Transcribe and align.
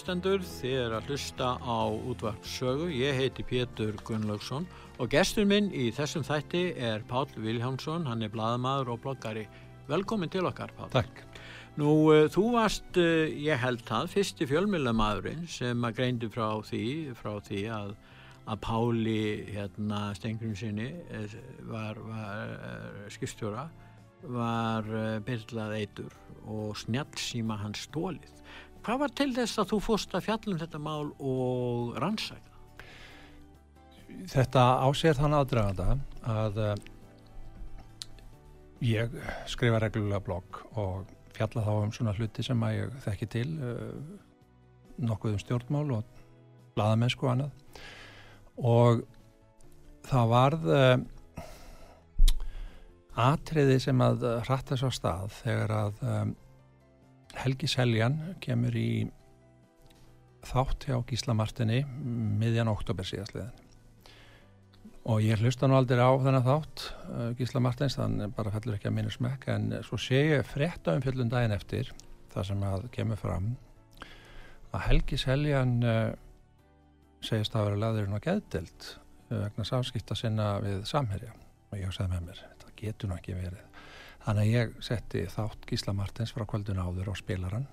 Hlustendur, 0.00 0.40
þið 0.40 0.74
er 0.80 0.92
að 0.96 1.08
hlusta 1.10 1.46
á 1.60 1.92
útvarp 2.08 2.46
sögu. 2.48 2.86
Ég 2.88 3.18
heiti 3.18 3.44
Pétur 3.44 3.98
Gunnlaugsson 4.08 4.64
og 4.96 5.10
gestur 5.12 5.44
minn 5.44 5.68
í 5.76 5.90
þessum 5.92 6.24
þætti 6.24 6.62
er 6.80 7.04
Pál 7.10 7.28
Viljámsson, 7.36 8.06
hann 8.08 8.24
er 8.24 8.32
bladamadur 8.32 8.94
og 8.94 9.02
bloggari. 9.04 9.42
Velkomin 9.90 10.32
til 10.32 10.48
okkar, 10.48 10.72
Pál. 10.78 10.88
Takk. 10.94 11.20
Nú, 11.76 11.90
uh, 12.14 12.30
þú 12.32 12.46
varst, 12.54 12.88
uh, 12.96 13.28
ég 13.28 13.60
held 13.60 13.84
það, 13.84 14.08
fyrsti 14.14 14.48
fjölmjölamadurinn 14.48 15.44
sem 15.44 15.84
að 15.84 16.00
greindi 16.00 16.32
frá 16.32 16.48
því, 16.64 16.82
frá 17.20 17.36
því 17.50 17.66
að, 17.76 17.92
að 18.48 18.64
Páli 18.64 19.20
hérna, 19.52 20.02
Stengrum 20.16 20.56
sinni 20.56 20.94
eh, 21.12 21.38
var, 21.68 22.00
var 22.08 22.56
skipstjóra, 23.12 23.68
var 24.32 24.88
byrlað 25.28 25.76
eitur 25.76 26.16
og 26.48 26.72
snjálfsíma 26.80 27.60
hans 27.60 27.84
stólið. 27.90 28.40
Hvað 28.80 29.00
var 29.02 29.12
til 29.12 29.28
þess 29.36 29.60
að 29.60 29.72
þú 29.74 29.78
fórst 29.84 30.14
að 30.16 30.24
fjallum 30.24 30.60
þetta 30.60 30.78
mál 30.80 31.10
og 31.18 31.98
rannsæka? 32.00 32.48
Þetta 34.30 34.62
ásér 34.88 35.18
þann 35.18 35.36
aðdraganda 35.36 35.86
að 36.26 36.60
uh, 36.64 36.72
ég 38.84 39.12
skrifa 39.52 39.82
reglulega 39.84 40.22
blogg 40.24 40.62
og 40.80 41.12
fjalla 41.36 41.64
þá 41.66 41.70
um 41.76 41.94
svona 41.94 42.16
hluti 42.16 42.44
sem 42.44 42.64
að 42.64 42.76
ég 42.78 42.98
þekki 43.04 43.30
til 43.36 43.46
uh, 43.60 43.94
nokkuð 45.00 45.36
um 45.36 45.44
stjórnmál 45.44 45.86
og 45.98 46.26
bladamennsku 46.76 47.28
og 47.28 47.32
annað 47.34 47.52
og 48.70 49.04
það 50.08 50.34
varð 50.34 50.68
uh, 50.72 50.98
atriði 53.28 53.80
sem 53.84 54.04
að 54.04 54.24
hratta 54.46 54.80
svo 54.80 54.88
stað 54.94 55.34
þegar 55.42 55.76
að 55.84 56.06
um, 56.06 56.38
Helgi 57.38 57.68
Seljan 57.70 58.18
kemur 58.42 58.74
í 58.76 59.06
þátt 60.46 60.86
hjá 60.88 60.96
Gíslamartinni 61.06 61.82
miðjan 62.40 62.70
oktober 62.72 63.06
síðastliðin 63.06 63.66
og 65.10 65.22
ég 65.24 65.40
hlusta 65.40 65.68
nú 65.68 65.76
aldrei 65.78 66.00
á 66.02 66.12
þennan 66.20 66.44
þátt 66.44 66.84
uh, 67.08 67.28
Gíslamartins, 67.38 67.96
þannig 67.96 68.34
bara 68.36 68.52
fellur 68.54 68.76
ekki 68.76 68.90
að 68.90 68.96
minna 68.98 69.12
smekk 69.12 69.46
en 69.54 69.70
svo 69.86 69.98
sé 70.00 70.20
ég 70.34 70.48
frétta 70.48 70.94
um 70.96 71.04
fjöldun 71.04 71.32
daginn 71.32 71.56
eftir 71.56 71.92
það 72.34 72.50
sem 72.50 72.66
að 72.68 72.88
kemur 72.94 73.20
fram 73.20 73.54
að 74.70 74.84
Helgi 74.86 75.18
Seljan 75.20 75.78
uh, 75.82 76.10
segist 77.24 77.56
að 77.56 77.70
vera 77.70 77.80
laðurinn 77.86 78.16
á 78.16 78.24
geðdelt 78.26 78.92
uh, 79.30 79.40
vegna 79.46 79.66
sáskipta 79.66 80.16
sinna 80.18 80.52
við 80.62 80.84
samherja. 80.88 81.32
Og 81.70 81.78
ég 81.78 81.92
sagði 81.94 82.14
með 82.14 82.28
mér, 82.28 82.44
þetta 82.50 82.76
getur 82.80 83.10
nú 83.10 83.18
ekki 83.18 83.36
verið 83.38 83.69
Þannig 84.20 84.42
að 84.42 84.54
ég 84.54 84.72
setti 84.84 85.22
þátt 85.32 85.68
Gísla 85.68 85.94
Martins 85.96 86.32
frá 86.36 86.44
kvöldun 86.48 86.80
áður 86.82 87.12
á 87.12 87.14
spilaran 87.16 87.68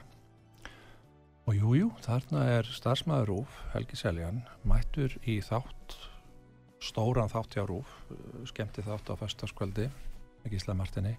og 1.47 1.55
jújú, 1.55 1.73
jú, 1.79 1.89
þarna 2.03 2.43
er 2.57 2.69
starfsmæður 2.75 3.29
Rúf, 3.31 3.57
Helgi 3.71 3.99
Seljan, 3.99 4.41
mættur 4.67 5.13
í 5.23 5.37
þátt, 5.43 5.95
stóran 6.83 7.31
þátt 7.31 7.55
hjá 7.55 7.63
Rúf, 7.67 7.91
skemmti 8.51 8.83
þátt 8.83 9.11
á 9.11 9.19
festaskvöldi 9.19 9.87
með 10.43 10.55
Gísla 10.55 10.75
Martini. 10.75 11.13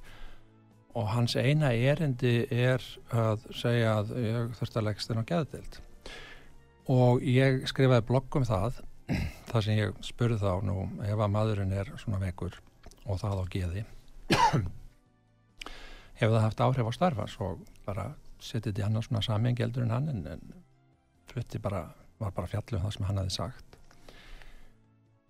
Og 0.97 1.09
hans 1.13 1.37
eina 1.37 1.73
erindi 1.73 2.43
er 2.53 2.85
að 3.13 3.45
segja 3.57 3.99
að 4.01 4.15
ég 4.25 4.57
þurfti 4.59 4.81
að 4.81 4.89
leggst 4.89 5.13
þenn 5.13 5.23
á 5.25 5.31
geðdild 5.33 5.81
og 6.89 7.25
ég 7.29 7.67
skrifaði 7.69 8.07
blogg 8.09 8.41
um 8.41 8.49
það 8.49 8.81
þar 9.51 9.65
sem 9.65 9.77
ég 9.77 9.97
spurði 10.05 10.41
þá 10.41 10.65
nú 10.65 10.89
ef 11.05 11.21
að 11.21 11.33
maðurinn 11.37 11.77
er 11.77 11.93
svona 12.01 12.21
vekur 12.25 12.57
og 13.05 13.21
það 13.21 13.45
á 13.45 13.45
geði 13.53 13.85
hefur 16.19 16.35
það 16.35 16.47
haft 16.47 16.65
áhrif 16.65 16.91
á 16.91 16.93
starfans 16.97 17.37
og 17.45 17.63
bara 17.87 18.11
setið 18.39 18.73
þetta 18.73 18.83
í 18.83 18.87
hann 18.87 18.99
á 18.99 19.03
svona 19.07 19.25
samengi 19.25 19.65
eldur 19.65 19.87
en 19.87 19.95
hann 19.95 20.11
en, 20.13 20.27
en 20.35 20.59
flutti 21.31 21.61
bara, 21.63 21.87
var 22.19 22.35
bara 22.37 22.51
fjallið 22.51 22.81
um 22.81 22.87
það 22.87 22.97
sem 22.97 23.09
hann 23.09 23.23
hafi 23.23 23.35
sagt. 23.37 23.79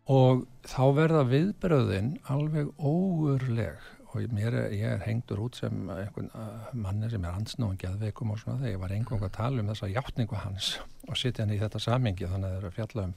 Og 0.09 0.47
þá 0.65 0.82
verða 0.97 1.22
viðbröðin 1.28 2.15
alveg 2.32 2.71
óurleg 2.81 3.87
og 4.09 4.25
mér, 4.32 4.54
ég 4.72 4.87
er 4.88 5.03
hengdur 5.04 5.43
út 5.44 5.59
sem 5.59 5.91
einhvern 5.93 6.31
uh, 6.32 6.69
manni 6.72 7.10
sem 7.12 7.25
er 7.28 7.37
ansnáðan 7.37 7.81
geðveikum 7.82 8.32
og 8.32 8.41
svona 8.41 8.62
þegar 8.62 8.72
ég 8.72 8.81
var 8.81 8.94
einhvern 8.97 9.21
veginn 9.21 9.28
að 9.28 9.37
tala 9.37 9.62
um 9.62 9.69
þessa 9.69 9.91
hjáttningu 9.93 10.38
hans 10.41 10.71
og 11.04 11.19
setja 11.21 11.44
hann 11.44 11.53
í 11.53 11.59
þetta 11.60 11.82
samengi 11.84 12.31
þannig 12.31 12.48
að 12.48 12.54
það 12.54 12.62
eru 12.62 12.77
fjallað 12.78 13.10
um 13.10 13.12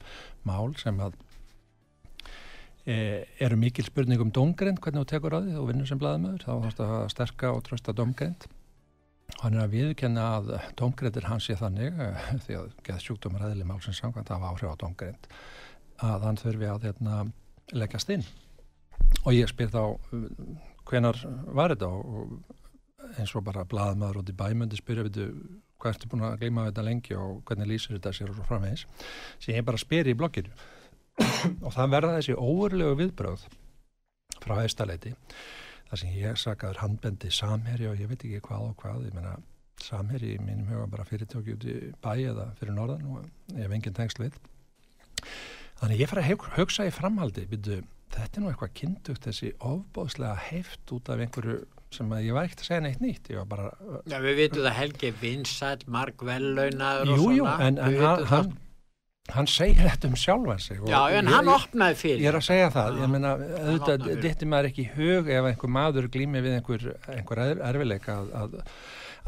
mál 0.50 0.76
sem 0.82 1.00
að 1.00 1.16
eru 2.86 3.56
mikil 3.60 3.86
spurning 3.86 4.22
um 4.24 4.32
domgrind 4.34 4.80
hvernig 4.82 5.04
þú 5.04 5.10
tekur 5.12 5.36
á 5.38 5.40
því 5.44 5.54
og 5.60 5.68
vinnur 5.68 5.86
sem 5.86 6.00
bladamöður 6.00 6.42
þá 6.42 6.52
þarfst 6.64 6.82
að 6.82 7.06
sterka 7.14 7.52
og 7.54 7.62
trösta 7.68 7.94
domgrind 7.94 8.48
hann 9.40 9.56
er 9.56 9.64
að 9.64 9.74
viðkenna 9.76 10.24
að 10.36 10.50
domgrind 10.78 11.16
er 11.16 11.28
hans 11.30 11.48
í 11.50 11.56
þannig 11.58 11.94
e, 11.94 12.08
því 12.46 12.58
að 12.58 12.72
geð 12.86 13.04
sjúkdómar 13.06 13.46
eðli 13.48 13.66
málsins 13.68 14.00
samkvæmt 14.02 14.32
hafa 14.34 14.50
áhrif 14.50 14.74
á 14.74 14.82
domgrind 14.82 15.30
að 16.02 16.26
hann 16.26 16.40
þurfi 16.40 16.68
að 16.68 16.88
hérna, 16.88 17.18
leggjast 17.72 18.10
inn. 18.10 18.24
Og 19.22 19.34
ég 19.36 19.50
spyr 19.50 19.70
þá 19.70 19.82
hvenar 20.88 21.18
var 21.54 21.74
þetta? 21.74 21.88
Og 21.92 23.12
eins 23.20 23.34
og 23.36 23.44
bara 23.46 23.66
bladamöður 23.68 24.22
út 24.22 24.32
í 24.32 24.36
bæmundi 24.36 24.78
spyrja 24.78 25.06
við 25.06 25.20
hvað 25.82 25.94
ertu 25.94 26.10
búin 26.10 26.24
að 26.26 26.38
gleyma 26.40 26.68
þetta 26.68 26.86
lengi 26.86 27.16
og 27.18 27.42
hvernig 27.46 27.70
lýsir 27.70 27.96
þetta 27.96 28.12
sér 28.16 28.30
og 28.30 28.38
svo 28.38 28.46
framvegis. 28.48 28.86
Sem 29.42 29.56
ég 29.56 29.66
bara 29.66 29.80
spyr 29.80 30.10
í 30.10 30.16
blogginu 30.18 30.54
og 31.64 31.72
það 31.74 31.92
verða 31.96 32.16
þessi 32.18 32.38
óverlegu 32.38 32.98
viðbröð 33.02 33.46
frá 34.42 34.54
hæstaleiti 34.60 35.14
þar 35.90 36.00
sem 36.00 36.12
ég 36.16 36.38
sakaður 36.40 36.82
handbendi 36.82 37.30
samherji 37.34 37.90
og 37.90 38.00
ég 38.00 38.10
veit 38.10 38.22
ekki 38.24 38.42
hvað 38.46 38.70
og 38.70 38.76
hvað 38.80 39.08
ég 39.08 39.16
menna 39.16 39.36
samherji 39.82 40.36
í 40.36 40.42
mínum 40.42 40.70
huga 40.70 40.86
bara 40.92 41.06
fyrirtöki 41.08 41.56
út 41.56 41.66
í 41.68 41.76
bæ 42.04 42.12
eða 42.14 42.46
fyrir 42.60 42.76
norðan 42.76 43.08
og 43.12 43.26
ég 43.52 43.64
hef 43.64 43.74
engin 43.76 43.96
tengsl 43.96 44.24
við. 44.24 44.38
Þannig 45.80 46.02
ég 46.04 46.10
fara 46.10 46.24
að 46.24 46.46
hugsa 46.56 46.86
í 46.86 46.94
framhaldi 46.94 47.44
byrju, 47.50 47.82
þetta 48.14 48.38
er 48.38 48.44
nú 48.44 48.50
eitthvað 48.52 48.74
kyndugt 48.78 49.28
þessi 49.28 49.52
ofbóðslega 49.58 50.34
heift 50.48 50.94
út 50.94 51.10
af 51.12 51.22
einhverju 51.24 51.62
sem 51.92 52.12
að 52.14 52.26
ég 52.28 52.36
var 52.36 52.48
ekkert 52.48 52.62
að 52.62 52.68
segja 52.70 52.82
neitt 52.86 53.02
nýtt 53.04 53.30
ég 53.32 53.40
var 53.42 53.48
bara 53.50 53.98
Já 54.08 54.16
við 54.24 54.38
veitum 54.38 54.64
það 54.64 54.76
Helgi 54.78 55.10
Vinsæl, 55.20 55.82
Mark 55.92 56.24
Vellaunaður 56.24 57.10
og 57.12 57.18
svona. 57.20 57.34
Jújú, 57.34 57.48
en, 57.66 57.80
en 57.84 57.98
hann, 58.00 58.24
hann 58.30 58.54
hann 59.30 59.46
segir 59.46 59.86
þetta 59.86 60.08
um 60.10 60.16
sjálfan 60.18 60.60
sig 60.60 60.80
Já, 60.90 60.98
en 61.14 61.30
hann 61.30 61.46
ég, 61.46 61.54
opnaði 61.54 61.98
fyrir 62.00 62.24
Ég 62.24 62.32
er 62.32 62.38
að 62.40 62.46
segja 62.48 62.72
það, 62.74 62.98
ég 63.04 63.12
meina, 63.12 63.30
auðvitað 63.38 64.08
dittir 64.24 64.50
maður 64.50 64.70
ekki 64.72 64.88
hug 64.96 65.30
ef 65.30 65.48
einhver 65.52 65.72
maður 65.76 66.08
glými 66.12 66.42
við 66.42 66.56
einhver, 66.58 66.88
einhver 67.14 67.42
erfileika 67.54 68.18
að, 68.18 68.32
að, 68.40 68.56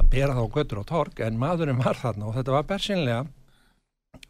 að 0.03 0.10
bera 0.16 0.34
þá 0.34 0.44
göttur 0.59 0.83
á 0.83 0.84
tork 0.91 1.22
en 1.25 1.38
maðurinn 1.41 1.83
var 1.83 2.00
þarna 2.00 2.31
og 2.31 2.38
þetta 2.38 2.56
var 2.56 2.69
bersinlega 2.72 3.22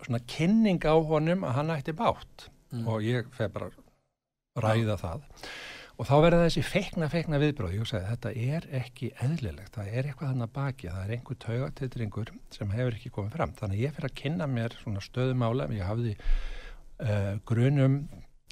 svona 0.04 0.20
kynning 0.28 0.84
á 0.84 0.94
honum 0.94 1.46
að 1.48 1.56
hann 1.58 1.72
ætti 1.78 1.96
bátt 1.96 2.48
mm. 2.74 2.84
og 2.84 3.04
ég 3.06 3.32
feg 3.36 3.52
bara 3.54 3.72
ræða 4.60 4.98
það 5.00 5.24
og 5.94 6.08
þá 6.08 6.14
verða 6.24 6.42
þessi 6.46 6.64
feikna, 6.66 7.08
feikna 7.12 7.38
viðbróð 7.42 7.76
ég 7.76 7.88
sagði 7.88 8.10
þetta 8.10 8.32
er 8.44 8.66
ekki 8.80 9.10
eðlilegt. 9.22 9.72
Það 9.76 9.92
er 9.92 10.08
eitthvað 10.08 10.32
hann 10.32 10.46
að 10.46 10.52
baki, 10.56 10.90
það 10.90 11.04
er 11.04 11.14
einhver 11.16 11.40
taugatitringur 11.44 12.34
sem 12.54 12.74
hefur 12.74 12.98
ekki 12.98 13.14
komið 13.14 13.38
fram. 13.38 13.54
Þannig 13.60 13.84
ég 13.84 13.96
fyrir 13.96 14.10
að 14.10 14.18
kynna 14.22 14.50
mér 14.50 14.76
svona 14.80 15.04
stöðumála 15.04 15.68
ég 15.74 15.86
hafði 15.86 16.16
uh, 16.18 17.32
grunum 17.46 17.98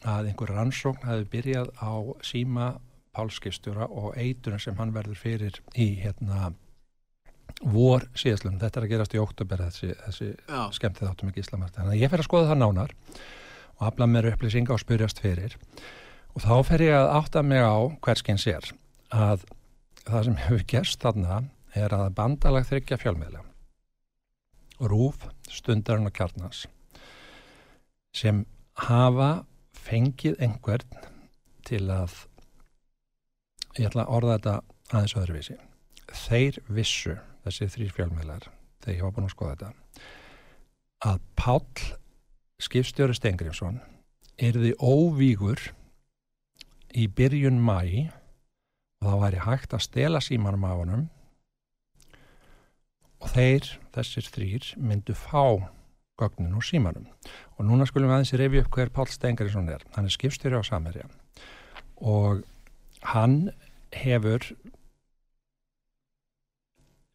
að 0.03 0.33
einhver 0.33 0.55
rannsókn 0.57 1.07
hafi 1.07 1.29
byrjað 1.33 1.71
á 1.79 1.93
síma 2.27 2.73
pálskistjóra 3.13 3.89
og 3.91 4.17
eiturinn 4.17 4.63
sem 4.63 4.77
hann 4.79 4.95
verður 4.95 5.19
fyrir 5.21 5.59
í 5.77 5.93
hérna 6.01 6.53
vor 7.63 8.07
síðastlunum, 8.19 8.59
þetta 8.63 8.81
er 8.81 8.87
að 8.87 8.93
gerast 8.95 9.15
í 9.15 9.21
oktober 9.23 9.61
þessi, 9.67 9.93
þessi 10.07 10.29
skemmtið 10.79 11.11
áttum 11.11 11.31
ekki 11.31 11.43
Íslamart 11.45 11.77
þannig 11.77 11.95
að 11.95 12.01
ég 12.01 12.13
fyrir 12.13 12.25
að 12.25 12.29
skoða 12.31 12.49
það 12.51 12.63
nánar 12.63 12.95
og 13.77 13.83
hafla 13.85 14.09
mér 14.11 14.31
upplýsinga 14.33 14.75
og 14.75 14.83
spyrjast 14.83 15.21
fyrir 15.23 15.59
Og 16.33 16.45
þá 16.45 16.55
fer 16.65 16.85
ég 16.87 16.97
að 16.97 17.11
átta 17.19 17.43
mig 17.45 17.61
á 17.61 17.77
hverskins 18.05 18.47
er 18.49 18.69
að 19.13 19.45
það 20.07 20.29
sem 20.29 20.39
hefur 20.47 20.67
gerst 20.73 21.03
þarna 21.03 21.41
er 21.77 21.95
að 21.97 22.15
bandalag 22.17 22.69
þryggja 22.69 23.01
fjálmiðlega 23.01 23.49
Rúf, 24.83 25.29
Stundarinn 25.47 26.09
og 26.09 26.15
Kjarnas 26.17 26.65
sem 28.17 28.43
hafa 28.89 29.45
fengið 29.77 30.41
einhvern 30.43 31.05
til 31.69 31.85
að 31.93 32.17
ég 33.79 33.89
ætla 33.89 34.07
að 34.07 34.17
orða 34.17 34.39
þetta 34.39 34.57
aðeins 34.93 35.15
öðruvísi. 35.17 35.59
Þeir 36.13 36.59
vissu, 36.69 37.15
þessi 37.47 37.69
þrýr 37.73 37.95
fjölmiðlar, 37.97 38.49
þegar 38.83 38.97
ég 38.97 39.07
var 39.07 39.15
búin 39.17 39.29
að 39.29 39.35
skoða 39.37 39.55
þetta, 39.55 39.71
að 41.09 41.23
Páll 41.39 41.87
skipstjóri 42.63 43.17
Stengriðsson 43.17 43.81
erði 44.43 44.75
óvígur 44.79 45.63
í 46.95 47.09
byrjun 47.09 47.61
mæ 47.63 47.81
og 49.03 49.09
það 49.09 49.21
væri 49.25 49.45
hægt 49.47 49.75
að 49.75 49.85
stela 49.87 50.21
símanum 50.23 50.65
af 50.69 50.79
honum 50.83 51.05
og 53.23 53.31
þeir, 53.33 53.69
þessir 53.95 54.29
þrýr, 54.35 54.69
myndu 54.83 55.15
fá 55.15 55.63
gögnin 56.19 56.55
úr 56.59 56.67
símanum. 56.67 57.07
Og 57.57 57.67
núna 57.67 57.87
skulum 57.89 58.11
við 58.11 58.17
aðeins 58.17 58.35
revi 58.39 58.63
upp 58.63 58.75
hver 58.75 58.91
Pál 58.95 59.09
Stengarinsson 59.11 59.71
er. 59.71 59.85
Hann 59.95 60.09
er 60.09 60.15
skipstjóri 60.15 60.59
á 60.59 60.63
Samerja 60.67 61.09
og 62.03 62.43
hann 63.15 63.53
hefur 63.95 64.49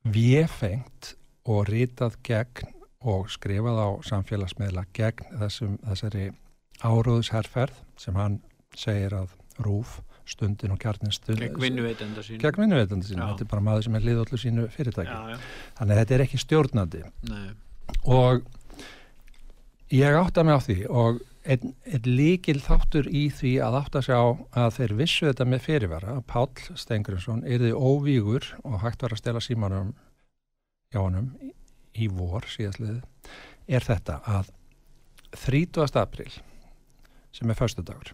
viðfengt 0.07 1.15
og 1.47 1.67
rítað 1.67 2.15
gegn 2.23 2.71
og 3.07 3.27
skrifað 3.31 3.81
á 3.83 3.89
samfélagsmiðla 4.07 4.85
gegn 4.95 5.27
þessum, 5.41 5.75
þessari 5.83 6.29
áróðusherrferð 6.83 7.83
sem 7.99 8.15
hann 8.15 8.39
segir 8.77 9.15
að 9.17 9.35
rúf 9.63 9.99
stundin 10.27 10.73
og 10.75 10.81
kjarnin 10.81 11.13
stund 11.15 11.39
gegn 11.39 11.59
vinnuveitenda 11.61 12.23
sín 12.25 13.21
þetta 13.21 13.45
er 13.45 13.51
bara 13.51 13.63
maður 13.63 13.87
sem 13.87 13.97
er 13.97 14.05
liðallu 14.07 14.39
sínu 14.41 14.67
fyrirtæki 14.73 15.13
já, 15.13 15.33
já. 15.33 15.37
þannig 15.79 15.95
að 15.95 16.01
þetta 16.01 16.17
er 16.17 16.23
ekki 16.25 16.41
stjórnandi 16.43 17.03
Nei. 17.31 17.47
og 18.17 18.43
ég 19.95 20.19
átta 20.19 20.43
mig 20.43 20.59
á 20.59 20.61
því 20.65 20.77
og 20.89 21.21
einn 21.47 21.71
ein 21.87 22.09
líkil 22.09 22.59
þáttur 22.59 23.07
í 23.07 23.27
því 23.31 23.53
að 23.63 23.79
átta 23.79 24.01
sig 24.03 24.19
á 24.19 24.27
að 24.65 24.73
þeir 24.81 24.95
vissu 24.99 25.29
þetta 25.29 25.47
með 25.47 25.63
fyrirvara 25.63 26.17
að 26.17 26.25
Pál 26.27 26.49
Stengurinsson 26.75 27.45
erði 27.47 27.71
óvígur 27.71 28.49
og 28.67 28.81
hægt 28.83 29.05
var 29.05 29.15
að 29.15 29.21
stela 29.23 29.43
símanum 29.43 29.93
hjá 30.91 30.99
honum 30.99 31.31
í 31.95 32.09
vor 32.11 32.47
síðastlið 32.51 32.99
er 33.67 33.87
þetta 33.87 34.19
að 34.27 34.51
30. 35.37 35.87
april 35.99 36.31
sem 37.35 37.49
er 37.51 37.59
förstu 37.59 37.83
dagur 37.85 38.11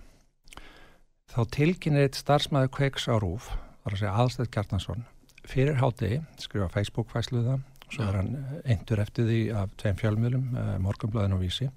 þá 1.34 1.42
tilkynir 1.50 2.06
eitt 2.06 2.18
starfsmæðu 2.20 2.70
kveiks 2.76 3.08
á 3.10 3.18
Rúf, 3.18 3.50
þar 3.84 3.96
að 3.96 4.02
segja 4.02 4.16
aðstæð 4.22 4.50
Kjartansson, 4.54 5.06
fyrir 5.50 5.80
háti, 5.80 6.10
skrifa 6.42 6.70
Facebook-fæsluða, 6.76 7.58
svo 7.90 8.06
er 8.06 8.18
hann 8.20 8.36
eintur 8.70 9.02
eftir 9.02 9.26
því 9.30 9.40
af 9.58 9.74
tveim 9.82 9.98
fjölmjölum, 9.98 10.46
eh, 10.58 10.76
morgunblæðin 10.84 11.34
og 11.34 11.42
vísi, 11.42 11.70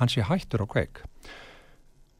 hann 0.00 0.08
sé 0.08 0.24
hættur 0.24 0.64
á 0.64 0.66
kveik. 0.66 1.02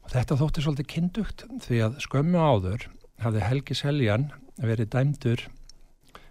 Og 0.03 0.13
þetta 0.13 0.37
þótti 0.37 0.65
svolítið 0.65 0.91
kindugt 0.93 1.45
því 1.65 1.81
að 1.87 1.99
skömmu 2.05 2.39
áður 2.39 2.87
hafði 3.23 3.45
Helgi 3.47 3.77
Seljan 3.79 4.29
verið 4.61 4.91
dæmdur 4.93 5.47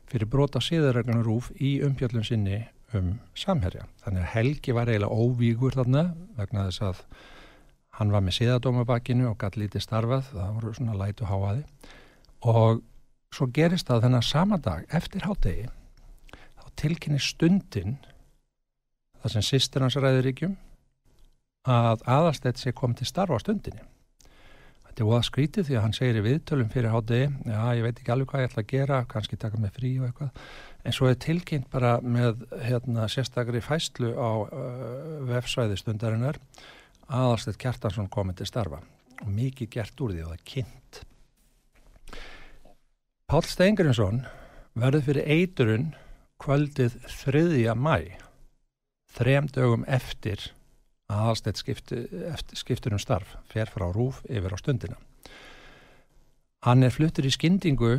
fyrir 0.06 0.28
brota 0.28 0.60
síðarreglunum 0.60 1.24
Rúf 1.26 1.50
í 1.58 1.80
umpjöllun 1.82 2.26
sinni 2.26 2.66
um 2.94 3.18
samherja. 3.34 3.86
Þannig 4.04 4.22
að 4.22 4.32
Helgi 4.36 4.74
var 4.76 4.90
eiginlega 4.90 5.16
óvígur 5.16 5.74
þarna 5.74 6.04
vegna 6.36 6.66
þess 6.68 6.84
að 6.90 7.04
hann 8.02 8.14
var 8.14 8.24
með 8.26 8.40
síðadómabakkinu 8.40 9.28
og 9.30 9.38
gæti 9.40 9.62
lítið 9.62 9.86
starfað, 9.86 10.32
það 10.32 10.56
voru 10.58 10.74
svona 10.76 10.98
lætu 10.98 11.28
háaði 11.30 11.62
og 12.50 12.82
svo 13.32 13.46
gerist 13.54 13.88
það 13.88 14.08
þennan 14.08 14.26
sama 14.26 14.58
dag 14.60 14.84
eftir 14.90 15.24
hátegi 15.28 15.68
þá 16.34 16.66
tilkynni 16.82 17.22
stundin 17.22 17.96
það 19.22 19.36
sem 19.36 19.46
sýstir 19.46 19.84
hans 19.84 19.96
ræður 19.96 20.26
ríkjum 20.26 20.58
að 21.70 22.02
aðalstætt 22.10 22.58
sé 22.58 22.72
komið 22.74 23.02
til 23.02 23.06
starfa 23.12 23.38
stundinni. 23.38 23.84
Þetta 24.82 25.04
er 25.04 25.08
óða 25.08 25.22
skrítið 25.24 25.68
því 25.68 25.76
að 25.78 25.84
hann 25.86 25.94
segir 25.96 26.18
í 26.18 26.24
viðtölum 26.26 26.70
fyrir 26.72 26.92
hátegi, 26.92 27.28
já 27.48 27.60
ég 27.78 27.84
veit 27.86 28.00
ekki 28.02 28.12
alveg 28.12 28.28
hvað 28.32 28.42
ég 28.42 28.50
ætla 28.50 28.64
að 28.64 28.72
gera, 28.72 28.98
kannski 29.08 29.38
taka 29.40 29.60
mig 29.62 29.72
frí 29.76 29.92
og 30.00 30.08
eitthvað. 30.08 30.42
En 30.82 30.96
svo 30.96 31.08
er 31.08 31.20
tilkynnt 31.22 31.70
bara 31.72 31.94
með 32.02 32.42
hérna, 32.66 33.06
sérstakri 33.08 33.62
fæslu 33.62 34.10
á 34.18 34.30
uh, 34.42 35.22
vefsvæði 35.30 35.78
stundarinnar 35.78 36.40
aðalstætt 37.08 37.58
Kjartansson 37.62 38.10
komið 38.12 38.42
til 38.42 38.48
starfa 38.50 38.80
og 39.22 39.30
mikið 39.30 39.70
gert 39.72 40.02
úr 40.02 40.14
því 40.14 40.24
og 40.26 40.32
það 40.32 40.46
kynnt. 40.52 41.02
Pál 43.30 43.44
Steingurinsson 43.48 44.24
verður 44.78 45.06
fyrir 45.06 45.30
eiturun 45.30 45.92
kvöldið 46.42 46.98
3. 47.06 47.74
mæ, 47.78 48.18
þrem 49.14 49.48
dögum 49.54 49.86
eftir 49.86 50.50
aðalstætt 51.12 51.60
skipti, 51.60 52.02
skiptur 52.56 52.96
um 52.96 53.00
starf, 53.00 53.36
fer 53.48 53.70
frá 53.70 53.86
rúf 53.92 54.22
yfir 54.28 54.54
á 54.54 54.58
stundina. 54.60 54.98
Hann 56.62 56.86
er 56.86 56.94
fluttur 56.94 57.26
í 57.26 57.32
skyndingu 57.34 57.96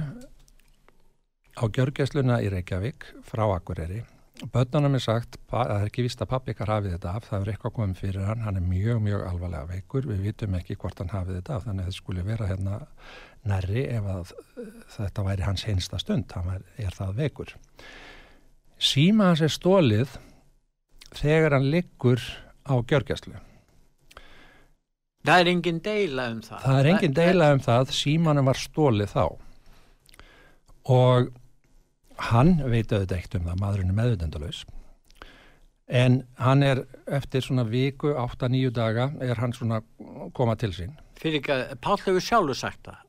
á 1.59 1.63
gjörgæsluna 1.67 2.39
í 2.44 2.50
Reykjavík 2.51 3.09
frá 3.27 3.45
Akureyri 3.53 4.03
Bönnunum 4.41 4.97
er 4.97 5.03
sagt 5.03 5.35
að 5.38 5.51
það 5.53 5.71
er 5.75 5.89
ekki 5.91 6.03
vist 6.07 6.21
að 6.24 6.30
pappikar 6.31 6.71
hafið 6.74 6.95
þetta 6.95 7.12
af, 7.15 7.27
það 7.30 7.44
er 7.44 7.51
eitthvað 7.51 7.74
komið 7.75 8.00
fyrir 8.01 8.25
hann, 8.25 8.41
hann 8.41 8.57
er 8.57 8.65
mjög, 8.65 8.97
mjög 9.06 9.25
alvarlega 9.27 9.69
veikur, 9.69 10.07
við 10.09 10.24
vitum 10.25 10.57
ekki 10.57 10.77
hvort 10.81 11.00
hann 11.00 11.13
hafið 11.13 11.38
þetta 11.38 11.53
af, 11.56 11.68
þannig 11.68 11.83
að 11.83 11.91
þetta 11.91 12.00
skulle 12.00 12.25
vera 12.25 12.47
hérna 12.50 12.80
nærri 13.51 13.83
ef 13.94 14.09
að 14.09 14.33
þetta 14.95 15.25
væri 15.27 15.45
hans 15.45 15.65
einsta 15.69 16.00
stund, 16.01 16.33
hann 16.33 16.50
er, 16.56 16.65
er 16.81 16.97
það 16.97 17.21
veikur. 17.21 17.53
Síma 18.81 19.30
hans 19.30 19.45
er 19.45 19.53
stólið 19.53 20.18
þegar 21.13 21.59
hann 21.59 21.69
liggur 21.69 22.25
á 22.65 22.74
gjörgjastlu. 22.81 23.38
Það 25.24 25.39
er 25.39 25.53
engin 25.53 25.79
deila 25.86 26.27
um 26.33 26.41
það. 26.44 26.65
Það 26.65 26.81
er 26.81 26.91
engin 26.91 27.15
deila 27.21 27.53
um 27.53 27.63
það, 27.63 27.94
símanum 27.95 28.50
var 28.50 28.59
stólið 28.59 29.13
þá 29.13 29.25
og 30.83 31.29
hann 32.18 32.56
veit 32.69 32.92
auðvitað 32.92 33.18
eitt 33.18 33.38
um 33.38 33.48
það, 33.50 33.60
maðurinn 33.62 33.94
er 33.94 34.00
meðutendalus 34.00 34.63
en 35.88 36.21
hann 36.39 36.63
er 36.63 36.86
eftir 37.12 37.44
svona 37.44 37.65
viku, 37.68 38.13
8-9 38.15 38.71
daga 38.74 39.10
er 39.21 39.39
hann 39.42 39.54
svona 39.54 39.81
koma 40.33 40.56
til 40.56 40.71
sín. 40.74 40.94
Fyrir 41.19 41.42
ekki 41.42 41.51
að 41.54 41.74
Pál 41.83 41.98
hefur 42.00 42.24
sjálfur 42.24 42.57
sagt 42.57 42.88
það 42.88 43.01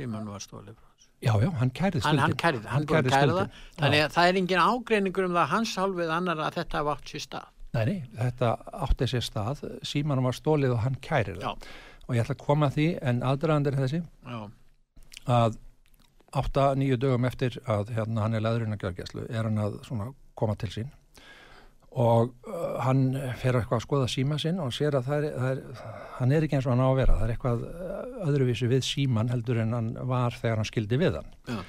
hann 0.00 0.28
var 0.28 0.40
stólið 0.40 0.76
Já, 1.22 1.36
já, 1.38 1.50
hann 1.54 1.70
kærið 1.70 2.02
stundin 2.02 2.18
Hann, 2.18 2.30
hann 2.32 2.36
kærið, 2.40 2.64
hann, 2.66 2.86
hann 2.90 3.10
kærið 3.12 3.36
það. 3.36 3.58
Þannig 3.78 4.00
að 4.02 4.14
það 4.14 4.28
er 4.28 4.38
engin 4.40 4.62
ágreiningur 4.62 5.26
um 5.28 5.36
það 5.36 5.52
hans 5.52 5.74
hálfið 5.78 6.08
annar 6.16 6.40
að 6.42 6.56
þetta 6.56 6.80
var 6.88 6.98
átt 6.98 7.12
sér 7.12 7.22
stað. 7.22 7.44
Nei, 7.72 7.82
nei, 7.86 7.98
þetta 8.16 8.48
átti 8.88 9.08
sér 9.12 9.26
stað. 9.28 9.62
Símanum 9.86 10.26
var 10.26 10.34
stólið 10.34 10.74
og 10.74 10.80
hann 10.82 10.96
kærið 11.04 11.38
það. 11.44 11.68
Og 12.08 12.16
ég 12.16 12.24
ætla 12.24 12.34
að 12.34 12.42
koma 12.42 12.68
að 12.72 12.78
því 12.80 12.88
en 13.12 13.22
aðdraðandir 13.30 13.78
þessi 13.78 14.00
já. 14.02 14.40
að 15.36 15.60
8-9 16.32 16.96
dögum 17.00 17.28
eftir 17.28 17.58
að 17.68 17.92
hérna, 17.96 18.24
hann 18.24 18.34
er 18.36 18.44
leðurinn 18.44 18.76
að 18.76 18.86
gjörgjæslu 18.86 19.28
er 19.28 19.48
hann 19.48 19.60
að 19.60 19.78
koma 20.38 20.56
til 20.60 20.70
sín. 20.72 20.90
Og 21.92 22.30
uh, 22.48 22.78
hann 22.80 23.10
fer 23.36 23.58
eitthvað 23.58 23.82
að 23.82 23.84
skoða 23.84 24.08
síma 24.08 24.38
sinn 24.40 24.60
og 24.64 24.72
sér 24.72 24.96
að 24.96 25.10
það 25.10 25.26
er, 25.28 25.34
það 25.36 25.50
er, 25.50 25.90
hann 26.16 26.32
er 26.32 26.46
ekki 26.46 26.56
eins 26.56 26.68
og 26.68 26.72
hann 26.72 26.84
á 26.84 26.88
að 26.88 27.00
vera. 27.02 27.16
Það 27.18 27.26
er 27.26 27.34
eitthvað 27.34 27.64
uh, 27.68 28.28
öðruvísi 28.30 28.68
við 28.70 28.86
síman 28.88 29.32
heldur 29.32 29.60
en 29.60 29.76
hann 29.76 29.90
var 30.08 30.38
þegar 30.40 30.62
hann 30.62 30.70
skildi 30.70 31.00
við 31.02 31.20
hann. 31.20 31.32
Ja. 31.52 31.62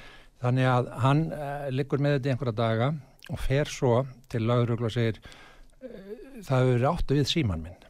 þannig 0.44 0.70
að 0.70 0.88
hann 1.04 1.22
uh, 1.32 1.66
liggur 1.72 2.04
með 2.04 2.16
þetta 2.16 2.30
í 2.30 2.32
einhverja 2.34 2.56
daga 2.62 2.90
og 3.32 3.40
fer 3.40 3.70
svo 3.72 3.94
til 4.32 4.44
laurugla 4.48 4.88
og 4.88 4.96
segir 4.96 5.20
uh, 5.20 5.92
það 6.40 6.70
hefur 6.70 6.88
áttu 6.94 7.20
við 7.20 7.30
síman 7.34 7.64
minn. 7.68 7.80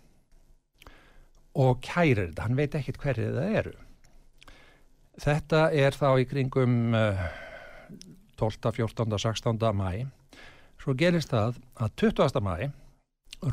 Og 1.55 1.79
kærir 1.87 2.33
þetta, 2.33 2.49
hann 2.49 2.59
veit 2.59 2.75
ekkit 2.75 2.99
hverju 2.99 3.31
það 3.39 3.59
eru 3.63 3.77
Þetta 5.23 5.69
er 5.71 5.95
þá 5.95 6.09
í 6.19 6.25
kringum 6.27 6.95
12, 8.35 8.73
14, 8.75 9.19
16. 9.19 9.69
mæ. 9.79 10.07
Svo 10.83 10.95
gerist 10.99 11.31
það 11.31 11.61
að 11.79 11.93
20. 12.03 12.41
mæ, 12.43 12.57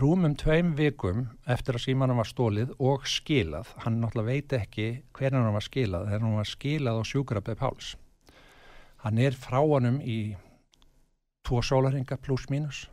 rúmum 0.02 0.34
tveim 0.40 0.72
vikum 0.76 1.28
eftir 1.46 1.78
að 1.78 1.84
símanum 1.86 2.18
var 2.18 2.30
stólið 2.30 2.72
og 2.80 3.06
skilað, 3.08 3.70
hann 3.84 4.00
náttúrulega 4.02 4.28
veit 4.28 4.56
ekki 4.58 4.88
hvernig 5.14 5.46
hann 5.46 5.58
var 5.58 5.66
skilað, 5.66 6.08
þegar 6.10 6.26
hann 6.26 6.40
var 6.40 6.50
skilað 6.50 7.02
á 7.02 7.04
sjúkrabæði 7.12 7.60
Páls. 7.60 7.92
Hann 9.06 9.20
er 9.22 9.38
frá 9.38 9.60
hannum 9.62 10.00
í 10.02 10.20
tvo 11.46 11.62
sólaringa 11.66 12.18
pluss 12.22 12.50
mínus 12.50 12.88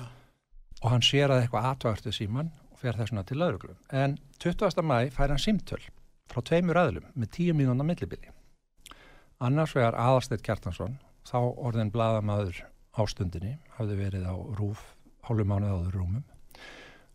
ja. 0.00 0.08
og 0.80 0.94
hann 0.94 1.04
sér 1.04 1.32
að 1.32 1.44
eitthvað 1.44 1.68
atvagstu 1.72 2.12
síman 2.12 2.52
og 2.72 2.80
fer 2.80 2.96
þessuna 2.96 3.24
til 3.28 3.40
lauruglu. 3.40 3.76
En 3.92 4.16
20. 4.40 4.80
mæ 4.80 5.10
fær 5.12 5.32
hann 5.32 5.44
símtöl 5.44 5.84
frá 6.30 6.42
tveimur 6.42 6.78
aðlum 6.80 7.08
með 7.14 7.32
tíu 7.36 7.54
mínúna 7.56 7.86
millibili. 7.86 8.30
Annars 9.44 9.74
vegar 9.76 9.96
aðalsteitt 9.98 10.44
Kjartansson, 10.46 10.98
þá 11.26 11.38
orðin 11.40 11.92
bladamadur 11.92 12.62
ástundinni, 12.94 13.58
hafði 13.76 13.98
verið 13.98 14.28
á 14.30 14.34
rúf 14.58 14.94
hálfum 15.26 15.50
mánuð 15.50 15.74
áður 15.74 15.98
rúmum. 15.98 16.24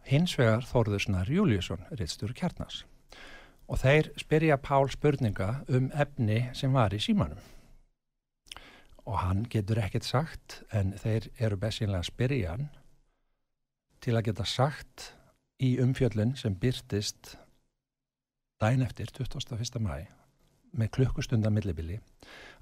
Hins 0.09 0.33
vegar 0.39 0.65
Þorðursnar 0.65 1.29
Júliusson, 1.29 1.85
reittstjóru 1.93 2.35
Kjartnas. 2.37 2.83
Og 3.69 3.77
þeir 3.83 4.09
spyrja 4.17 4.57
Pál 4.57 4.89
spurninga 4.89 5.61
um 5.69 5.91
efni 5.93 6.47
sem 6.57 6.73
var 6.73 6.95
í 6.95 7.01
símanum. 7.01 7.41
Og 9.05 9.21
hann 9.21 9.45
getur 9.49 9.81
ekkert 9.81 10.05
sagt, 10.05 10.63
en 10.73 10.95
þeir 10.97 11.29
eru 11.37 11.57
bestinlega 11.61 12.01
að 12.03 12.09
spyrja 12.11 12.55
hann 12.55 12.67
til 14.01 14.15
að 14.15 14.29
geta 14.29 14.45
sagt 14.47 15.11
í 15.61 15.75
umfjöllun 15.81 16.35
sem 16.39 16.55
byrtist 16.55 17.35
dæn 18.59 18.83
eftir 18.83 19.07
21. 19.15 19.79
mæ 19.79 20.07
með 20.75 20.91
klukkustunda 20.97 21.49
millibili 21.53 21.97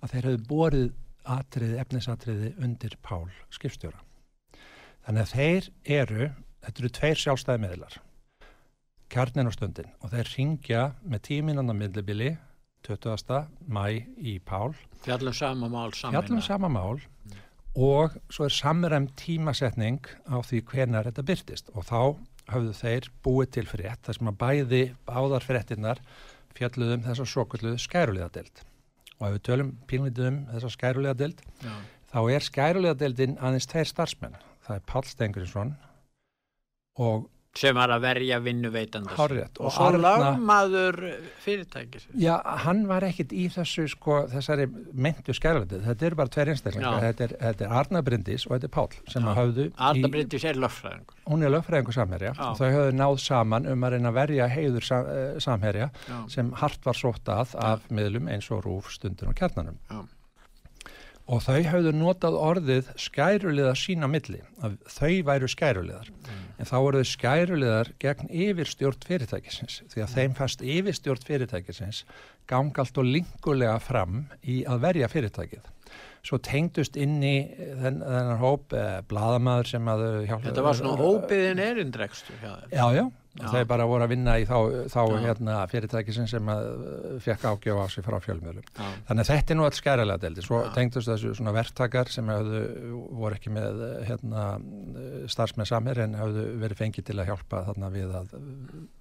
að 0.02 0.12
þeir 0.12 0.28
hefðu 0.28 0.44
borið 0.48 0.90
atriði, 1.28 1.78
efnisatriði 1.82 2.52
undir 2.64 2.96
Pál 3.04 3.26
skipstjóra. 3.52 4.00
Þannig 5.08 5.24
að 5.24 5.34
þeir 5.34 5.70
eru, 5.98 6.30
þetta 6.64 6.84
eru 6.84 6.92
tveir 7.00 7.22
sjálfstæði 7.24 7.64
meðlar, 7.64 7.98
kjarnin 9.12 9.50
og 9.50 9.58
stundin 9.58 9.90
og 10.04 10.14
þeir 10.14 10.32
ringja 10.36 10.84
með 11.04 11.26
tíminan 11.32 11.74
á 11.74 11.76
millibili 11.76 12.32
20. 12.88 13.50
mæ 13.68 13.84
í 14.22 14.38
Pál. 14.46 14.78
Fjallum 15.04 15.36
sama 15.36 15.68
mál 15.72 15.92
saman. 15.98 16.16
Fjallum 16.16 16.46
sama 16.46 16.70
mál 16.72 17.02
mm. 17.02 17.44
og 17.76 18.16
svo 18.30 18.48
er 18.48 18.54
samræm 18.54 19.10
tímasetning 19.20 20.06
á 20.30 20.38
því 20.46 20.62
hvenar 20.70 21.10
þetta 21.10 21.26
byrtist 21.26 21.74
og 21.74 21.90
þá 21.90 22.02
hafðu 22.48 22.74
þeir 22.78 23.10
búið 23.26 23.52
til 23.58 23.68
frétt 23.68 24.08
þar 24.08 24.18
sem 24.20 24.32
að 24.32 24.40
bæði 24.44 24.82
áðar 25.06 25.46
fréttinnar 25.46 26.02
fjalluðum 26.58 27.06
þess 27.06 27.24
að 27.24 27.32
sokulluðu 27.34 27.82
skærulegadelt 27.84 28.64
og 29.18 29.28
ef 29.28 29.36
við 29.36 29.44
tölum 29.50 29.72
pínlítið 29.90 30.30
um 30.30 30.40
þess 30.52 30.68
að 30.68 30.76
skærulegadelt 30.76 31.44
þá 32.12 32.20
er 32.34 32.46
skærulegadeltin 32.46 33.36
aðeins 33.44 33.68
tveir 33.70 33.90
starfsmenn. 33.90 34.38
Það 34.66 34.80
er 34.80 34.86
Pál 34.88 35.04
Stengurinsson 35.08 35.74
og 37.04 37.28
sem 37.58 37.78
var 37.78 37.92
að 37.94 38.04
verja 38.06 38.40
vinnuveitandast 38.44 39.18
Hárrétt. 39.18 39.60
og 39.60 39.74
svo 39.74 39.90
lagmaður 39.98 41.00
fyrirtækis 41.44 42.08
Já, 42.18 42.36
hann 42.66 42.86
var 42.90 43.06
ekkit 43.08 43.34
í 43.34 43.48
þessu 43.54 43.88
sko, 43.92 44.24
þessari 44.32 44.68
myndu 44.94 45.36
skærlötu 45.36 45.82
þetta 45.86 46.10
eru 46.10 46.20
bara 46.20 46.34
tveir 46.34 46.54
einstaklingar. 46.54 47.06
Þetta 47.08 47.28
er, 47.28 47.36
þetta 47.42 47.68
er 47.68 47.78
Arna 47.82 48.04
Bryndis 48.06 48.48
og 48.48 48.56
þetta 48.56 48.70
er 48.70 48.76
Pál 48.78 49.14
sem 49.14 49.28
að 49.28 49.40
hafðu 49.42 49.70
Arna 49.90 50.12
Bryndis 50.14 50.48
er 50.48 50.62
löffræðingur 50.62 51.18
hún 51.28 51.44
er 51.44 51.52
löffræðingur 51.52 51.98
samherja. 51.98 52.34
Já. 52.38 52.44
og 52.52 52.60
þau 52.60 52.68
hafðu 52.68 52.98
náð 52.98 53.18
saman 53.24 53.72
um 53.72 53.88
að 53.88 53.96
reyna 53.96 54.12
að 54.14 54.20
verja 54.22 54.50
heiður 54.52 54.88
sam, 54.88 55.10
uh, 55.12 55.40
samherja 55.44 55.90
Já. 56.08 56.20
sem 56.38 56.54
hart 56.62 56.86
var 56.88 57.00
sótt 57.00 57.34
að 57.34 57.58
af 57.68 57.90
miðlum 57.92 58.30
eins 58.32 58.48
og 58.54 58.64
rúf 58.68 58.94
stundin 58.96 59.32
og 59.32 59.38
kjarnanum. 59.40 59.80
Já 59.92 60.06
og 61.28 61.44
þau 61.44 61.60
hafðu 61.68 61.94
notað 61.96 62.38
orðið 62.40 62.92
skæruliða 63.04 63.74
sína 63.78 64.08
milli, 64.12 64.40
að 64.64 64.78
þau 64.92 65.14
væru 65.28 65.50
skæruliðar 65.52 66.12
mm. 66.12 66.44
en 66.58 66.70
þá 66.70 66.76
voru 66.78 67.02
þau 67.04 67.12
skæruliðar 67.12 67.92
gegn 68.04 68.32
yfirstjórn 68.46 69.08
fyrirtækisins 69.08 69.82
því 69.92 70.04
að 70.04 70.08
mm. 70.08 70.14
þeim 70.16 70.38
fast 70.40 70.64
yfirstjórn 70.64 71.26
fyrirtækisins 71.28 72.04
gangalt 72.48 73.02
og 73.02 73.10
lingulega 73.10 73.80
fram 73.84 74.26
í 74.44 74.62
að 74.70 74.86
verja 74.88 75.12
fyrirtækið 75.12 75.74
svo 76.28 76.40
tengdust 76.44 76.98
inn 77.00 77.22
í 77.24 77.36
þenn, 77.56 78.02
þennan 78.02 78.42
hóp 78.42 78.74
eh, 78.76 78.98
bladamæður 79.08 79.70
sem 79.70 79.92
að 79.92 80.04
hjálpa 80.28 80.50
Þetta 80.50 80.66
var 80.66 80.80
svona 80.80 80.98
hópiðin 81.00 81.64
erindrekstur 81.64 82.44
Já, 82.44 82.88
já 82.96 83.06
þeir 83.38 83.68
bara 83.70 83.88
voru 83.90 84.06
að 84.06 84.14
vinna 84.14 84.36
í 84.42 84.46
þá, 84.50 84.88
þá 84.92 85.02
hérna, 85.24 85.58
fyrirtækisin 85.72 86.30
sem 86.30 86.52
uh, 86.52 87.18
fekk 87.24 87.46
ágjöf 87.52 87.82
á 87.82 87.86
sig 87.94 88.06
frá 88.06 88.18
fjölmjölum 88.24 88.66
þannig 88.78 89.22
að 89.24 89.30
þetta 89.32 89.54
er 89.54 89.60
nú 89.60 89.68
alls 89.68 89.82
skærilega 89.82 90.24
deldi 90.24 90.46
svo 90.46 90.62
Já. 90.64 90.70
tengdust 90.78 91.12
þessu 91.12 91.34
svona 91.38 91.54
verktakar 91.56 92.12
sem 92.14 92.32
hefðu, 92.32 92.64
voru 93.22 93.38
ekki 93.38 93.54
með 93.54 93.84
hérna, 94.08 94.48
starfsmenn 95.32 95.70
samir 95.70 96.04
en 96.06 96.18
hefðu 96.18 96.48
verið 96.64 96.82
fengið 96.84 97.10
til 97.12 97.20
að 97.20 97.32
hjálpa 97.32 97.64
þarna 97.70 97.94
við 97.94 98.18
að 98.22 98.36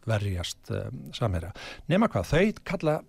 verjast 0.06 0.74
um, 0.74 1.02
samira 1.16 1.54
nema 1.90 2.10
hvað, 2.12 2.32
þau 2.34 2.62
kalla 2.74 3.00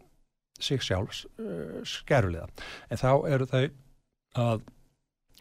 sig 0.63 0.81
sjálfs 0.81 1.25
uh, 1.41 1.83
skærulega 1.85 2.47
en 2.89 3.03
þá 3.03 3.11
eru 3.29 3.49
þau 3.49 3.63
að 4.37 4.65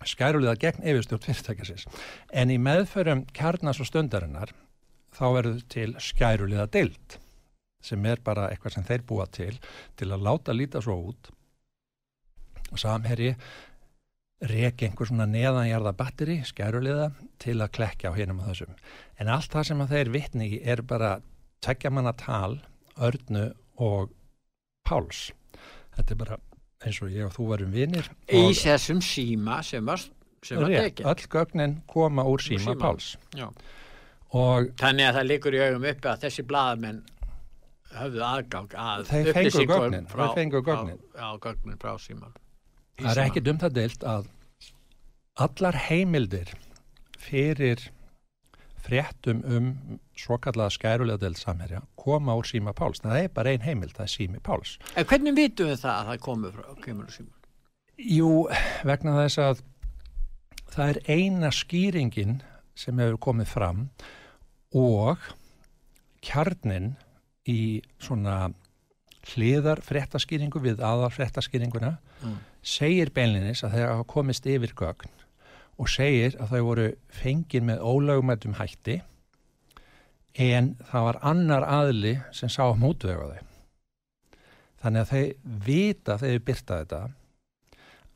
skærulega 0.05 0.57
gegn 0.61 0.85
yfirstjórn 0.85 1.25
fyrirtækisins. 1.25 1.87
En 2.33 2.52
í 2.52 2.59
meðförum 2.61 3.25
kjarnas 3.37 3.81
og 3.81 3.88
stundarinnar 3.88 4.52
þá 5.17 5.25
verður 5.39 5.63
til 5.73 5.93
skæruliða 6.03 6.67
deilt 6.73 7.21
sem 7.87 8.05
er 8.09 8.21
bara 8.25 8.49
eitthvað 8.51 8.77
sem 8.77 8.87
þeir 8.87 9.07
búa 9.07 9.27
til 9.31 9.55
til 9.99 10.11
að 10.11 10.25
láta 10.27 10.55
líta 10.57 10.83
svo 10.83 10.97
út. 11.13 11.31
Og 12.73 12.81
samherri 12.83 13.31
reki 14.47 14.89
einhver 14.89 15.09
svona 15.09 15.29
neðanjarða 15.31 15.93
batteri, 15.97 16.41
skæruliða 16.45 17.13
til 17.41 17.57
að 17.63 17.73
klekja 17.79 18.11
á 18.13 18.17
hinnum 18.19 18.43
og 18.43 18.51
þessum. 18.51 18.75
En 19.23 19.31
allt 19.33 19.55
það 19.55 19.69
sem 19.71 19.87
þeir 19.93 20.13
vitni 20.17 20.51
í 20.57 20.61
er 20.67 20.83
bara 20.83 21.17
tekja 21.65 21.93
manna 21.95 22.13
tal, 22.19 22.59
örnu 22.99 23.49
og 23.81 24.13
páls. 24.87 25.31
Þetta 25.97 26.13
er 26.13 26.21
bara 26.21 26.41
eins 26.85 27.01
og 27.01 27.15
ég 27.15 27.31
og 27.31 27.33
þú 27.39 27.49
varum 27.55 27.73
vinir 27.73 28.11
í 28.29 28.51
þessum 28.59 29.01
síma 29.05 29.63
sem 29.65 29.87
var, 29.87 30.03
sem 30.45 30.61
var 30.61 30.75
tekið. 30.75 31.07
öll 31.09 31.31
gögnin 31.33 31.79
koma 31.89 32.27
úr 32.29 32.43
síma, 32.45 32.75
síma. 32.75 32.81
páls. 32.83 33.15
Já 33.33 33.49
Og 34.35 34.73
Þannig 34.80 35.09
að 35.09 35.18
það 35.18 35.28
likur 35.30 35.54
í 35.54 35.61
augum 35.62 35.87
uppi 35.92 36.11
að 36.11 36.25
þessi 36.26 36.45
bladamenn 36.47 37.02
höfðu 37.97 38.23
aðgang 38.26 38.75
að 38.76 39.12
upplýsingum 39.21 40.09
frá, 40.11 40.25
á 41.16 41.30
gögnin 41.40 41.78
frá 41.80 41.92
síman. 42.02 42.35
Það 42.99 43.12
er 43.12 43.23
ekki 43.26 43.45
dumt 43.45 43.66
að 43.66 43.76
deilt 43.76 44.06
að 44.09 44.26
allar 45.47 45.78
heimildir 45.87 46.50
fyrir 47.21 47.90
fréttum 48.87 49.42
um 49.45 49.71
svo 50.16 50.38
kallaða 50.42 50.75
skærulega 50.76 51.21
deilt 51.25 51.40
samherja 51.40 51.83
koma 51.99 52.37
úr 52.38 52.47
síma 52.47 52.75
Páls. 52.76 53.02
Það 53.02 53.23
er 53.23 53.33
bara 53.35 53.54
ein 53.54 53.64
heimild, 53.66 53.95
það 53.97 54.06
er 54.06 54.12
sími 54.12 54.42
Páls. 54.42 54.76
En 54.97 55.09
hvernig 55.09 55.37
vitum 55.37 55.71
við 55.71 55.80
það 55.83 55.97
að 55.97 56.11
það 56.11 56.21
komur 56.26 56.54
frá 56.54 56.68
kemur 56.85 57.09
úr 57.09 57.16
síman? 57.16 57.33
Jú, 57.97 58.30
vegna 58.87 59.16
þess 59.23 59.40
að 59.42 59.64
það 60.75 60.92
er 60.92 61.00
eina 61.16 61.50
skýringin 61.54 62.38
sem 62.76 62.99
hefur 63.02 63.18
komið 63.28 63.50
fram 63.50 63.83
og 64.76 65.23
kjarnin 66.25 66.95
í 67.49 67.83
svona 68.02 68.50
hliðar 69.33 69.83
frettaskýringu 69.83 70.61
við 70.62 70.83
aðal 70.85 71.11
frettaskýringuna 71.14 71.97
mm. 72.23 72.38
segir 72.62 73.11
beinlinis 73.14 73.64
að 73.66 73.76
þeir 73.76 73.88
hafa 73.90 74.09
komist 74.11 74.47
yfir 74.50 74.75
gögn 74.78 75.12
og 75.76 75.90
segir 75.92 76.37
að 76.40 76.54
þau 76.54 76.62
voru 76.71 76.87
fengið 77.12 77.66
með 77.71 77.83
ólögumættum 77.85 78.56
hætti 78.61 79.00
en 80.37 80.75
það 80.90 81.06
var 81.09 81.18
annar 81.33 81.66
aðli 81.68 82.16
sem 82.35 82.50
sá 82.52 82.64
mútvega 82.76 83.30
þau. 83.33 83.52
Þannig 84.83 85.02
að 85.02 85.12
þau 85.12 85.52
vita 85.66 86.18
þegar 86.21 86.40
þau 86.40 86.47
byrta 86.50 86.80
þetta 86.83 87.00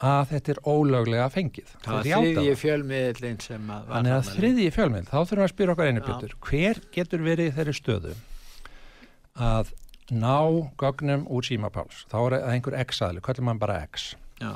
að 0.01 0.31
þetta 0.31 0.53
er 0.55 0.61
ólöglega 0.65 1.29
fengið. 1.33 1.73
Það 1.85 1.97
var 1.97 2.07
þriðji 2.09 2.57
fjölmiðlinn 2.61 3.41
sem 3.45 3.71
að 3.75 3.91
Þannig 3.91 4.15
að 4.17 4.31
þriðji 4.35 4.71
fjölmiðl, 4.77 5.09
þá 5.11 5.17
þurfum 5.19 5.41
við 5.41 5.45
að 5.45 5.53
spyrja 5.53 5.75
okkar 5.75 5.91
einu 5.91 6.05
bjötur, 6.07 6.35
hver 6.47 6.81
getur 6.95 7.25
verið 7.27 7.53
þeirri 7.59 7.75
stöðu 7.77 8.15
að 9.51 9.73
ná 10.11 10.39
gögnum 10.81 11.27
úr 11.31 11.47
símapáls, 11.47 12.05
þá 12.11 12.17
er 12.21 12.37
það 12.37 12.55
einhver 12.55 12.79
x-aðli, 12.87 13.23
kallum 13.25 13.51
mann 13.51 13.61
bara 13.61 13.83
x. 13.85 14.15
Já. 14.41 14.55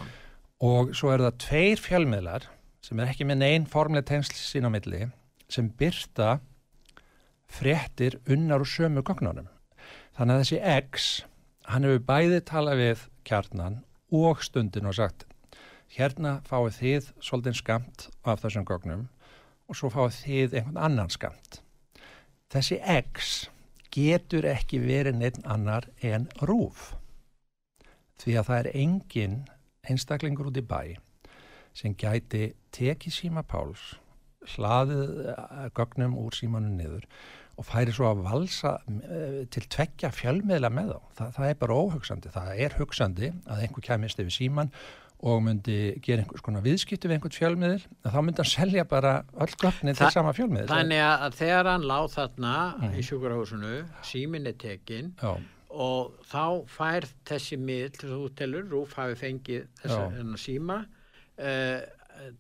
og 0.65 0.95
svo 0.97 1.11
er 1.13 1.21
það 1.21 1.35
tveir 1.45 1.81
fjölmiðlar 1.85 2.47
sem 2.85 3.01
er 3.01 3.11
ekki 3.13 3.27
með 3.29 3.43
neinn 3.43 3.67
formlega 3.69 4.07
tengsl 4.09 4.39
sín 4.39 4.65
á 4.65 4.73
milli 4.73 5.11
sem 5.53 5.69
byrta 5.69 6.39
fréttir 7.53 8.17
unnar 8.25 8.65
úr 8.65 8.71
sömu 8.71 9.05
gögnunum. 9.05 9.51
Þannig 10.17 10.35
að 10.35 10.41
þessi 10.41 10.61
x, 10.89 11.11
hann 11.69 11.85
hefur 11.85 12.01
bæði 12.09 12.41
talað 12.49 12.81
við 12.81 13.05
kjarnan 13.29 13.83
og 14.15 14.41
stundin 14.47 14.89
og 14.89 14.97
sagt 14.97 15.27
hérna 15.93 16.39
fáið 16.49 16.79
þið 16.79 17.11
svolítið 17.23 17.59
skamt 17.61 18.09
af 18.25 18.43
þessum 18.43 18.67
gögnum 18.69 19.09
og 19.69 19.79
svo 19.79 19.91
fáið 19.93 20.21
þið 20.23 20.57
einhvern 20.59 20.81
annan 20.89 21.13
skamt. 21.13 21.61
Þessi 22.53 22.81
X 22.81 23.35
getur 23.95 24.47
ekki 24.49 24.81
verið 24.83 25.19
neitt 25.21 25.41
annar 25.47 25.89
en 26.03 26.29
rúf. 26.43 26.93
Því 28.21 28.39
að 28.39 28.49
það 28.49 28.61
er 28.61 28.71
engin 28.83 29.39
einstaklingur 29.91 30.51
út 30.51 30.59
í 30.59 30.65
bæ 30.67 30.83
sem 31.75 31.95
gæti 31.99 32.53
tekið 32.75 33.15
síma 33.15 33.43
páls, 33.47 33.97
hlaðið 34.55 35.25
eh, 35.33 35.65
gögnum 35.75 36.15
úr 36.21 36.37
símanu 36.37 36.71
niður 36.77 37.09
og 37.59 37.67
færi 37.67 37.95
svo 37.95 38.11
að 38.11 38.23
valsa 38.27 38.77
eh, 38.87 39.41
til 39.51 39.65
tvekja 39.71 40.11
fjölmiðla 40.15 40.71
með 40.75 40.93
þá. 40.93 41.01
Það, 41.19 41.33
það 41.39 41.49
er 41.49 41.59
bara 41.63 41.79
óhugsandi. 41.81 42.33
Það 42.35 42.63
er 42.67 42.79
hugsandi 42.79 43.31
að 43.47 43.65
einhver 43.65 43.87
kemist 43.89 44.23
yfir 44.23 44.37
síman 44.37 44.73
og 44.75 45.04
myndi 45.23 45.79
gera 46.05 46.25
einhvers 46.25 46.45
konar 46.45 46.65
viðskiptu 46.65 47.09
við 47.09 47.17
einhvern 47.17 47.35
fjölmiðil, 47.35 47.81
þá 48.05 48.21
myndi 48.21 48.43
hann 48.43 48.51
selja 48.51 48.85
bara 48.89 49.15
öll 49.41 49.57
göfni 49.61 49.95
til 49.97 50.11
sama 50.13 50.35
fjölmiðil. 50.37 50.69
Þannig 50.69 51.03
að 51.07 51.41
þegar 51.41 51.71
hann 51.73 51.89
láð 51.89 52.07
þarna 52.19 52.55
mm. 52.77 52.95
í 52.99 53.05
sjúkurhúsinu, 53.09 53.75
síminni 54.05 54.55
tekin 54.61 55.15
Já. 55.23 55.33
og 55.71 56.15
þá 56.29 56.45
fær 56.69 57.09
þessi 57.31 57.61
miðl, 57.61 58.05
þú 58.05 58.23
telur, 58.37 58.69
Rúf 58.73 58.97
hafi 58.99 59.17
fengið 59.23 59.69
þessa 59.81 60.41
síma, 60.45 60.83
uh, 61.41 61.79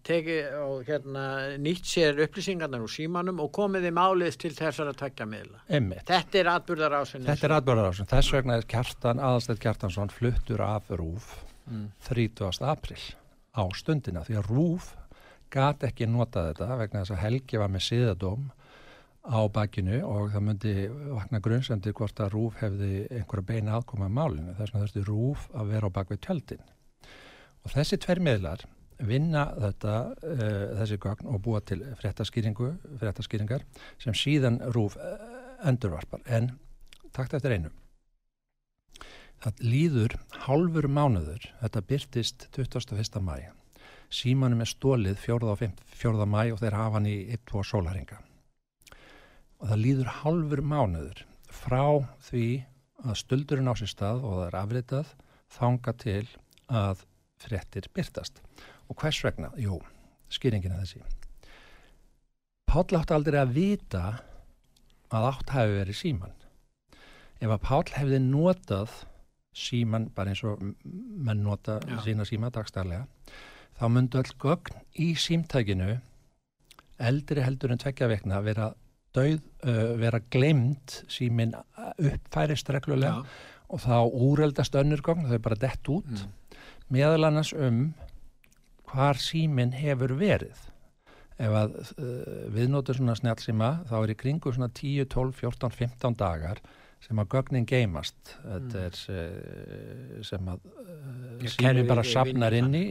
tekið 0.06 0.52
og 0.62 0.84
hérna 0.86 1.24
nýtt 1.60 1.88
sér 1.88 2.20
upplýsingarnar 2.26 2.84
úr 2.84 2.92
símanum 2.92 3.40
og 3.42 3.50
komið 3.56 3.88
í 3.88 3.94
málið 3.96 4.36
til 4.44 4.52
þessar 4.54 4.92
að 4.92 5.00
takja 5.00 5.26
miðla. 5.28 5.64
Einmitt. 5.66 6.04
Þetta 6.08 6.40
er 6.40 6.52
atbyrðarásin. 6.52 7.26
Þetta 7.26 7.48
er 7.48 7.56
atbyrðarásin. 7.58 8.10
Þess 8.12 8.36
vegna 8.36 8.60
er 8.60 8.68
Kjartan, 8.70 9.24
aðalstætt 9.24 9.64
Kjartansson 9.64 10.14
fluttur 10.14 10.62
af 10.64 10.94
Rúf 10.94 11.32
mm. 11.70 11.86
30. 12.08 12.50
april 12.68 13.00
á 13.54 13.62
stundina 13.76 14.24
því 14.26 14.38
að 14.40 14.50
Rúf 14.50 14.92
gati 15.54 15.88
ekki 15.88 16.08
nota 16.10 16.48
þetta 16.50 16.76
vegna 16.80 17.02
þess 17.02 17.14
að 17.14 17.22
Helgi 17.22 17.60
var 17.62 17.72
með 17.72 17.86
siðadóm 17.88 18.46
á 19.24 19.40
bakinu 19.48 20.00
og 20.04 20.32
það 20.34 20.46
myndi 20.48 20.74
vakna 20.90 21.40
grunnsöndir 21.44 21.96
hvort 21.96 22.20
að 22.20 22.34
Rúf 22.34 22.60
hefði 22.60 23.04
einhverja 23.08 23.48
beina 23.52 23.78
aðkoma 23.78 24.10
á 24.10 24.16
málinu 24.18 24.56
þess 24.58 24.74
vegna 24.74 24.84
þurfti 24.84 25.04
Rúf 25.08 25.46
að 25.54 25.74
vera 25.74 25.90
á 25.92 25.96
bakvið 25.96 26.24
tjöldin 26.26 26.64
og 27.64 27.72
þessi 27.72 28.00
tver 28.02 28.20
miðlar 28.20 28.66
vinna 29.04 29.46
þetta 29.58 29.94
uh, 30.14 30.74
þessi 30.80 30.98
gögn 31.02 31.30
og 31.30 31.40
búa 31.44 31.62
til 31.66 31.80
fréttaskýringar 32.00 33.64
sem 34.02 34.16
síðan 34.16 34.60
rúf 34.74 34.98
uh, 34.98 35.16
endurvarpar 35.66 36.22
en 36.26 36.52
takt 37.14 37.34
eftir 37.34 37.56
einu 37.56 37.72
það 39.44 39.62
líður 39.64 40.16
hálfur 40.46 40.88
mánuður 40.88 41.46
þetta 41.60 41.84
byrtist 41.90 42.48
21. 42.56 43.20
mæ 43.24 43.36
símanum 44.14 44.62
er 44.64 44.70
stólið 44.70 45.18
4. 45.20 45.50
og 45.52 45.62
4. 46.02 46.28
mæ 46.28 46.42
og 46.54 46.60
þeir 46.62 46.78
hafa 46.80 46.98
hann 46.98 47.10
í 47.10 47.16
1-2 47.36 47.64
sólaringa 47.70 48.20
og 49.60 49.68
það 49.70 49.82
líður 49.84 50.12
hálfur 50.20 50.64
mánuður 50.74 51.24
frá 51.52 51.84
því 52.28 52.46
að 53.04 53.20
stuldurinn 53.20 53.68
á 53.70 53.74
sér 53.78 53.92
stað 53.92 54.24
og 54.24 54.38
það 54.38 54.46
er 54.48 54.60
afritað 54.62 55.16
þanga 55.58 55.98
til 56.00 56.22
að 56.72 57.04
frettir 57.44 57.90
byrtast 57.92 58.40
Og 58.90 59.00
hvers 59.00 59.22
vegna? 59.24 59.50
Jú, 59.60 59.78
skýringin 60.32 60.74
er 60.74 60.84
þessi. 60.84 61.02
Páll 62.68 62.98
átti 62.98 63.14
aldrei 63.16 63.40
að 63.40 63.54
vita 63.56 64.04
að 65.14 65.28
átt 65.30 65.52
hafi 65.54 65.76
verið 65.78 65.98
síman. 66.00 66.36
Ef 67.40 67.50
að 67.50 67.62
Páll 67.64 67.92
hefði 67.94 68.20
notað 68.24 68.94
síman, 69.54 70.08
bara 70.14 70.32
eins 70.34 70.42
og 70.46 70.62
menn 70.84 71.44
nota 71.46 71.78
Já. 71.86 72.00
sína 72.04 72.26
síma 72.28 72.50
dagstæðlega, 72.54 73.06
þá 73.78 73.84
myndu 73.90 74.20
öll 74.20 74.34
gögn 74.42 74.82
í 75.00 75.12
símtækinu 75.18 75.94
eldri 77.02 77.42
heldur 77.42 77.74
en 77.74 77.80
tvekja 77.82 78.08
vekna 78.10 78.40
vera 78.44 78.70
döð, 79.14 79.40
uh, 79.66 79.94
vera 79.98 80.20
glemt 80.30 81.02
símin 81.10 81.54
uppfærist 81.54 82.70
reglulega 82.74 83.22
Já. 83.22 83.24
og 83.70 83.82
þá 83.82 83.96
úreldast 84.10 84.76
önnur 84.78 85.02
gögn, 85.02 85.28
þau 85.30 85.40
bara 85.42 85.58
dett 85.58 85.90
út, 85.90 86.10
mm. 86.10 86.60
meðal 86.94 87.30
annars 87.30 87.54
um 87.54 87.88
hvar 88.90 89.18
síminn 89.18 89.74
hefur 89.74 90.14
verið. 90.18 90.58
Ef 91.34 91.50
að 91.58 91.78
uh, 91.98 92.46
við 92.54 92.70
notum 92.70 93.00
svona 93.00 93.16
snjálfsíma 93.18 93.70
þá 93.90 93.96
er 94.02 94.14
í 94.14 94.18
kringu 94.18 94.52
svona 94.54 94.70
10, 94.70 95.08
12, 95.10 95.38
14, 95.40 95.74
15 95.74 96.18
dagar 96.18 96.62
sem 97.04 97.20
að 97.20 97.28
gögnin 97.34 97.66
geimast. 97.68 98.16
Þetta 98.42 98.80
mm. 98.80 98.86
er 98.86 99.00
uh, 99.12 100.22
sem 100.24 100.50
að 100.52 100.66
uh, 100.70 101.46
síminn 101.54 101.90
bara 101.90 102.06
sapnar 102.08 102.56
inn 102.56 102.72
í, 102.78 102.84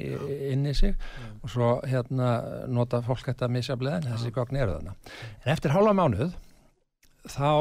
inn 0.51 0.67
í 0.70 0.75
sig 0.77 0.93
mm. 0.93 1.41
og 1.41 1.53
svo 1.55 1.72
hérna 1.89 2.29
nota 2.70 3.01
fólk 3.05 3.25
þetta 3.32 3.50
misjaflega 3.51 4.01
en 4.01 4.10
þessi 4.12 4.34
gögn 4.36 4.62
eru 4.62 4.77
þannig. 4.77 5.12
En 5.43 5.51
eftir 5.55 5.74
hálfa 5.74 5.98
mánuð 5.98 6.38
þá 7.34 7.51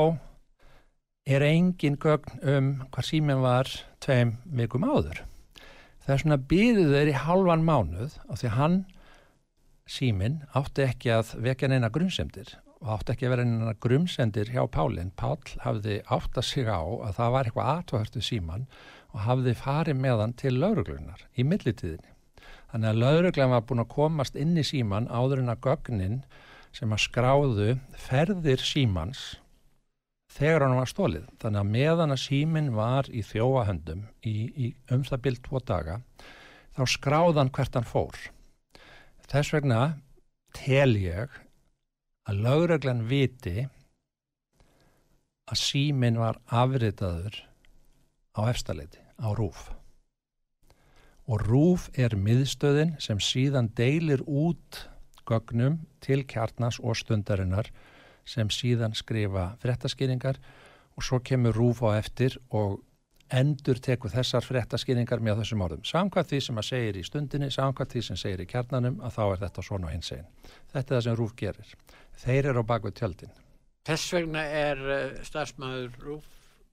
er 1.32 1.44
engin 1.46 2.00
gögn 2.02 2.40
um 2.42 2.72
hvað 2.90 3.08
síminn 3.08 3.44
var 3.44 3.70
tveim 4.02 4.36
vikum 4.58 4.84
áður 4.84 5.22
það 6.02 6.14
er 6.14 6.22
svona 6.24 6.40
býðið 6.50 6.92
þeir 6.96 7.10
í 7.12 7.20
halvan 7.24 7.64
mánuð 7.66 8.18
og 8.26 8.40
því 8.40 8.52
hann 8.56 8.78
síminn 9.90 10.40
átti 10.58 10.86
ekki 10.86 11.12
að 11.14 11.34
vekja 11.44 11.70
neina 11.70 11.90
grunnsendir 11.94 12.56
og 12.82 12.88
átti 12.96 13.14
ekki 13.14 13.28
að 13.28 13.34
vera 13.36 13.44
neina 13.46 13.74
grunnsendir 13.82 14.50
hjá 14.50 14.64
Pálinn. 14.74 15.12
Pál 15.14 15.38
hafði 15.62 16.00
átt 16.10 16.38
að 16.38 16.48
sig 16.48 16.66
á 16.66 16.82
að 16.82 17.14
það 17.18 17.34
var 17.34 17.48
eitthvað 17.48 17.70
aðtöðartu 17.72 18.22
síman 18.26 18.64
og 19.12 19.20
hafði 19.26 19.54
farið 19.58 20.00
með 20.02 20.22
hann 20.24 20.34
til 20.42 20.54
lauruglunar 20.58 21.22
í 21.38 21.46
millitíðinni. 21.46 22.10
Þannig 22.72 22.88
að 22.88 23.00
lauruglan 23.02 23.52
var 23.52 23.64
búin 23.68 23.84
að 23.84 23.92
komast 23.92 24.38
inn 24.40 24.56
í 24.58 24.64
síman 24.66 25.06
áður 25.12 25.44
en 25.44 25.52
að 25.52 25.62
gögnin 25.68 26.18
sem 26.72 26.92
að 26.94 27.04
skráðu 27.04 27.68
ferðir 28.00 28.64
símans 28.64 29.24
þegar 30.32 30.66
hann 30.66 30.78
var 30.80 30.90
stólið. 30.90 31.26
Þannig 31.38 31.62
að 31.62 31.72
meðan 31.76 32.14
að 32.16 32.22
símin 32.24 32.72
var 32.74 33.10
í 33.12 33.22
þjóahöndum 33.28 34.06
í, 34.24 34.36
í 34.56 34.72
um 34.90 35.04
það 35.06 35.24
byrjt 35.28 35.44
tvo 35.46 35.62
daga 35.68 36.00
þá 36.72 36.82
skráðan 36.88 37.52
hvert 37.52 37.76
hann 37.78 37.86
fór. 37.86 38.18
Þess 39.28 39.52
vegna 39.54 39.82
tel 40.56 40.96
ég 40.96 41.30
að 42.28 42.42
lauraglann 42.46 43.04
viti 43.10 43.66
að 45.50 45.58
símin 45.58 46.20
var 46.20 46.38
afritaður 46.46 47.38
á 48.38 48.40
efstaleiti, 48.48 49.00
á 49.20 49.28
rúf. 49.36 49.70
Og 51.28 51.42
rúf 51.46 51.88
er 51.98 52.16
miðstöðin 52.18 52.96
sem 53.02 53.20
síðan 53.22 53.70
deilir 53.78 54.22
út 54.26 54.86
gögnum 55.28 55.82
til 56.02 56.22
kjarnas 56.26 56.80
og 56.82 56.96
stundarinnar 56.98 57.70
sem 58.26 58.50
síðan 58.50 58.94
skrifa 58.94 59.52
frettaskýringar 59.62 60.38
og 60.96 61.06
svo 61.06 61.20
kemur 61.24 61.56
rúf 61.56 61.82
á 61.82 61.98
eftir 61.98 62.38
og 62.50 62.80
endur 63.32 63.80
teku 63.82 64.10
þessar 64.12 64.44
frettaskýringar 64.44 65.22
með 65.24 65.42
þessum 65.42 65.64
orðum. 65.66 65.84
Samkvæmt 65.88 66.30
því 66.32 66.40
sem 66.46 66.60
að 66.60 66.68
segir 66.68 66.98
í 66.98 67.04
stundinni, 67.06 67.48
samkvæmt 67.54 67.94
því 67.94 68.02
sem 68.08 68.20
segir 68.20 68.44
í 68.44 68.48
kjarnanum 68.50 69.00
að 69.04 69.16
þá 69.16 69.22
er 69.24 69.42
þetta 69.46 69.64
svona 69.68 69.92
hins 69.92 70.12
einn. 70.16 70.28
Þetta 70.72 70.82
er 70.82 70.92
það 70.96 71.06
sem 71.06 71.18
rúf 71.20 71.34
gerir. 71.40 71.72
Þeir 72.22 72.50
eru 72.52 72.64
á 72.64 72.70
bakvið 72.72 72.96
tjöldin. 73.00 73.34
Þess 73.88 74.14
vegna 74.14 74.44
er 74.46 74.84
uh, 74.84 75.00
starfsmæður 75.26 75.98
rúf? 76.04 76.30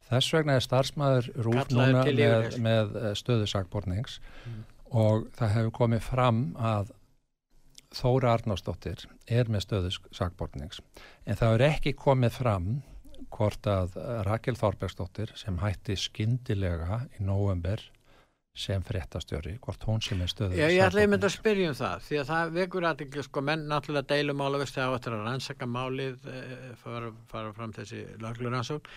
Þess 0.09 0.35
vegna 0.35 0.57
er 0.57 0.65
starfsmæður 0.65 1.31
rúf 1.47 1.73
núna 1.73 2.03
með, 2.05 2.59
með 2.61 2.95
uh, 2.99 3.11
stöðu 3.17 3.49
sagbornings 3.49 4.19
mm. 4.45 4.63
og 4.99 5.29
það 5.37 5.55
hefur 5.55 5.75
komið 5.83 6.05
fram 6.05 6.43
að 6.57 6.95
Þóra 7.89 8.35
Arnásdóttir 8.37 9.07
er 9.25 9.47
með 9.49 9.63
stöðu 9.65 9.91
sakbortnings 10.13 10.77
en 11.25 11.37
það 11.39 11.55
er 11.55 11.63
ekki 11.71 11.95
komið 11.97 12.35
fram 12.37 12.67
hvort 13.33 13.69
að 13.69 13.95
Rakel 14.27 14.57
Þorbergsdóttir 14.59 15.33
sem 15.39 15.57
hætti 15.61 15.95
skindilega 15.99 17.03
í 17.17 17.23
november 17.25 17.83
sem 18.59 18.81
fréttastjóri, 18.83 19.53
hvort 19.63 19.83
hún 19.87 20.01
sem 20.03 20.19
er 20.23 20.31
stöðu 20.31 20.57
Já, 20.57 20.65
ég 20.67 20.81
ætla 20.83 21.03
að 21.05 21.11
mynda 21.13 21.29
að 21.29 21.35
spyrja 21.35 21.69
um 21.69 21.77
það 21.77 22.01
því 22.07 22.17
að 22.19 22.31
það 22.31 22.51
vekur 22.57 22.87
aðeins, 22.89 23.27
sko, 23.29 23.43
menn 23.45 23.63
náttúrulega 23.69 24.09
deilum 24.09 24.43
álavegst 24.43 24.75
þegar 24.75 24.95
áttur 24.97 25.15
að 25.15 25.23
rannsaka 25.27 25.69
málið 25.69 26.27
e, 26.27 26.41
fara, 26.81 27.11
fara 27.29 27.53
fram 27.55 27.75
þessi 27.77 28.01
laglur 28.23 28.53
rannsók, 28.55 28.89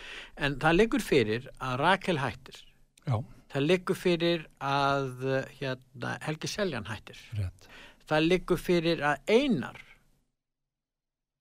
en 0.42 0.58
það 0.62 0.78
liggur 0.78 1.04
fyrir 1.04 1.46
að 1.60 1.76
Rakel 1.82 2.18
hættir. 2.22 2.58
Já. 3.02 3.16
það 3.52 3.64
liggur 3.68 3.98
fyrir 3.98 4.44
að 4.62 5.24
hérna, 5.58 6.16
Helgi 6.22 6.50
Seljan 6.50 6.86
hættir. 6.86 7.22
Rétt. 7.38 7.70
Það 8.08 8.28
liggur 8.28 8.60
fyrir 8.60 9.02
að 9.06 9.30
einar 9.30 9.78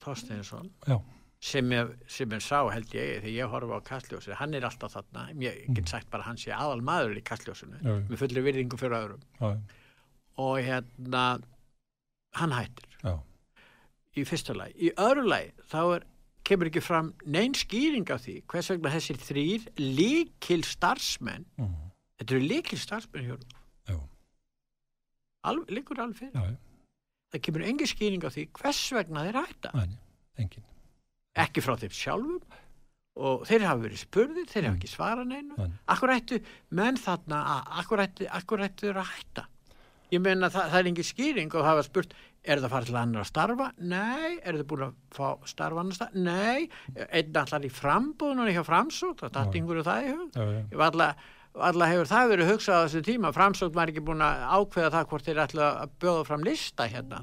Þorsteinsson 0.02 0.72
sem 1.42 1.72
ég, 1.74 1.94
sem 2.12 2.34
ég 2.36 2.44
sá 2.46 2.60
held 2.70 2.94
ég 2.94 3.24
þegar 3.24 3.34
ég 3.34 3.54
horfa 3.54 3.80
á 3.82 3.88
Kastljósi 3.88 4.38
hann 4.38 4.54
er 4.54 4.68
alltaf 4.68 4.94
þarna, 4.94 5.26
ég 5.42 5.64
get 5.72 5.84
mm. 5.86 5.90
sagt 5.90 6.12
bara 6.14 6.28
hann 6.28 6.38
sé 6.38 6.54
aðal 6.54 6.84
maður 6.86 7.18
í 7.18 7.24
Kastljósinu 7.26 7.82
með 7.82 8.22
fullir 8.22 8.46
virðingu 8.46 8.78
fyrir 8.78 8.98
öðrum 9.00 9.24
Já. 9.42 9.50
og 10.46 10.60
hérna 10.62 11.26
hann 12.38 12.56
hættir 12.56 12.98
Já. 13.02 13.16
í 14.14 14.26
fyrsta 14.30 14.56
lagi, 14.58 14.78
í 14.78 14.94
öðru 15.02 15.26
lagi 15.32 15.50
þá 15.74 15.80
er, 15.84 16.08
kemur 16.46 16.70
ekki 16.70 16.84
fram 16.86 17.14
neinn 17.26 17.58
skýring 17.58 18.10
af 18.14 18.22
því 18.28 18.38
hvers 18.52 18.70
vegna 18.74 18.94
þessir 18.94 19.22
þrýr 19.26 19.68
líkil 19.82 20.62
starfsmenn 20.68 21.50
mm. 21.58 21.76
þetta 22.22 22.38
eru 22.38 22.52
líkil 22.54 22.82
starfsmenn 22.82 23.32
hjá 23.32 23.38
alveg, 25.48 25.72
líkur 25.74 26.02
alveg 26.02 26.22
fyrir 26.22 26.36
já, 26.38 26.54
já. 26.54 26.58
það 27.34 27.44
kemur 27.48 27.66
engin 27.66 27.90
skýring 27.90 28.26
á 28.26 28.30
því 28.30 28.46
hvers 28.60 28.82
vegna 28.98 29.26
þeir 29.28 29.40
hætta 29.42 29.72
Nei, 29.78 29.98
ekki 31.40 31.64
frá 31.64 31.78
þeim 31.80 31.96
sjálfum 31.96 32.42
og 33.22 33.46
þeir 33.48 33.66
hafa 33.68 33.84
verið 33.84 34.02
spurðir, 34.06 34.50
þeir 34.50 34.68
hafa 34.70 34.78
ekki 34.80 34.90
svara 34.92 35.24
neinu. 35.28 35.70
Akkur 35.92 36.14
ættu 36.16 36.40
menn 36.78 37.00
þarna 37.00 37.42
akkur 37.82 38.04
ættu, 38.06 38.28
þeir 38.88 39.02
að 39.04 39.12
hætta? 39.12 39.48
Ég 40.12 40.20
meina 40.24 40.50
það, 40.52 40.72
það 40.74 40.80
er 40.80 40.90
engin 40.90 41.08
skýring 41.08 41.54
og 41.56 41.68
hafa 41.68 41.84
spurt 41.88 42.16
er 42.42 42.60
það 42.60 42.74
farið 42.74 42.90
til 42.90 42.98
annar 43.00 43.22
að 43.22 43.30
starfa? 43.30 43.68
Nei, 43.78 44.32
er 44.42 44.58
það 44.58 44.66
búin 44.72 44.86
að 44.88 44.96
fá 45.16 45.28
starfa 45.52 45.84
annar 45.84 45.98
starfa? 46.00 46.24
Nei, 46.26 46.70
einn 47.08 47.38
allar 47.44 47.68
í 47.68 47.72
frambúðunum 47.72 48.50
hjá 48.52 48.64
framsók, 48.68 49.22
það 49.22 49.38
dætt 49.38 49.60
yngur 49.62 49.82
og 49.84 49.88
það 49.88 50.08
í 50.08 50.16
hug. 50.16 50.42
Ég 50.72 50.80
var 50.82 50.92
allar 50.92 51.30
Alla 51.60 51.88
hefur 51.92 52.08
það 52.08 52.30
verið 52.32 52.50
hugsað 52.54 52.78
á 52.80 52.84
þessu 52.86 53.02
tíma. 53.04 53.32
Framsókn 53.36 53.76
var 53.76 53.92
ekki 53.92 54.04
búin 54.08 54.24
að 54.24 54.44
ákveða 54.56 54.92
það 54.94 55.08
hvort 55.12 55.26
þeir 55.28 55.42
ætla 55.44 55.70
að 55.84 55.96
bjóða 56.00 56.26
fram 56.30 56.46
lista 56.48 56.88
hérna 56.88 57.20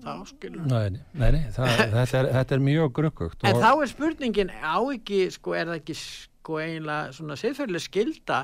Nei, 0.69 0.99
nei, 1.17 1.31
nei 1.33 1.45
það, 1.55 1.71
þetta, 1.97 2.19
er, 2.21 2.31
þetta 2.37 2.57
er 2.59 2.65
mjög 2.67 2.93
gruggugt 2.99 3.47
En 3.49 3.57
og... 3.57 3.63
þá 3.65 3.71
er 3.73 3.93
spurningin 3.95 4.53
á 4.53 4.77
ekki 4.93 5.23
sko, 5.33 5.57
er 5.57 5.71
það 5.71 5.81
ekki 5.81 5.97
sko 6.03 6.61
einlega 6.61 7.15
svona 7.17 7.39
siðferðileg 7.41 7.87
skilda 7.87 8.43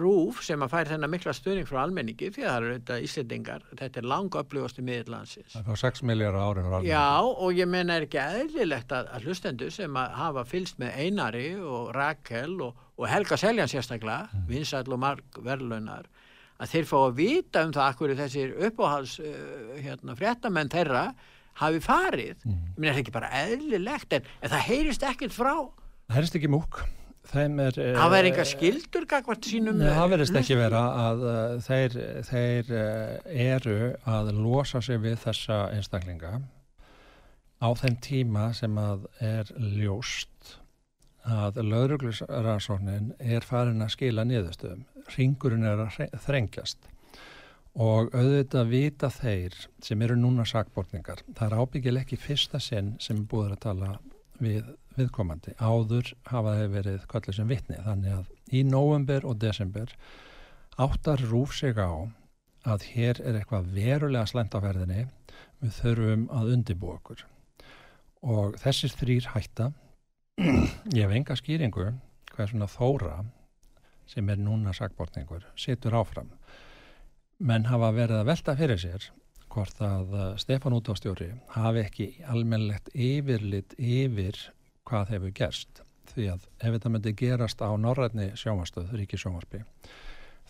rúf 0.00 0.38
sem 0.46 0.62
að 0.64 0.70
færi 0.72 0.88
þennan 0.94 1.10
mikla 1.12 1.32
stöðning 1.36 1.66
frá 1.68 1.82
almenningi 1.82 2.30
því 2.32 2.44
að 2.44 2.48
það 2.48 2.54
eru 2.56 2.76
þetta 2.78 2.96
íslendingar 3.04 3.66
þetta 3.76 4.00
er 4.00 4.06
langa 4.08 4.40
upplifasti 4.40 4.84
miðurlandsins 4.86 5.56
Það 5.58 5.68
er 5.74 5.80
6 5.82 6.02
miljardar 6.08 6.46
árið 6.48 6.88
Já 6.88 7.20
og 7.20 7.52
ég 7.52 7.68
menna 7.68 7.98
er 7.98 8.06
ekki 8.06 8.22
eðlilegt 8.22 8.94
að, 8.96 9.10
að 9.12 9.28
hlustendur 9.28 9.76
sem 9.76 10.00
að 10.00 10.16
hafa 10.22 10.46
fylst 10.48 10.80
með 10.80 10.96
Einari 11.04 11.44
og 11.60 11.92
Rakel 11.92 12.56
og, 12.64 12.80
og 12.96 13.06
Helga 13.12 13.36
Seljan 13.44 13.68
sérstaklega 13.68 14.32
mm. 14.32 14.48
vinsæl 14.48 14.88
og 14.88 15.02
marg 15.04 15.40
verðlaunar 15.44 16.08
að 16.56 16.72
þeir 16.72 16.88
fá 16.88 16.96
að 17.02 17.14
vita 17.20 17.68
um 17.68 17.76
það 17.76 17.92
akkur 17.92 18.16
þessir 18.24 18.58
uppáhals 18.70 19.20
uh, 19.20 19.78
hérna, 19.84 20.16
fréttamenn 20.16 20.72
þeirra 20.72 21.06
hafi 21.60 21.80
farið. 21.84 22.40
Mm. 22.46 22.60
ég 22.72 22.80
menna 22.80 22.96
er 22.96 23.04
ekki 23.04 23.14
bara 23.20 23.32
eðlilegt? 23.44 24.16
En, 24.16 24.34
en 24.40 24.54
það 24.54 24.68
heyrist 24.70 25.08
ekkert 25.12 25.34
frá. 25.36 25.56
Það 26.08 26.22
heyrist 26.22 26.38
ekki 26.40 26.56
múk 26.56 26.84
þeim 27.30 27.60
er... 27.64 27.78
Það 27.78 28.12
verður 28.14 28.30
enga 28.30 28.46
skildur 28.48 29.06
gagvart 29.10 29.48
sínum... 29.48 29.78
Nei, 29.80 29.92
það 29.92 30.10
verðist 30.14 30.40
ekki 30.40 30.58
vera 30.58 30.82
að 31.04 31.24
uh, 31.28 31.38
þeir, 31.64 31.96
þeir 32.28 32.74
eru 33.46 33.78
að 34.16 34.34
losa 34.38 34.82
sig 34.84 35.00
við 35.04 35.18
þessa 35.24 35.64
einstaklinga 35.76 36.38
á 37.64 37.68
þeim 37.80 37.96
tíma 38.04 38.48
sem 38.56 38.76
að 38.80 39.06
er 39.24 39.52
ljóst 39.56 40.56
að 41.24 41.62
lauruglusrannsóknin 41.64 43.14
er 43.18 43.46
farin 43.46 43.84
að 43.84 43.94
skila 43.94 44.26
niðurstöðum. 44.28 44.84
Ringurinn 45.14 45.64
er 45.68 45.86
að 45.86 46.18
þrengjast 46.26 46.90
og 47.74 48.12
auðvitað 48.14 48.68
vita 48.70 49.10
þeir 49.10 49.56
sem 49.82 50.02
eru 50.04 50.16
núna 50.18 50.44
sakbortningar. 50.46 51.24
Það 51.34 51.46
er 51.48 51.56
ábyggil 51.58 51.96
ekki 51.98 52.18
fyrsta 52.20 52.60
sinn 52.62 52.94
sem 53.02 53.24
er 53.24 53.30
búið 53.30 53.56
að 53.56 53.62
tala 53.64 53.94
við 54.42 54.68
viðkomandi. 54.98 55.54
Áður 55.58 56.12
hafa 56.30 56.56
þeir 56.58 56.72
verið 56.74 57.06
kallið 57.10 57.38
sem 57.38 57.50
vittni 57.50 57.78
þannig 57.84 58.16
að 58.18 58.54
í 58.54 58.62
november 58.66 59.26
og 59.28 59.38
desember 59.42 59.94
áttar 60.80 61.22
rúf 61.30 61.54
sig 61.56 61.78
á 61.78 61.90
að 62.64 62.86
hér 62.94 63.20
er 63.22 63.38
eitthvað 63.38 63.70
verulega 63.74 64.26
slæmt 64.26 64.56
á 64.56 64.60
ferðinni. 64.64 65.06
Við 65.62 65.78
þurfum 65.80 66.26
að 66.34 66.52
undibú 66.56 66.92
okkur. 66.94 67.24
Og 68.24 68.56
þessir 68.60 68.92
þrýr 68.94 69.30
hætta. 69.34 69.70
Ég 70.40 71.04
hef 71.04 71.14
enga 71.14 71.36
skýringu 71.38 71.90
hvað 72.34 72.50
svona 72.50 72.70
þóra 72.70 73.18
sem 74.10 74.28
er 74.28 74.40
núna 74.40 74.74
sakbortningur, 74.76 75.44
situr 75.56 75.94
áfram. 75.96 76.32
Menn 77.38 77.68
hafa 77.70 77.92
verið 77.94 78.20
að 78.20 78.28
velta 78.32 78.56
fyrir 78.58 78.80
sér 78.80 79.06
hvort 79.54 79.80
að 79.84 80.14
uh, 80.14 80.24
Stefán 80.40 80.76
útástjóri 80.76 81.30
hafi 81.54 81.84
ekki 81.84 82.08
almennlegt 82.30 82.90
yfirlit 82.94 83.76
yfir 83.78 84.38
hvað 84.88 85.14
hefur 85.14 85.36
gerst. 85.38 85.84
Því 86.10 86.26
að 86.34 86.48
ef 86.60 86.74
þetta 86.74 86.90
myndi 86.92 87.14
gerast 87.16 87.62
á 87.64 87.70
norrætni 87.80 88.32
sjómastöð, 88.38 88.92
Ríki 88.98 89.18
sjómasby 89.18 89.62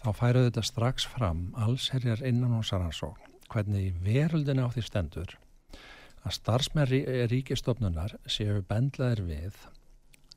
þá 0.05 0.11
færuðu 0.19 0.51
þetta 0.51 0.65
strax 0.69 1.07
fram 1.09 1.45
alls 1.57 1.89
herjar 1.95 2.21
innan 2.29 2.53
hún 2.53 2.67
saransók 2.67 3.21
hvernig 3.53 3.89
í 3.89 3.95
veröldinu 4.05 4.67
á 4.67 4.73
því 4.75 4.85
stendur 4.85 5.37
að 6.25 6.37
starfsmenn 6.39 6.89
rí, 6.91 7.01
ríkistofnunar 7.31 8.17
séu 8.29 8.61
bendlaðir 8.69 9.23
við 9.29 9.63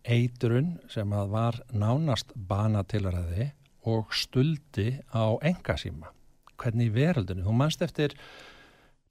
eitrun 0.07 0.77
sem 0.91 1.11
að 1.11 1.33
var 1.33 1.59
nánast 1.75 2.31
banatilræði 2.47 3.49
og 3.87 4.13
stuldi 4.15 5.01
á 5.11 5.35
engasíma 5.43 6.13
hvernig 6.57 6.89
í 6.89 6.95
veröldinu, 6.95 7.43
þú 7.43 7.55
mannst 7.55 7.83
eftir 7.83 8.15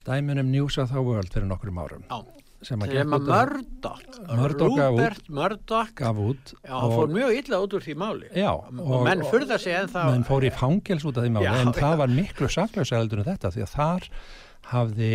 dæmunum 0.07 0.51
News 0.51 0.77
of 0.81 0.91
the 0.93 1.03
World 1.03 1.31
fyrir 1.33 1.47
nokkrum 1.49 1.79
árum 1.83 2.03
Já, 2.07 2.17
sem 2.65 2.81
að 2.81 2.95
að 2.97 3.13
Murdoch. 5.37 5.93
Gaf 5.97 6.21
út 6.23 6.53
Já, 6.55 6.73
hann 6.73 6.95
fór 6.95 7.13
mjög 7.13 7.37
illa 7.41 7.61
út 7.63 7.77
úr 7.77 7.85
því 7.85 7.95
máli. 8.01 8.31
Já, 8.33 8.51
og, 8.55 8.81
og 8.81 9.05
menn 9.07 9.23
furða 9.27 9.59
sig 9.61 9.77
en 9.77 9.91
það 9.93 10.11
menn 10.15 10.27
fór 10.27 10.47
í 10.47 10.53
fangils 10.55 11.07
út 11.07 11.19
af 11.19 11.27
því 11.27 11.33
máli 11.37 11.53
en 11.53 11.73
það 11.77 12.01
var 12.01 12.13
miklu 12.17 12.49
saklausa 12.51 13.01
heldur 13.01 13.23
en 13.23 13.29
þetta 13.29 13.53
því 13.53 13.65
að 13.67 13.73
þar 13.75 14.09
hafði, 14.73 15.13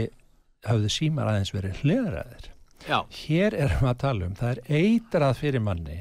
hafði 0.68 0.94
símar 1.00 1.32
aðeins 1.32 1.54
verið 1.56 1.82
hliðræðir 1.82 2.48
Já, 2.82 2.98
hér 3.14 3.54
erum 3.54 3.84
við 3.84 3.92
að 3.92 4.00
tala 4.02 4.26
um 4.26 4.32
það 4.38 4.56
er 4.56 4.80
eitrað 4.82 5.36
fyrir 5.38 5.62
manni. 5.62 6.00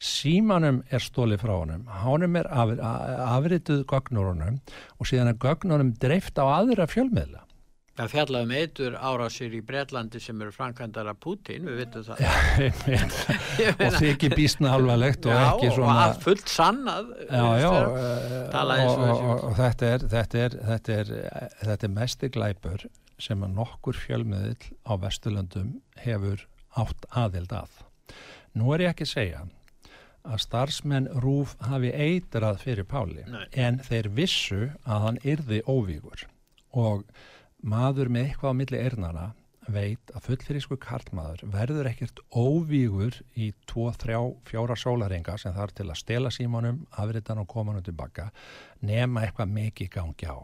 Símanum 0.00 0.78
er 0.88 1.02
stólið 1.04 1.42
frá 1.42 1.52
honum 1.58 1.82
honum 2.04 2.36
er 2.40 2.46
af, 2.48 2.70
afrituð 3.36 3.82
gögnurunum 3.90 4.56
og 4.96 5.08
síðan 5.10 5.34
er 5.34 5.40
gögnunum 5.42 5.90
dreift 6.00 6.40
á 6.40 6.44
aðra 6.48 6.86
fjölmiðla 6.88 7.42
það 7.98 8.12
fjallaði 8.14 8.46
um 8.46 8.54
eitur 8.56 8.96
árásir 8.96 9.54
í 9.56 9.60
Bretlandi 9.66 10.20
sem 10.22 10.40
eru 10.40 10.54
framkvæmdara 10.54 11.14
Putin, 11.20 11.66
við 11.68 11.82
veitum 11.82 12.06
það. 12.06 12.22
Ég 13.60 13.82
og 13.86 13.98
þykir 13.98 14.36
býstna 14.38 14.72
alvarlegt 14.76 15.28
og 15.28 15.34
Já, 15.34 15.42
ekki 15.50 15.70
og 15.70 15.76
svona 15.78 15.98
að 16.06 16.16
fullt 16.24 16.52
sannað 16.52 17.12
já, 17.26 17.44
já, 17.60 17.70
Tala 18.54 18.78
og, 18.86 18.90
og 18.90 19.04
og, 19.04 19.22
og, 19.34 19.44
og 19.50 19.54
þetta 19.60 19.92
er 19.94 20.08
þetta 20.14 20.42
er, 20.46 20.58
þetta 20.70 20.98
er, 21.02 21.14
þetta 21.60 21.88
er 21.88 21.94
mesti 21.98 22.32
glæpur 22.38 22.88
sem 23.20 23.44
að 23.44 23.56
nokkur 23.58 24.00
fjölmiðil 24.00 24.70
á 24.88 24.92
Vesturlöndum 25.02 25.72
hefur 26.00 26.46
átt 26.80 27.08
aðild 27.10 27.52
að 27.52 27.80
nú 28.56 28.70
er 28.74 28.86
ég 28.86 28.94
ekki 28.94 29.08
að 29.08 29.14
segja 29.14 29.42
að 30.30 30.42
starfsmenn 30.44 31.08
Rúf 31.24 31.54
hafi 31.64 31.90
eitrað 31.92 32.60
fyrir 32.64 32.86
Páli 32.88 33.24
Nei. 33.28 33.46
en 33.56 33.80
þeir 33.84 34.10
vissu 34.16 34.62
að 34.84 35.04
hann 35.06 35.20
yrði 35.24 35.60
óvígur 35.64 36.26
og 36.76 37.04
maður 37.62 38.10
með 38.12 38.28
eitthvað 38.28 38.52
á 38.52 38.58
milli 38.60 38.80
eirnara 38.80 39.26
veit 39.70 40.12
að 40.14 40.24
fullfyrísku 40.26 40.78
karlmaður 40.80 41.44
verður 41.52 41.90
ekkert 41.90 42.22
óvígur 42.32 43.18
í 43.36 43.50
2, 43.70 43.90
3, 44.02 44.20
4 44.48 44.78
sólaringa 44.82 45.36
sem 45.38 45.54
þarf 45.54 45.76
til 45.76 45.88
að 45.88 46.00
stela 46.00 46.32
símanum, 46.34 46.86
afritan 46.98 47.42
og 47.42 47.48
koma 47.50 47.76
hann 47.76 47.86
tilbaka 47.86 48.30
nema 48.86 49.26
eitthvað 49.26 49.54
mikið 49.54 49.92
gangi 49.94 50.30
á. 50.30 50.38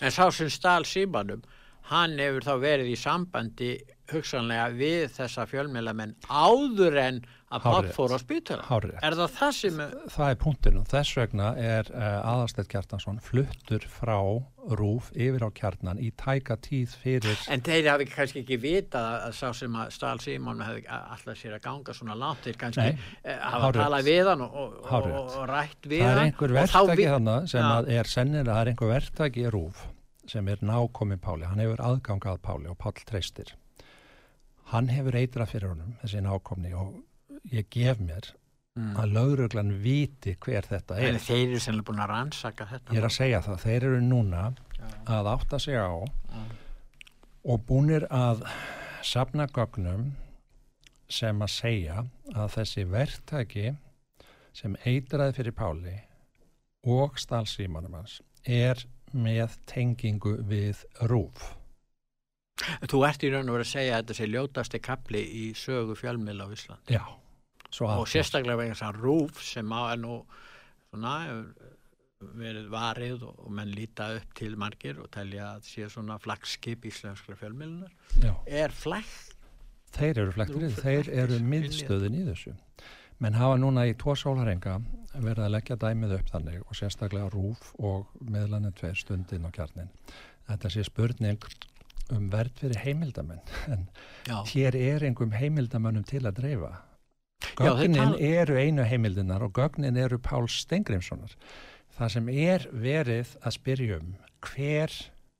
En 0.00 0.14
sá 0.14 0.30
sem 0.32 0.50
stál 0.52 0.84
símanum, 0.88 1.42
hann 1.90 2.18
hefur 2.20 2.46
þá 2.46 2.54
verið 2.62 2.92
í 2.92 3.00
sambandi 3.00 3.72
hugsanlega 4.12 4.70
við 4.76 5.08
þessa 5.16 5.46
fjölmjölamenn 5.50 6.16
áður 6.28 7.00
en 7.00 7.22
að 7.50 7.64
Hárrétt. 7.66 7.94
fór 7.96 8.12
á. 8.14 8.18
Hárrétt. 8.68 9.00
Er 9.02 9.14
það 9.18 9.32
það 9.34 9.52
sem... 9.58 9.78
Það 10.14 10.28
er 10.30 10.36
punktinum. 10.44 10.84
Þess 10.90 11.16
vegna 11.18 11.48
er 11.58 11.88
uh, 11.90 12.30
Aðalstedt 12.30 12.68
Kjartansson 12.70 13.18
fluttur 13.26 13.86
frá 13.90 14.16
rúf 14.78 15.08
yfir 15.18 15.42
á 15.42 15.50
kjarnan 15.56 15.98
í 15.98 16.12
tæka 16.20 16.54
tíð 16.62 16.94
fyrir 17.02 17.42
En 17.50 17.64
þeir 17.66 17.88
hafi 17.90 18.06
kannski 18.12 18.42
ekki 18.44 18.58
vitað 18.62 19.08
að, 19.26 19.34
sá 19.40 19.48
sem 19.56 19.78
að 19.82 19.90
stál 19.96 20.20
símanum 20.22 20.62
hefði 20.68 20.84
alltaf 20.94 21.40
sér 21.40 21.56
að 21.58 21.64
ganga 21.66 21.96
svona 21.96 22.18
langt. 22.22 22.44
Þeir 22.46 22.60
kannski 22.60 22.86
Nei, 22.86 23.08
eh, 23.24 23.38
hafa 23.40 23.72
talað 23.80 24.10
við 24.12 24.30
hann 24.30 24.44
og, 24.46 24.54
og, 24.54 24.76
og, 25.00 25.32
og 25.40 25.48
rætt 25.50 25.88
við 25.90 26.04
það 26.04 26.10
er 26.12 26.20
hann. 26.20 26.28
einhver 26.30 26.54
vi- 27.00 27.08
þannig 27.10 27.48
sem 27.50 27.64
Já. 27.64 27.70
að 27.80 27.90
er 27.98 28.12
sennilega, 28.14 28.52
það 28.54 28.60
er 28.62 28.72
einhver 28.74 28.94
verktaki 28.94 29.46
í 29.48 29.50
rúf 29.56 29.82
sem 30.30 30.46
er 30.52 30.60
nákomin 30.62 31.18
Páli, 31.18 31.48
hann 31.50 31.58
hefur 31.58 31.80
aðgangað 31.82 32.38
Páli 32.44 32.70
og 32.70 32.78
Pál 32.78 32.92
treystir 33.08 33.56
hann 34.70 34.86
hefur 34.92 35.16
eitrað 35.18 35.50
fyrir 35.50 35.72
honum 35.72 35.96
þessi 36.04 36.20
nákomni 36.22 36.70
og 36.78 36.92
ég 37.52 37.68
gef 37.70 37.98
mér 37.98 38.34
Mm. 38.78 38.94
að 38.96 39.12
lauruglan 39.12 39.70
viti 39.82 40.36
hver 40.38 40.62
þetta 40.62 40.94
er 40.96 41.08
En 41.08 41.16
þeir 41.18 41.48
eru 41.50 41.58
sennilega 41.60 41.86
búin 41.88 41.98
að 42.04 42.08
rannsaka 42.12 42.66
þetta. 42.70 42.92
ég 42.94 42.98
er 43.00 43.06
að 43.08 43.16
segja 43.16 43.40
það, 43.42 43.56
þeir 43.64 43.82
eru 43.88 44.00
núna 44.00 44.42
að 45.10 45.26
átta 45.32 45.58
sig 45.58 45.74
á 45.74 45.90
og 47.44 47.66
búnir 47.66 48.06
að 48.14 48.44
safna 49.02 49.48
gögnum 49.50 50.12
sem 51.10 51.42
að 51.42 51.50
segja 51.50 52.04
að 52.32 52.54
þessi 52.54 52.84
verktaki 52.92 53.76
sem 54.54 54.76
eitraði 54.86 55.34
fyrir 55.40 55.56
Páli 55.58 55.96
og 56.86 57.18
stálsímanum 57.18 57.94
hans 57.98 58.20
er 58.46 58.84
með 59.12 59.56
tengingu 59.66 60.36
við 60.46 60.84
rúf. 61.10 61.56
Þú 62.86 63.02
ert 63.08 63.24
í 63.26 63.30
raun 63.32 63.48
og 63.50 63.56
verið 63.58 63.66
að 63.66 63.72
segja 63.74 63.96
að 63.98 64.02
þetta 64.04 64.14
sé 64.20 64.26
ljótasti 64.30 64.80
kapli 64.84 65.22
í 65.26 65.44
sögu 65.58 65.96
fjölmiðla 65.98 66.46
á 66.46 66.48
Ísland. 66.54 66.86
Já. 66.86 67.02
Og 67.80 68.08
sérstaklega 68.10 68.58
vegna 68.58 68.74
þess 68.74 68.88
að 68.88 69.02
rúf 69.04 69.42
sem 69.46 69.70
á 69.70 69.80
er 69.92 70.00
nú 70.02 70.20
svona 70.90 71.16
verið 72.20 72.66
varið 72.72 73.22
og, 73.24 73.36
og 73.46 73.52
menn 73.56 73.70
líta 73.72 74.10
upp 74.18 74.32
til 74.36 74.56
margir 74.60 74.98
og 75.00 75.08
telja 75.14 75.54
að 75.54 75.68
sé 75.70 75.88
svona 75.88 76.18
flagskip 76.20 76.84
íslenskra 76.90 77.36
fjölmiðlunar 77.40 77.92
já, 78.20 78.34
er 78.44 78.74
flag 78.76 79.06
þeir 79.96 80.24
eru 80.24 80.34
Rúf 80.34 80.66
er 80.66 80.74
þeir 80.82 81.12
eru 81.22 81.38
í 81.38 81.46
miðstöðin 81.52 82.18
í 82.20 82.26
þessu. 82.28 82.52
Menn 83.20 83.36
hafa 83.36 83.56
núna 83.60 83.84
í 83.88 83.96
tvo 84.00 84.14
sólarenga 84.16 84.78
verið 85.12 85.42
að 85.44 85.54
leggja 85.56 85.76
dæmið 85.80 86.14
upp 86.16 86.30
þannig 86.32 86.60
og 86.62 86.76
sérstaklega 86.78 87.32
rúf 87.34 87.72
og 87.78 88.12
meðlanir 88.20 88.72
tveir 88.78 88.96
stundin 88.96 89.44
á 89.44 89.50
kjarnin. 89.52 89.90
Þetta 90.48 90.70
sé 90.72 90.84
spurning 90.86 91.42
um 92.14 92.30
verð 92.32 92.62
fyrir 92.62 92.80
heimildamenn 92.84 93.42
en 93.70 93.84
Já, 94.26 94.40
hér 94.52 94.78
er 94.78 95.04
einhverjum 95.06 95.36
heimildamönnum 95.36 96.06
til 96.08 96.24
að 96.24 96.40
dreifa. 96.40 96.72
Já, 97.60 97.74
Gögnin 97.76 98.00
tala- 98.00 98.18
eru 98.24 98.56
einu 98.56 98.84
heimildinar 98.88 99.42
og 99.44 99.52
gögnin 99.52 99.96
eru 100.00 100.18
Páls 100.18 100.54
Stengrimssonar. 100.64 101.34
Það 101.98 102.08
sem 102.14 102.28
er 102.28 102.66
verið 102.72 103.36
að 103.44 103.56
spyrja 103.58 103.98
um 104.00 104.14
hver 104.40 104.94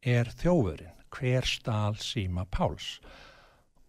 er 0.04 0.28
þjófurinn, 0.37 0.96
hver 1.11 1.48
stál 1.48 1.96
síma 1.96 2.44
Páls 2.52 2.98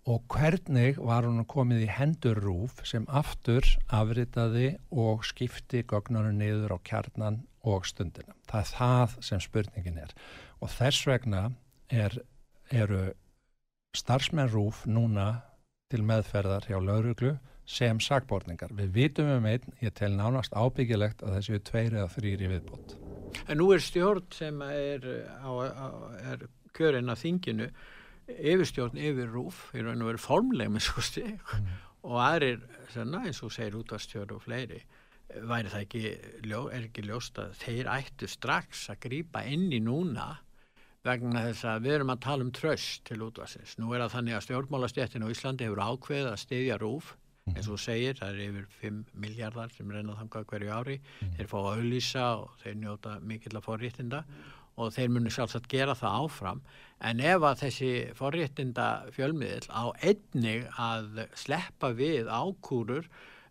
og 0.08 0.24
hvernig 0.34 0.98
var 0.98 1.28
hún 1.28 1.44
komið 1.46 1.84
í 1.86 1.90
hendur 1.94 2.40
rúf 2.42 2.80
sem 2.88 3.04
aftur 3.08 3.62
afritaði 3.94 4.78
og 4.90 5.22
skipti 5.28 5.84
gögnunum 5.84 6.40
niður 6.40 6.74
á 6.74 6.78
kjarnan 6.82 7.44
og 7.64 7.86
stundina. 7.86 8.34
Það 8.50 8.64
er 8.64 8.72
það 8.80 9.16
sem 9.28 9.44
spurningin 9.44 10.00
er 10.02 10.16
og 10.62 10.70
þess 10.74 11.06
vegna 11.06 11.44
er, 11.92 12.18
eru 12.72 13.12
starfsmenn 13.94 14.50
rúf 14.50 14.86
núna 14.88 15.44
til 15.92 16.02
meðferðar 16.08 16.66
hjá 16.66 16.80
lauruglu 16.82 17.36
sem 17.72 18.02
sakborningar. 18.04 18.74
Við 18.76 18.92
vitum 18.98 19.32
um 19.38 19.48
einn, 19.48 19.74
ég 19.84 19.96
tel 19.96 20.12
nánast 20.18 20.54
ábyggilegt 20.54 21.24
að 21.24 21.38
þessi 21.38 21.62
tveir 21.70 21.96
eða 21.96 22.10
þrýr 22.18 22.46
í 22.46 22.52
viðbót. 22.56 22.98
en 23.48 23.58
nú 23.58 23.72
er 23.72 23.84
stjórn 23.84 24.28
sem 24.36 24.62
er, 24.68 25.06
er 25.08 26.48
kjörin 26.76 27.12
af 27.12 27.22
þinginu 27.24 27.70
yfirstjórn 28.32 29.00
yfir 29.00 29.32
rúf 29.32 29.70
í 29.76 29.84
raun 29.84 30.04
og 30.04 30.12
verið 30.12 30.26
formleg 30.26 30.72
með 30.72 30.86
sko 30.88 31.04
stig 31.04 31.56
og 32.08 32.18
aðrir, 32.22 32.62
eins 32.96 33.42
og 33.46 33.54
segir 33.54 33.78
útvarstjóru 33.80 34.38
og 34.38 34.46
fleiri, 34.46 34.80
væri 35.48 35.72
það 35.72 35.84
ekki, 35.86 36.04
er 36.52 36.86
ekki 36.86 37.06
ljóst 37.08 37.40
að 37.42 37.58
þeir 37.62 37.92
ættu 37.94 38.30
strax 38.30 38.88
að 38.92 39.04
grýpa 39.08 39.44
inn 39.48 39.70
í 39.72 39.82
núna 39.84 40.34
vegna 41.06 41.46
þess 41.48 41.66
að 41.66 41.86
við 41.86 41.96
erum 41.98 42.14
að 42.14 42.24
tala 42.28 42.46
um 42.46 42.52
tröst 42.54 43.06
til 43.10 43.24
útvarsins. 43.26 43.78
Nú 43.82 43.94
er 43.94 44.04
það 44.04 44.16
þannig 44.16 44.38
að 44.38 44.44
stjórnmálastjættin 44.48 45.26
á 45.26 45.32
Íslandi 45.34 45.68
hefur 45.68 45.82
ákveð 45.82 46.28
að 46.30 46.42
stiðja 46.44 46.78
rúf 46.82 47.16
mhm. 47.48 47.58
eins 47.58 47.70
og 47.72 47.82
segir, 47.82 48.18
það 48.20 48.34
er 48.38 48.48
yfir 48.48 48.70
5 48.82 49.04
miljardar 49.26 49.74
sem 49.76 49.92
reyna 49.92 50.18
þangað 50.20 50.48
hverju 50.52 50.74
ári 50.78 50.98
mm. 51.02 51.36
þeir 51.38 51.52
fá 51.52 51.58
að 51.60 51.70
auðlýsa 51.76 52.26
og 52.42 52.58
þeir 52.64 52.80
njóta 52.84 53.18
mikill 53.22 53.56
að 53.58 53.68
forréttinda 53.68 54.24
og 54.82 54.94
þeir 54.96 55.12
munu 55.12 55.32
sjálfsagt 55.34 55.70
gera 55.72 55.96
það 55.98 56.26
áfram 56.26 56.62
en 57.10 57.20
ef 57.26 57.44
að 57.48 57.60
þessi 57.66 57.92
forréttinda 58.18 58.88
fjölmiðil 59.16 59.68
á 59.74 59.84
einnig 60.00 60.68
að 60.80 61.26
sleppa 61.38 61.92
við 61.98 62.30
ákúrur 62.32 63.10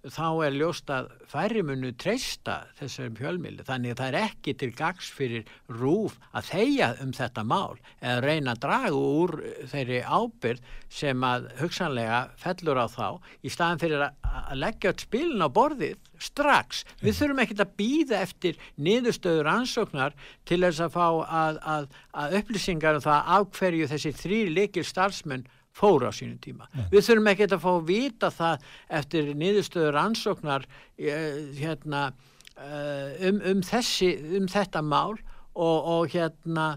þá 0.09 0.27
er 0.47 0.57
ljóst 0.57 0.91
að 0.93 1.11
færri 1.29 1.63
munu 1.67 1.91
treysta 2.01 2.57
þessari 2.79 3.13
fjölmiðli 3.19 3.67
þannig 3.69 3.95
að 3.95 4.01
það 4.01 4.09
er 4.09 4.29
ekki 4.31 4.55
til 4.61 4.71
gags 4.77 5.11
fyrir 5.13 5.51
rúf 5.69 6.17
að 6.33 6.51
þeia 6.51 6.91
um 7.05 7.13
þetta 7.17 7.45
mál 7.45 7.77
eða 8.01 8.21
reyna 8.25 8.55
að 8.55 8.63
draga 8.65 8.93
úr 8.97 9.35
þeirri 9.73 10.01
ábyrð 10.07 10.63
sem 11.01 11.27
að 11.27 11.51
hugsanlega 11.61 12.21
fellur 12.41 12.81
á 12.81 12.87
þá 12.89 13.09
í 13.45 13.53
staðan 13.53 13.83
fyrir 13.83 14.07
að 14.09 14.57
leggja 14.57 14.95
spilin 15.01 15.45
á 15.45 15.49
borðið 15.53 15.99
strax. 16.21 16.85
Við 17.01 17.17
þurfum 17.17 17.45
ekki 17.45 17.57
að 17.61 17.77
býða 17.81 18.19
eftir 18.25 18.59
niðurstöður 18.81 19.53
ansóknar 19.53 20.17
til 20.49 20.61
þess 20.65 20.85
að 20.85 20.97
fá 20.97 21.07
að, 21.09 21.61
að, 21.75 21.89
að 22.25 22.37
upplýsingar 22.41 22.99
um 22.99 23.05
það 23.05 23.33
af 23.37 23.49
hverju 23.57 23.89
þessi 23.93 24.13
þrý 24.21 24.43
likil 24.57 24.85
starfsmenn 24.87 25.47
fóru 25.81 26.11
á 26.11 26.13
sínum 26.15 26.39
tíma. 26.43 26.69
Ja. 26.75 26.87
Við 26.93 27.07
þurfum 27.09 27.33
ekki 27.33 27.49
að 27.49 27.65
fá 27.65 27.71
að 27.73 27.89
vita 27.89 28.31
það 28.35 28.69
eftir 29.01 29.33
niðurstöður 29.41 29.99
ansóknar 30.05 30.69
eh, 30.99 31.41
hérna, 31.59 32.05
eh, 32.57 33.27
um, 33.31 33.43
um, 33.53 33.65
þessi, 33.67 34.13
um 34.39 34.49
þetta 34.51 34.85
mál 34.85 35.17
og, 35.17 35.79
og, 35.97 36.09
hérna, 36.15 36.71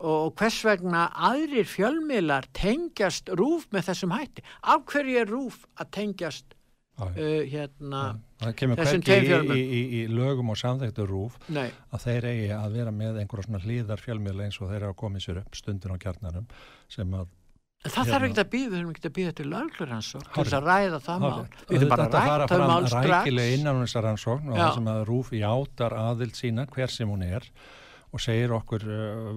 og 0.00 0.34
hvers 0.38 0.60
vegna 0.66 1.06
aðrir 1.30 1.68
fjölmiðlar 1.68 2.48
tengjast 2.56 3.32
rúf 3.38 3.68
með 3.74 3.90
þessum 3.90 4.14
hætti. 4.16 4.44
Af 4.62 4.86
hverju 4.90 5.22
er 5.22 5.32
rúf 5.32 5.64
að 5.78 5.96
tengjast 6.00 6.54
uh, 7.02 7.42
hérna, 7.50 8.02
það 8.40 8.56
kemur 8.60 8.80
hverki 8.80 9.16
í, 9.18 9.62
í, 9.62 9.80
í, 9.98 10.02
lögum 10.12 10.52
og 10.54 10.58
samþæktu 10.60 11.06
rúf 11.08 11.38
Nei. 11.52 11.68
að 11.90 12.06
þeir 12.06 12.28
eigi 12.30 12.50
að 12.56 12.76
vera 12.78 12.92
með 12.94 13.22
einhverjum 13.22 13.58
hlýðar 13.64 14.02
fjölmiðla 14.02 14.48
eins 14.48 14.60
og 14.60 14.70
þeir 14.70 14.80
eru 14.82 14.92
að 14.92 15.00
koma 15.02 15.20
í 15.20 15.24
sér 15.24 15.40
upp 15.42 15.58
stundin 15.58 15.94
á 15.94 15.98
kjarnarum 16.04 16.46
sem 16.92 17.16
að 17.18 17.32
Það 17.84 18.10
þarf 18.10 18.26
ekki 18.26 18.40
að 18.40 18.50
býða, 18.54 18.68
við 18.70 18.78
höfum 18.78 18.92
ekki 18.94 19.08
að 19.08 19.14
býða 19.18 19.32
til 19.36 19.46
lögluransók 19.50 20.28
til 20.32 20.44
þess 20.44 20.56
að 20.56 20.68
ræða 20.70 21.00
það 21.04 21.24
mál. 21.24 21.32
Við 21.68 21.74
höfum 21.76 21.90
bara 21.92 22.04
að 22.06 22.14
ræða 22.14 22.46
það 22.48 22.62
mál 22.70 22.86
strax. 22.88 23.08
Rækilega 23.10 23.56
innan 23.58 23.80
þessar 23.82 24.08
ansókn 24.08 24.52
og 24.52 24.60
það 24.60 24.70
sem 24.78 24.88
að 24.94 25.00
Rúfi 25.10 25.40
átar 25.44 25.96
aðild 26.00 26.38
sína 26.38 26.64
hver 26.72 26.94
sem 26.94 27.12
hún 27.12 27.26
er 27.26 27.48
og 28.14 28.22
segir 28.22 28.54
okkur 28.56 28.86
uh, 28.88 29.28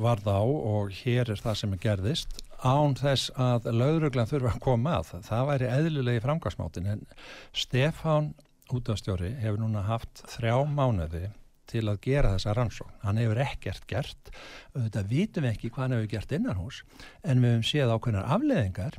varð 0.00 0.30
á 0.30 0.40
og 0.40 0.94
hér 1.02 1.34
er 1.34 1.42
það 1.42 1.58
sem 1.60 1.76
er 1.76 1.82
gerðist 1.82 2.40
án 2.62 2.96
þess 2.96 3.32
að 3.42 3.68
lögruglan 3.74 4.30
þurfa 4.30 4.54
að 4.54 4.64
koma 4.64 4.96
að. 5.00 5.12
Það 5.26 5.46
væri 5.50 5.70
eðlulegi 5.76 6.24
framgangsmátin 6.24 6.90
en 6.94 7.04
Stefán 7.52 8.32
útastjóri 8.72 9.34
hefur 9.42 9.60
núna 9.60 9.84
haft 9.84 10.24
þrjá 10.32 10.62
mánuði 10.70 11.26
til 11.72 11.86
að 11.90 12.00
gera 12.04 12.34
þessa 12.36 12.54
rannsókn. 12.58 12.98
Hann 13.02 13.20
hefur 13.20 13.40
ekkert 13.44 13.86
gert, 13.90 14.32
þetta 14.76 15.04
vitum 15.08 15.46
við 15.46 15.54
ekki 15.54 15.70
hvað 15.72 15.84
hann 15.84 15.96
hefur 15.96 16.12
gert 16.12 16.36
innan 16.36 16.60
hús, 16.60 16.82
en 17.24 17.42
við 17.42 17.56
hefum 17.56 17.66
séð 17.70 17.94
ákveðnar 17.96 18.30
afleðingar, 18.36 18.98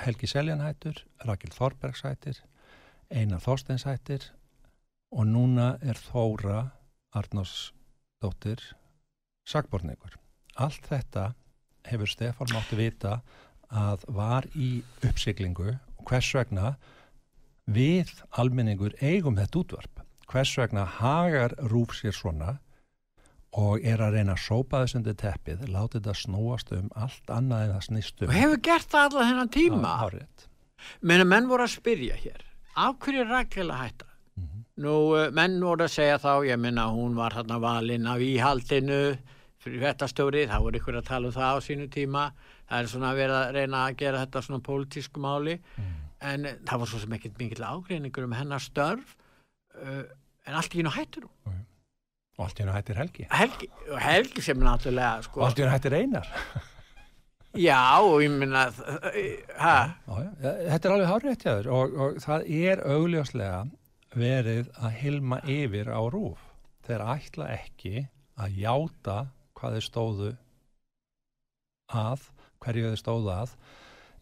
Helgi 0.00 0.30
Seljanhættur, 0.32 1.02
Rakil 1.28 1.52
Þorbergshættir, 1.52 2.40
Einar 3.12 3.42
Þorsteinshættir 3.44 4.30
og 5.10 5.26
núna 5.28 5.74
er 5.82 5.98
Þóra 5.98 6.70
Arnósdóttir 7.16 8.62
sagborningur. 9.50 10.14
Allt 10.56 10.86
þetta 10.88 11.32
hefur 11.88 12.10
Stefán 12.10 12.52
mátti 12.54 12.78
vita 12.78 13.20
að 13.70 14.06
var 14.14 14.46
í 14.54 14.80
uppsiklingu 15.06 15.72
og 15.72 16.06
hvers 16.08 16.30
vegna 16.36 16.74
við 17.70 18.12
almenningur 18.40 18.96
eigum 19.00 19.38
þetta 19.38 19.62
útvarp 19.62 20.04
hvers 20.30 20.56
vegna 20.58 20.84
hagar 20.98 21.56
rúf 21.70 21.96
sér 21.98 22.14
svona 22.16 22.58
og 23.58 23.82
er 23.82 23.98
að 23.98 24.14
reyna 24.14 24.36
að 24.36 24.44
sópa 24.44 24.84
þess 24.84 24.98
undir 25.00 25.16
teppið, 25.18 25.64
láta 25.74 25.98
þetta 25.98 26.14
snúast 26.14 26.70
um 26.76 26.86
allt 26.94 27.32
annað 27.34 27.64
en 27.64 27.74
það 27.74 27.88
snýst 27.88 28.22
um 28.22 28.30
og 28.30 28.36
hefur 28.38 28.62
gert 28.68 28.92
það 28.92 29.08
allar 29.08 29.28
þennan 29.30 29.52
tíma? 29.56 29.96
menn 31.02 31.24
að 31.24 31.30
menn 31.32 31.50
voru 31.50 31.66
að 31.66 31.74
spyrja 31.74 32.20
hér 32.20 32.46
af 32.78 32.96
hverju 33.02 33.24
er 33.24 33.34
rækilega 33.34 33.82
hætta? 33.82 34.06
Mm 34.36 34.46
-hmm. 34.46 34.62
nú 34.84 34.94
eh, 35.18 35.30
menn 35.30 35.60
voru 35.60 35.84
að 35.84 35.96
segja 35.96 36.18
þá 36.18 36.46
ég 36.46 36.58
minna 36.58 36.86
hún 36.86 37.14
var 37.16 37.34
þarna 37.34 37.58
valinn 37.60 38.06
af 38.06 38.20
íhaldinu 38.20 39.18
fyrir 39.60 39.82
þetta 39.84 40.08
stórið, 40.08 40.48
þá 40.48 40.58
voru 40.64 40.80
ykkur 40.80 40.98
að 41.00 41.08
tala 41.08 41.28
um 41.28 41.36
það 41.36 41.56
á 41.56 41.58
sínu 41.60 41.88
tíma. 41.92 42.30
Það 42.68 42.82
er 42.82 42.86
svona 42.86 43.10
að 43.10 43.20
vera 43.20 43.40
að 43.40 43.52
reyna 43.58 43.82
að 43.86 43.96
gera 44.02 44.22
þetta 44.24 44.42
svona 44.46 44.66
pólitísku 44.68 45.20
máli. 45.20 45.60
Mm. 45.76 45.96
en 46.20 46.44
það 46.68 46.78
var 46.78 46.88
svo 46.90 46.98
sem 47.00 47.12
ekkert 47.16 47.38
mikil 47.40 47.64
ágreiningur 47.64 48.24
um 48.24 48.32
hennar 48.36 48.60
störf. 48.60 49.16
Uh, 49.72 50.04
en 50.46 50.58
allt 50.60 50.74
í 50.74 50.80
hennu 50.80 50.92
hættir 50.94 51.26
hún. 51.26 51.62
Og 52.38 52.46
allt 52.46 52.60
í 52.60 52.64
hennu 52.64 52.74
hættir 52.74 53.00
Helgi. 53.00 53.26
Helgi, 53.32 53.70
Helgi 54.00 54.44
sem 54.44 54.60
náttúrulega 54.62 55.24
sko, 55.26 55.40
og 55.40 55.48
allt 55.48 55.60
í 55.60 55.64
hennu 55.64 55.76
hættir 55.76 55.98
Einar. 55.98 56.30
Já 57.58 57.98
og 57.98 58.20
ég 58.22 58.30
minna 58.30 58.68
þetta 58.70 60.78
er 60.78 60.92
alveg 60.94 61.08
hárétt 61.10 61.46
jáður 61.48 61.68
og, 61.74 61.96
og 61.98 62.20
það 62.22 62.44
er 62.60 62.82
augljóslega 62.86 63.64
verið 64.14 64.70
að 64.78 64.94
hilma 65.00 65.40
yfir 65.42 65.90
á 65.90 65.98
rúf. 66.14 66.44
Þeir 66.86 67.02
ætla 67.10 67.48
ekki 67.56 68.06
að 68.38 68.60
játa 68.62 69.16
hvað 69.58 69.76
þeir 69.76 69.86
stóðu 69.88 70.30
að 71.90 72.28
hverju 72.62 72.92
þeir 72.92 73.02
stóðu 73.02 73.34
að 73.34 73.56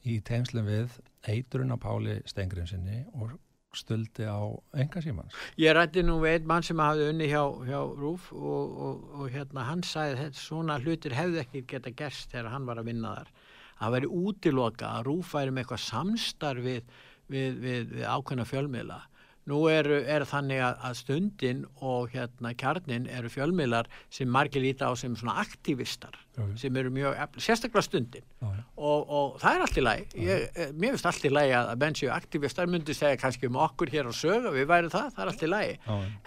í 0.08 0.16
teimslum 0.24 0.70
við 0.70 0.96
eiturinn 1.28 1.74
á 1.74 1.76
Páli 1.76 2.22
Stengrinsinni 2.28 3.02
og 3.12 3.36
stöldi 3.78 4.26
á 4.28 4.38
engasímans. 4.84 5.34
Ég 5.60 5.74
rætti 5.76 6.04
nú 6.06 6.18
við 6.22 6.38
einn 6.38 6.48
mann 6.50 6.66
sem 6.66 6.80
hafði 6.82 7.10
unni 7.12 7.28
hjá, 7.30 7.42
hjá 7.68 7.80
Rúf 7.98 8.30
og, 8.36 8.78
og, 8.88 9.04
og 9.18 9.28
hérna 9.34 9.66
hann 9.68 9.84
sagði 9.86 10.28
að 10.28 10.40
svona 10.40 10.78
hlutir 10.82 11.16
hefði 11.16 11.42
ekki 11.44 11.66
geta 11.74 11.94
gerst 11.94 12.32
þegar 12.34 12.52
hann 12.54 12.66
var 12.68 12.82
að 12.82 12.90
vinna 12.92 13.14
þar. 13.18 13.34
Það 13.78 13.94
væri 13.94 14.10
útiloka 14.22 14.94
að 14.98 15.06
Rúf 15.10 15.36
væri 15.36 15.54
með 15.54 15.64
eitthvað 15.64 15.84
samstarfið 15.86 16.82
við, 17.28 17.62
við, 17.62 17.94
við 17.94 18.08
ákveðna 18.08 18.48
fjölmiðla 18.48 19.02
Nú 19.48 19.62
eru, 19.72 19.96
er 20.04 20.26
þannig 20.28 20.60
að, 20.60 20.74
að 20.84 20.96
stundin 20.98 21.60
og 21.80 22.10
hérna 22.12 22.52
kjarnin 22.58 23.06
eru 23.08 23.30
fjölmiðlar 23.32 23.88
sem 24.12 24.28
margir 24.28 24.60
líta 24.64 24.90
á 24.90 24.92
sem 24.98 25.14
svona 25.16 25.38
aktivistar 25.40 26.18
já. 26.36 26.42
sem 26.60 26.76
eru 26.76 26.92
mjög, 26.92 27.16
sérstaklega 27.40 27.84
stundin. 27.86 28.26
Já, 28.42 28.50
og, 28.76 29.08
og 29.08 29.38
það 29.40 29.56
er 29.56 29.64
allt 29.64 29.80
í 29.80 29.84
lagi. 29.86 30.04
Ég, 30.26 30.44
eh, 30.52 30.74
mér 30.76 30.94
finnst 30.96 31.08
allt 31.08 31.24
í 31.24 31.32
lagi 31.32 31.56
að, 31.56 31.86
séu 32.02 32.12
aktivistar 32.12 32.68
myndi 32.68 32.96
segja 32.96 33.20
kannski 33.22 33.48
um 33.48 33.58
okkur 33.64 33.94
hér 33.94 34.10
á 34.10 34.12
sög 34.12 34.50
við 34.52 34.68
værum 34.68 34.92
það, 34.92 35.08
það 35.16 35.24
er 35.24 35.32
allt 35.32 35.46
í 35.46 35.50
lagi. 35.54 35.80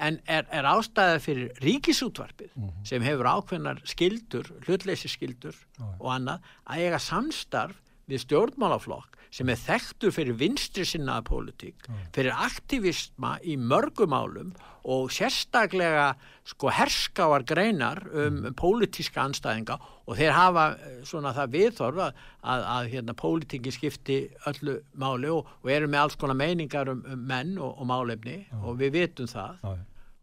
En 0.10 0.20
er, 0.26 0.50
er 0.50 0.72
ástæðið 0.74 1.24
fyrir 1.28 1.64
ríkisútvarpið 1.68 2.52
mhm. 2.58 2.74
sem 2.90 3.06
hefur 3.06 3.30
ákveðnar 3.36 3.86
skildur, 3.86 4.50
hlutleysi 4.66 5.12
skildur 5.14 5.58
og 6.00 6.10
annað 6.18 6.54
að 6.66 6.86
eiga 6.88 7.06
samstarf 7.12 7.78
við 8.10 8.26
stjórnmálaflokk 8.26 9.21
sem 9.32 9.50
er 9.52 9.60
þekktur 9.60 10.12
fyrir 10.14 10.36
vinstri 10.40 10.84
sinnaða 10.88 11.24
pólitík, 11.30 11.88
mm. 11.88 12.04
fyrir 12.16 12.36
aktivisma 12.36 13.38
í 13.48 13.56
mörgumálum 13.60 14.52
og 14.92 15.12
sérstaklega 15.14 16.12
sko 16.48 16.72
herskáar 16.74 17.46
greinar 17.48 18.02
um 18.10 18.42
mm. 18.42 18.56
pólitíska 18.60 19.22
anstæðinga 19.24 19.78
og 19.80 20.18
þeir 20.18 20.34
hafa 20.36 20.66
eh, 20.74 20.98
svona 21.08 21.36
það 21.38 21.54
viðþorfa 21.56 22.08
að, 22.08 22.26
að, 22.42 22.66
að 22.76 22.90
hérna 22.96 23.16
pólitíki 23.22 23.76
skipti 23.76 24.18
öllu 24.50 24.80
máli 25.00 25.30
og, 25.32 25.54
og 25.62 25.72
eru 25.72 25.88
með 25.92 26.06
alls 26.06 26.18
konar 26.20 26.40
meiningar 26.40 26.92
um, 26.92 27.06
um 27.06 27.24
menn 27.30 27.56
og, 27.62 27.78
og 27.78 27.90
málefni 27.94 28.42
mm. 28.42 28.66
og 28.66 28.82
við 28.82 28.98
vitum 28.98 29.30
það 29.32 29.62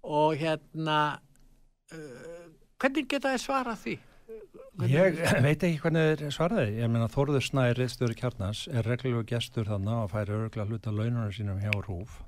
og 0.09 0.37
hérna 0.41 0.99
uh, 1.95 2.45
hvernig 2.79 3.09
geta 3.11 3.33
þið 3.35 3.45
svarað 3.47 3.83
því? 3.87 3.99
Ég 4.87 5.19
veit 5.43 5.65
ekki 5.67 5.81
hvernig 5.83 6.21
þið 6.21 6.33
svaraði. 6.37 6.75
Ég 6.79 6.91
meina 6.93 7.09
Þorður 7.11 7.43
Snæri, 7.43 7.89
stöður 7.91 8.15
kjarnans, 8.21 8.61
er 8.71 8.87
reglulegu 8.87 9.25
gestur 9.27 9.67
þannig 9.67 9.95
að 10.05 10.13
færi 10.13 10.37
öruglega 10.37 10.69
hluta 10.69 10.95
laununar 10.95 11.35
sínum 11.35 11.59
hjá 11.63 11.73
Rúf. 11.83 12.21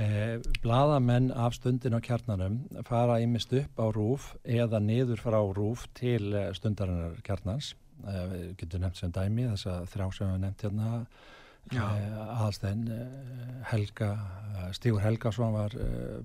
Eh, 0.00 0.40
Bladamenn 0.64 1.30
af 1.30 1.54
stundin 1.58 1.94
á 1.94 2.00
kjarnanum 2.02 2.62
fara 2.88 3.20
ímist 3.22 3.52
upp 3.52 3.78
á 3.78 3.86
Rúf 3.92 4.32
eða 4.42 4.80
niður 4.82 5.20
frá 5.22 5.38
Rúf 5.38 5.84
til 5.94 6.32
eh, 6.34 6.50
stundarinnar 6.56 7.20
kjarnans. 7.26 7.74
Eh, 8.02 8.24
við 8.30 8.46
getum 8.62 8.82
nefnt 8.84 9.02
sem 9.02 9.12
dæmi 9.14 9.48
þess 9.50 9.68
að 9.70 9.90
þrjá 9.92 10.06
sem 10.16 10.32
við 10.32 10.40
nefnt 10.46 10.64
hérna 10.66 10.88
eh, 10.96 11.82
aðalstein 11.82 12.86
eh, 12.96 13.60
Helga, 13.70 14.10
eh, 14.54 14.70
Stígur 14.78 15.04
Helgason 15.04 15.54
var 15.54 15.76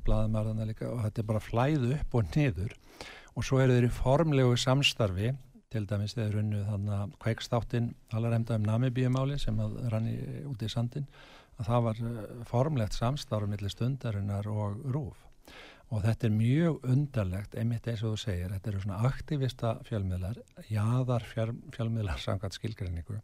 bladamærðana 0.07 0.69
líka 0.71 0.89
og 0.89 1.03
þetta 1.03 1.21
er 1.21 1.29
bara 1.33 1.43
flæðu 1.43 1.93
upp 1.99 2.17
og 2.21 2.33
niður 2.33 2.77
og 3.35 3.43
svo 3.43 3.59
eru 3.61 3.75
þeir 3.75 3.89
í 3.89 3.93
formlegu 3.93 4.55
samstarfi 4.59 5.33
til 5.73 5.85
dæmis 5.89 6.15
þeir 6.15 6.37
runnu 6.37 6.63
þannig 6.69 6.95
að 6.95 7.15
kveikstáttinn 7.23 7.89
allar 8.15 8.35
hefnda 8.37 8.59
um 8.59 8.67
Namibíumáli 8.69 9.39
sem 9.41 9.59
rann 9.91 10.07
í, 10.07 10.15
út 10.47 10.63
í 10.63 10.71
sandin 10.71 11.07
að 11.59 11.69
það 11.69 11.85
var 11.87 12.01
uh, 12.03 12.23
formlegt 12.47 12.95
samstáru 12.95 13.49
millir 13.51 13.73
stundarinnar 13.73 14.47
og 14.51 14.81
rúf 14.95 15.24
og 15.93 16.01
þetta 16.01 16.27
er 16.27 16.33
mjög 16.33 16.87
undarlegt 16.89 17.59
einmitt 17.59 17.85
eins 17.91 18.01
og 18.03 18.15
þú 18.15 18.21
segir, 18.23 18.53
þetta 18.55 18.71
eru 18.71 18.81
svona 18.81 19.01
aktivista 19.09 19.75
fjölmiðlar, 19.85 20.39
jáðar 20.71 21.27
fjölmiðlar 21.29 22.23
samkvæmt 22.23 22.57
skilgrinningu 22.57 23.19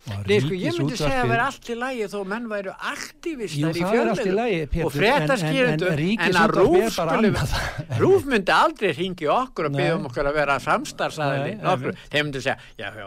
Nei, 0.00 0.38
sko, 0.40 0.54
ég 0.56 0.78
myndi 0.78 0.96
segja 0.96 1.12
að 1.12 1.18
það 1.18 1.26
verði 1.28 1.42
allt 1.44 1.66
í 1.68 1.74
lægi 1.76 2.04
þó 2.08 2.20
menn 2.30 2.46
væru 2.48 2.72
aktivistar 2.88 3.76
í 3.76 3.82
fjölmiðlum. 3.84 4.86
og 4.86 4.94
fréttaskýrundu 4.94 5.90
en, 5.90 6.00
en, 6.00 6.22
en 6.24 6.38
að 6.40 6.54
rúf 6.56 6.94
skulle 6.94 7.32
rúf 8.00 8.24
myndi 8.32 8.54
aldrei 8.54 8.94
ringi 8.96 9.28
okkur 9.28 9.68
og 9.68 9.76
byggja 9.76 9.98
um 9.98 10.08
okkur 10.08 10.30
að 10.30 10.40
vera 10.40 10.56
samstarfsaðili 10.64 11.52
þeir 11.60 12.24
myndi 12.24 12.42
segja, 12.46 12.56
já, 12.80 12.88
já 12.96 13.06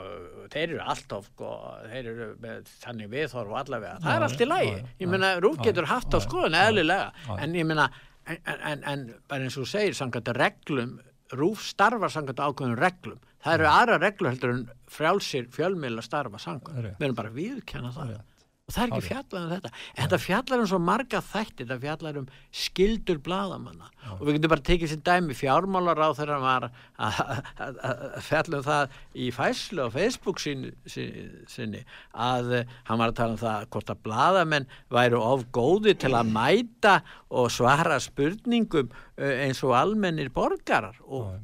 þeir 0.54 0.68
eru 0.68 0.82
alltof 0.94 1.28
sko, 1.32 1.52
þeir 1.89 2.10
eru 2.13 2.32
með 2.46 2.72
þannig 2.86 3.12
viðhorf 3.18 3.60
allavega, 3.63 3.98
það 4.04 4.16
er 4.20 4.28
allt 4.28 4.46
í 4.46 4.50
lægi 4.52 4.74
ég 5.02 5.13
menna, 5.16 5.36
rúf 5.42 5.62
getur 5.66 5.89
haft 5.89 6.13
á 6.13 6.20
skoðun 6.22 6.60
eðlilega 6.62 7.39
en 7.39 7.58
ég 7.58 7.66
menna 7.74 7.89
en, 8.28 8.60
en, 8.72 8.84
en 8.84 9.06
bara 9.30 9.48
eins 9.48 9.58
og 9.60 9.70
segir 9.70 9.96
samkvæmt 9.98 10.34
reglum, 10.38 10.98
rúf 11.34 11.64
starfa 11.66 12.10
samkvæmt 12.14 12.44
ákveðum 12.44 12.78
reglum, 12.80 13.24
það 13.44 13.58
eru 13.58 13.70
aðra 13.72 13.98
reglur 14.02 14.32
heldur 14.34 14.54
en 14.54 14.68
frjálsir 14.92 15.50
fjölmiðla 15.54 16.06
starfa 16.06 16.42
samkvæmt, 16.42 16.94
við 17.00 17.08
erum 17.08 17.20
bara 17.20 17.34
viðkjana 17.36 17.94
það 17.96 18.14
og 18.63 18.71
það 18.71 18.84
er 18.84 18.91
ekki 18.93 19.08
fjallað 19.10 19.41
um 19.43 19.49
þetta. 19.52 19.69
En 19.91 20.06
þetta 20.06 20.17
fjallar 20.23 20.62
um 20.63 20.67
svo 20.71 20.78
marga 20.80 21.19
þætti 21.19 21.65
þetta 21.65 21.78
fjallar 21.82 22.19
um 22.21 22.28
skildur 22.56 23.19
bladamanna 23.26 23.89
og 24.13 24.21
við 24.23 24.38
getum 24.38 24.54
bara 24.54 24.65
tekið 24.69 24.91
sér 24.93 25.02
dæmi 25.10 25.36
fjármálar 25.36 25.99
á 25.99 26.10
þegar 26.15 26.32
hann 26.38 26.45
var 26.47 26.67
að 27.04 28.21
fjalla 28.23 28.62
um 28.62 28.65
það 28.69 28.95
í 29.19 29.28
fæslu 29.36 29.84
á 29.84 29.89
Facebook 29.91 30.39
sinni, 30.39 30.71
sinni 30.88 31.84
að 32.15 32.54
hann 32.88 33.02
var 33.04 33.12
að 33.12 33.19
tala 33.19 33.36
um 33.36 33.41
það 33.43 33.67
hvort 33.76 33.91
að 33.91 34.04
bladamenn 34.08 34.69
væru 34.95 35.19
of 35.19 35.45
góði 35.52 35.97
til 35.99 36.13
að 36.15 36.32
mæta 36.32 36.97
og 37.36 37.52
svara 37.52 37.99
spurningum 38.04 38.95
eins 39.19 39.60
og 39.67 39.76
almennir 39.76 40.32
borgarar. 40.32 40.95
Og 41.04 41.36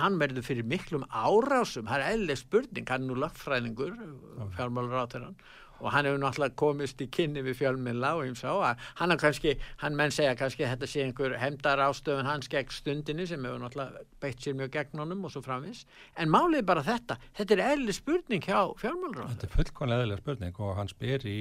hann 0.00 0.18
verður 0.18 0.42
fyrir 0.46 0.66
miklum 0.66 1.06
árásum. 1.12 1.86
Það 1.86 2.00
er 2.00 2.14
eðlega 2.14 2.40
spurning, 2.40 2.86
hann 2.88 3.04
er 3.04 3.10
nú 3.10 3.18
lagfræðingur 3.20 3.92
fjármálar 4.56 5.04
á 5.04 5.12
þeirra 5.12 5.34
og 5.80 5.92
hann 5.94 6.08
hefur 6.08 6.20
náttúrulega 6.22 6.56
komist 6.60 7.00
í 7.02 7.08
kynni 7.12 7.44
við 7.46 7.58
fjölmiðla 7.60 8.12
og 8.18 8.36
sá 8.38 8.50
að 8.52 8.84
hann 9.00 9.14
er 9.14 9.20
kannski, 9.20 9.56
hann 9.82 9.96
menn 9.98 10.14
segja 10.14 10.36
kannski 10.38 10.68
þetta 10.68 10.90
sé 10.90 11.06
einhver 11.06 11.36
hemdar 11.40 11.82
ástöðun 11.88 12.28
hans 12.28 12.50
gegn 12.52 12.72
stundinni 12.74 13.26
sem 13.28 13.44
hefur 13.44 13.62
náttúrulega 13.64 14.04
beitt 14.22 14.44
sér 14.44 14.58
mjög 14.58 14.74
gegn 14.76 15.02
honum 15.04 15.24
og 15.26 15.34
svo 15.34 15.42
framvis 15.44 15.86
en 16.16 16.32
málið 16.32 16.62
er 16.62 16.68
bara 16.70 16.86
þetta, 16.86 17.18
þetta 17.38 17.56
er 17.56 17.64
eðli 17.72 17.96
spurning 17.96 18.46
hjá 18.46 18.60
fjölmiðla 18.80 19.28
Þetta 19.34 19.48
er 19.48 19.56
fullkonlega 19.56 20.06
eðli 20.06 20.20
spurning 20.20 20.62
og 20.62 20.76
hann 20.78 20.92
spyr 20.92 21.26
í 21.28 21.40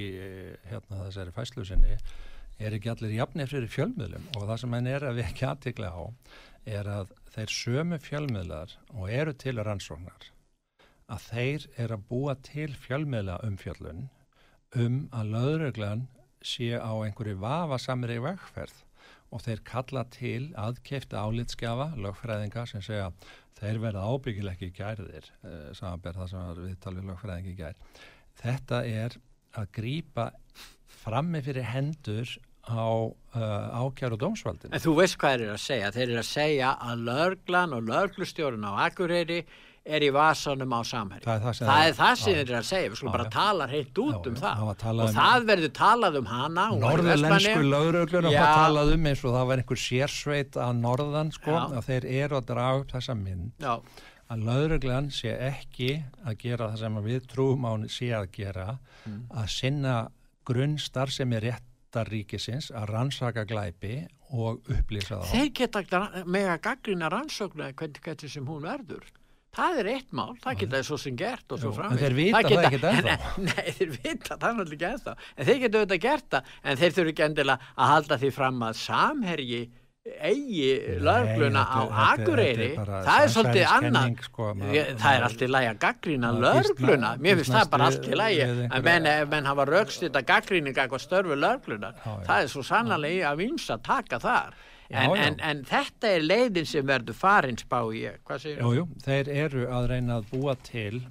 hérna 0.70 1.06
þessari 1.06 1.36
fæslusinni 1.36 1.98
er 2.60 2.76
ekki 2.76 2.92
allir 2.92 3.16
jafnir 3.16 3.48
fyrir 3.48 3.72
fjölmiðlum? 3.72 4.26
Og 4.36 4.44
það 4.50 4.62
sem 4.64 4.74
hann 4.76 4.90
er 4.92 5.06
að 5.08 5.20
við 5.22 5.30
ekki 5.30 5.46
aðtikla 5.48 5.92
á 5.96 6.04
er 6.68 6.90
að 6.92 7.14
þeir 7.34 7.56
sömu 7.56 8.00
fjölmiðlar 8.04 8.76
og 8.94 9.12
eru 9.14 9.34
til 9.40 9.56
rannsóknar 9.64 10.30
að 11.10 11.26
þeir 11.32 11.68
er 11.82 11.94
að 11.96 12.06
búa 12.10 12.36
til 12.46 12.70
fjölmiðla 12.78 13.40
umfjöllun 13.48 14.10
um 14.78 15.02
að 15.16 15.34
lauruglan 15.34 16.06
sé 16.46 16.76
á 16.78 16.92
einhverju 16.94 17.40
vafasamri 17.42 18.20
vegferð 18.24 18.84
og 19.30 19.44
þeir 19.46 19.62
kalla 19.66 20.04
til 20.14 20.50
aðkeifta 20.58 21.22
álitskjafa, 21.22 21.92
lögfræðinga 22.02 22.66
sem 22.70 22.82
segja 22.82 23.12
þeir 23.60 23.82
verða 23.84 24.06
ábyggilegki 24.10 24.72
gærðir, 24.74 25.30
eh, 25.44 25.72
samanberð 25.78 26.24
það 26.24 26.30
sem 26.32 26.62
við 26.64 26.78
talum 26.86 27.12
lögfræðingi 27.12 27.56
gær. 27.58 27.82
Þetta 28.40 28.84
er 28.88 29.18
að 29.60 29.72
grýpa 29.76 30.30
frammi 31.04 31.42
fyrir 31.44 31.68
hendur 31.70 32.38
á 32.70 32.86
uh, 32.86 33.82
ákjár 33.82 34.14
og 34.14 34.22
dómsvaldin. 34.22 34.74
En 34.74 34.84
þú 34.84 34.94
veist 35.00 35.18
hvað 35.20 35.34
þeir 35.34 35.46
eru 35.46 35.56
að 35.56 35.64
segja? 35.64 35.92
Þeir 35.96 36.06
eru 36.06 36.22
að 36.22 36.30
segja 36.30 36.74
að 36.86 37.04
löglan 37.08 37.76
og 37.76 37.88
löglustjórun 37.88 38.68
á 38.70 38.72
Akureyri 38.86 39.40
er 39.86 40.04
í 40.06 40.10
vasanum 40.14 40.74
á 40.76 40.82
samhæri 40.86 41.24
það 41.26 41.36
er 41.36 41.44
það 41.46 41.56
sem, 41.58 41.70
það 41.70 41.86
er 41.86 41.96
það 42.00 42.20
sem 42.20 42.36
þið 42.36 42.42
er 42.42 42.58
að 42.60 42.68
segja 42.70 42.90
við 42.90 43.00
skulum 43.00 43.16
bara 43.16 43.30
tala 43.34 43.68
heitt 43.70 44.02
út 44.04 44.18
já, 44.18 44.30
um 44.30 44.38
það 44.40 44.64
og 44.66 44.84
um 45.06 45.16
það 45.16 45.48
verður 45.50 45.74
talað 45.80 46.20
um 46.20 46.30
hana 46.30 46.68
Norðurlensku 46.84 47.64
lauröglur 47.66 48.30
og 48.30 48.36
það 48.36 48.54
talað 48.60 48.94
um 48.96 49.10
eins 49.12 49.24
og 49.24 49.36
það 49.38 49.50
var 49.52 49.64
einhver 49.64 49.82
sérsveit 49.86 50.60
að 50.60 50.76
norðan 50.84 51.34
sko, 51.36 51.58
að 51.80 51.82
þeir 51.90 52.08
eru 52.20 52.40
að 52.40 52.48
draga 52.52 52.84
upp 52.84 52.94
þessa 52.94 53.18
mynd. 53.20 53.52
Já. 53.64 53.74
að 54.30 54.46
lauröglan 54.46 55.10
sé 55.14 55.34
ekki 55.50 55.92
að 56.24 56.40
gera 56.44 56.70
það 56.70 56.84
sem 56.84 57.02
við 57.10 57.28
trúum 57.32 57.66
á 57.66 57.72
sé 57.90 58.12
að 58.14 58.30
gera 58.36 58.70
mm. 59.06 59.22
að 59.42 59.52
sinna 59.56 59.98
grunnstar 60.50 61.14
sem 61.14 61.34
er 61.38 61.48
réttaríkisins 61.50 62.70
að 62.76 62.92
rannsaka 62.94 63.46
glæpi 63.50 64.04
og 64.30 64.62
upplýsa 64.70 65.22
það 65.22 65.32
Þeir 65.34 65.54
geta 65.58 66.04
með 66.26 66.52
að 66.54 66.60
gaggrina 66.68 67.10
rannsóknu 67.10 67.72
hvernig 67.74 68.30
sem 68.30 68.46
hún 68.46 68.68
verður 68.68 69.08
það 69.56 69.82
er 69.82 69.92
eitt 69.96 70.14
mál, 70.16 70.32
það 70.44 70.62
geta 70.64 70.84
svo 70.86 71.00
sem 71.02 71.18
gert 71.20 71.56
og 71.56 71.62
svo 71.64 71.74
fram 71.76 71.96
en 71.96 72.02
þeir 72.02 72.18
vita 72.18 72.42
það, 72.44 72.54
það 72.54 72.70
ekki 72.70 72.80
ennþá. 72.94 73.18
Nei, 73.50 73.74
þeir 73.80 73.92
vita 73.98 74.38
það 74.38 74.58
náttúrulega 74.60 74.78
ekki 74.78 74.90
ennþá. 74.94 75.18
En 75.36 75.50
þeir 75.50 75.62
geta 75.66 75.82
auðvitað 75.82 76.06
gert 76.06 76.32
það 76.36 76.56
en 76.64 76.82
þeir 76.84 76.98
þurfu 76.98 77.14
ekki 77.16 77.28
endilega 77.30 77.74
að 77.76 77.94
halda 77.96 78.20
því 78.24 78.34
fram 78.40 78.66
að 78.70 78.82
samherji 78.84 79.62
eigi 80.10 80.98
lögluna 81.04 81.64
á 81.68 81.82
Akureyri. 82.14 82.70
það 82.78 83.24
er 83.24 83.32
svolítið 83.34 83.66
annan 83.68 84.16
sko, 84.24 84.48
það 84.58 85.12
er 85.12 85.26
allt 85.28 85.44
í 85.44 85.50
lægi 85.50 85.70
að 85.70 85.82
gaggrína 85.84 86.32
lögluna, 86.38 87.12
mér 87.22 87.40
finnst 87.40 87.54
það 87.54 87.70
bara 87.74 87.90
allt 87.90 88.08
í 88.08 88.18
lægi 88.18 88.48
en 88.48 88.86
menn, 88.86 89.10
menn 89.30 89.50
hafa 89.50 89.68
raukstitt 89.70 90.16
að 90.16 90.28
gaggríninga 90.32 90.86
eitthvað 90.86 91.04
störfu 91.04 91.38
lögluna 91.38 91.92
það 92.06 92.36
er 92.38 92.52
svo 92.54 92.66
sannlega 92.66 93.30
að 93.34 93.44
vimsa 93.44 93.78
að 93.78 93.86
taka 93.90 94.22
þar 94.24 94.58
En, 94.90 95.12
já. 95.14 95.26
En, 95.26 95.36
en 95.46 95.66
þetta 95.70 96.14
er 96.16 96.24
leiðin 96.26 96.70
sem 96.70 96.88
verður 96.88 97.18
farins 97.18 97.66
bá 97.70 97.80
ég, 97.94 98.22
hvað 98.26 98.42
segir 98.46 98.64
þú? 98.64 98.72
Jújú, 98.72 98.88
þeir 99.06 99.30
eru 99.36 99.68
að 99.76 99.90
reyna 99.92 100.18
að 100.18 100.32
búa 100.32 100.56
til 100.66 101.04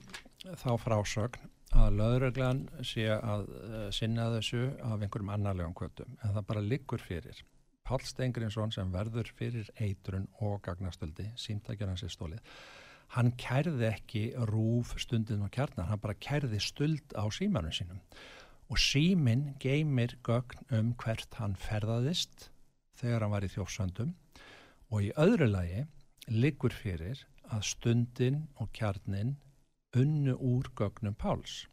þá 0.59 0.73
frásögn 0.83 1.47
að 1.79 2.01
löðreglan 2.01 2.65
sé 2.87 3.07
að 3.13 3.47
uh, 3.53 3.79
sinna 3.95 4.31
þessu 4.35 4.65
af 4.81 4.97
einhverjum 4.99 5.31
annarlegum 5.35 5.77
kvöldum 5.79 6.17
en 6.17 6.35
það 6.35 6.49
bara 6.51 6.65
liggur 6.65 7.05
fyrir. 7.05 7.45
Pál 7.87 8.03
Stengriðsson 8.05 8.73
sem 8.75 8.91
verður 8.93 9.31
fyrir 9.37 9.69
eitrun 9.81 10.27
og 10.45 10.59
gagnastöldi, 10.65 11.31
símtækjar 11.41 11.93
hans 11.93 12.05
er 12.05 12.13
stólið 12.13 12.43
hann 13.17 13.33
kærði 13.41 13.87
ekki 13.89 14.25
rúf 14.51 14.95
stundin 15.01 15.45
og 15.47 15.53
kjarnar, 15.55 15.89
hann 15.89 16.03
bara 16.03 16.17
kærði 16.21 16.61
stöld 16.63 17.17
á 17.17 17.25
símanum 17.33 17.73
sínum. 17.73 18.03
Og 18.69 18.81
símin 18.81 19.55
geymir 19.63 20.19
gögn 20.27 20.61
um 20.77 20.93
hvert 21.01 21.39
hann 21.41 21.57
ferðaðist 21.57 22.51
þegar 22.99 23.25
hann 23.25 23.35
var 23.35 23.47
í 23.47 23.53
þjófsöndum. 23.53 24.15
Og 24.93 25.09
í 25.09 25.13
öðru 25.21 25.49
lagi 25.53 25.85
liggur 26.29 26.75
fyrir 26.75 27.21
að 27.49 27.65
stundin 27.71 28.43
og 28.61 28.71
kjarnin 28.77 29.37
unnu 29.97 30.37
úr 30.37 30.69
gögnum 30.77 31.17
Páls. 31.17 31.67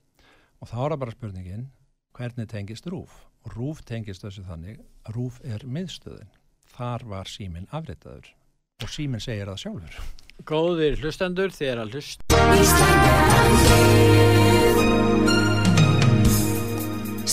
Og 0.64 0.72
þá 0.72 0.80
er 0.86 0.98
bara 1.02 1.16
spurningin 1.16 1.68
hvernig 2.16 2.50
tengist 2.52 2.88
rúf? 2.88 3.26
Og 3.46 3.56
rúf 3.58 3.84
tengist 3.86 4.24
þessu 4.24 4.46
þannig 4.48 4.80
rúf 5.16 5.42
er 5.44 5.66
miðstöðin. 5.68 6.32
Þar 6.76 7.06
var 7.12 7.30
símin 7.30 7.68
afritaður. 7.76 8.32
Og 8.84 8.92
símin 8.92 9.22
segir 9.24 9.48
það 9.52 9.62
sjálfur. 9.62 10.00
Góðir 10.44 10.98
hlustendur 11.00 11.54
þér 11.56 11.86
að 11.86 11.96
hlust 11.96 12.26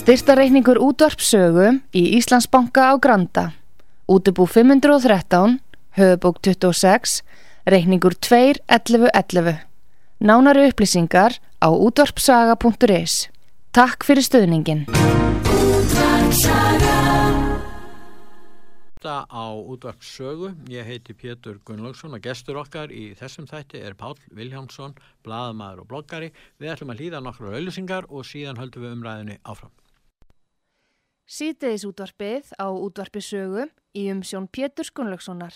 Styrtareikningur 0.02 0.78
útvarpsögu 0.82 1.66
í 1.98 2.04
Íslandsbanka 2.18 2.90
á 2.90 2.94
Granda 3.02 3.50
Útubú 4.06 4.46
513, 4.46 5.60
höfubók 5.90 6.40
26, 6.40 7.22
reikningur 7.64 8.14
2.11.11. 8.18 9.62
Nánari 10.18 10.66
upplýsingar 10.66 11.38
á 11.62 11.68
útvarpsaga.is. 11.70 13.30
Takk 13.70 14.02
fyrir 14.02 14.26
stöðningin. 14.26 14.90
Þetta 18.98 19.16
á 19.30 19.46
útvarpssögu. 19.54 20.50
Ég 20.66 20.82
heiti 20.82 21.14
Pétur 21.14 21.60
Gunnlaugsson 21.62 22.18
og 22.18 22.22
gestur 22.26 22.58
okkar 22.58 22.90
í 22.90 23.14
þessum 23.18 23.46
þætti 23.46 23.82
er 23.86 23.94
Pál 23.94 24.18
Viljámsson, 24.34 24.98
bladamæður 25.22 25.84
og 25.86 25.90
bloggari. 25.94 26.32
Við 26.58 26.74
ætlum 26.74 26.90
að 26.90 27.02
hlýða 27.02 27.22
nokkru 27.22 27.54
auðlýsingar 27.54 28.10
og 28.10 28.26
síðan 28.26 28.58
höldum 28.58 28.82
við 28.82 28.98
umræðinni 28.98 29.38
áfram. 29.46 29.70
Sýteðis 31.30 31.84
útvarpið 31.86 32.50
á 32.58 32.66
útvarpisögu 32.70 33.68
í 33.94 34.08
umsjón 34.10 34.48
Pétur 34.50 34.88
Skunlökssonar. 34.88 35.54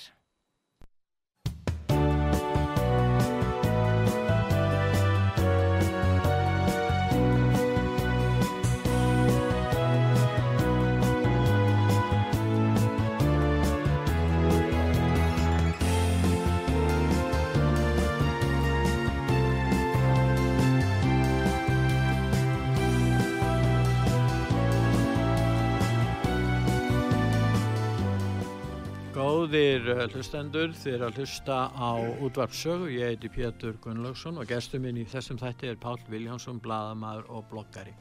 Góðir 29.47 29.85
eh, 29.93 30.01
hlustendur, 30.11 30.73
þið 30.75 30.95
er 30.97 31.03
að 31.07 31.19
hlusta 31.21 31.57
á 31.71 31.91
útvarpsögu, 32.27 32.89
ég 32.91 33.13
heiti 33.13 33.29
Pétur 33.31 33.77
Gunnlaugsson 33.85 34.41
og 34.43 34.49
gestur 34.51 34.83
minn 34.83 34.99
í 34.99 35.05
þessum 35.07 35.39
þætti 35.39 35.71
er 35.71 35.79
Pál 35.79 36.01
Viljánsson, 36.11 36.59
bladamæður 36.65 37.29
og 37.31 37.47
bloggari. 37.53 37.95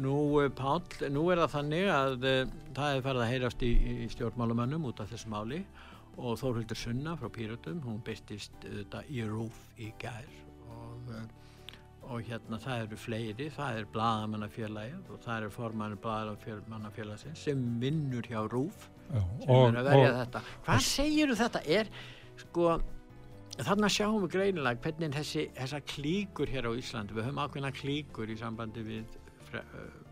Nú 0.00 0.14
eh, 0.40 0.48
Pál, 0.48 0.80
nú 1.12 1.26
er 1.28 1.42
það 1.42 1.52
þannig 1.58 1.92
að 1.92 2.26
uh, 2.30 2.56
það 2.80 2.94
er 2.94 3.04
farið 3.04 3.26
að 3.26 3.32
heyrast 3.34 3.66
í, 3.68 3.72
í 3.76 4.08
stjórnmálumannum 4.16 4.88
út 4.88 5.04
af 5.04 5.12
þessu 5.12 5.28
máli 5.34 5.60
og 6.16 6.40
Þórhildur 6.40 6.80
Sunna 6.86 7.18
frá 7.20 7.28
Píratum, 7.36 7.84
hún 7.84 8.00
byrtist 8.08 8.68
uh, 8.72 9.00
í 9.12 9.28
rúf 9.28 9.60
í 9.76 9.92
gær 10.00 10.32
og 10.72 11.16
uh, 11.18 11.24
og 12.08 12.22
hérna 12.24 12.56
það 12.64 12.86
eru 12.86 13.04
fleiri, 13.04 13.52
það 13.52 13.82
er 13.82 13.92
bladamannafélagið 13.92 15.10
og 15.12 15.20
það 15.26 15.42
eru 15.42 15.56
formannir 15.58 16.00
bladamannafélagsins 16.06 17.50
sem 17.50 17.74
vinnur 17.82 18.24
hjá 18.24 18.46
RÚF 18.48 18.94
sem 19.08 19.50
og, 19.54 19.68
er 19.68 19.80
að 19.80 19.90
verja 19.90 20.08
og, 20.12 20.18
þetta. 20.22 20.42
Hvað 20.66 20.84
segir 20.88 21.34
þetta? 21.38 21.62
Er, 21.78 21.92
sko, 22.42 22.74
þarna 23.58 23.92
sjáum 23.92 24.20
við 24.26 24.34
greinilega 24.36 24.82
hvernig 24.84 25.16
þessi, 25.16 25.48
þessa 25.56 25.80
klíkur 25.94 26.52
hér 26.52 26.68
á 26.68 26.72
Íslandi, 26.78 27.16
við 27.16 27.28
höfum 27.28 27.42
ákveðna 27.44 27.72
klíkur 27.74 28.30
í 28.30 28.38
sambandi 28.38 28.84
við 28.86 29.18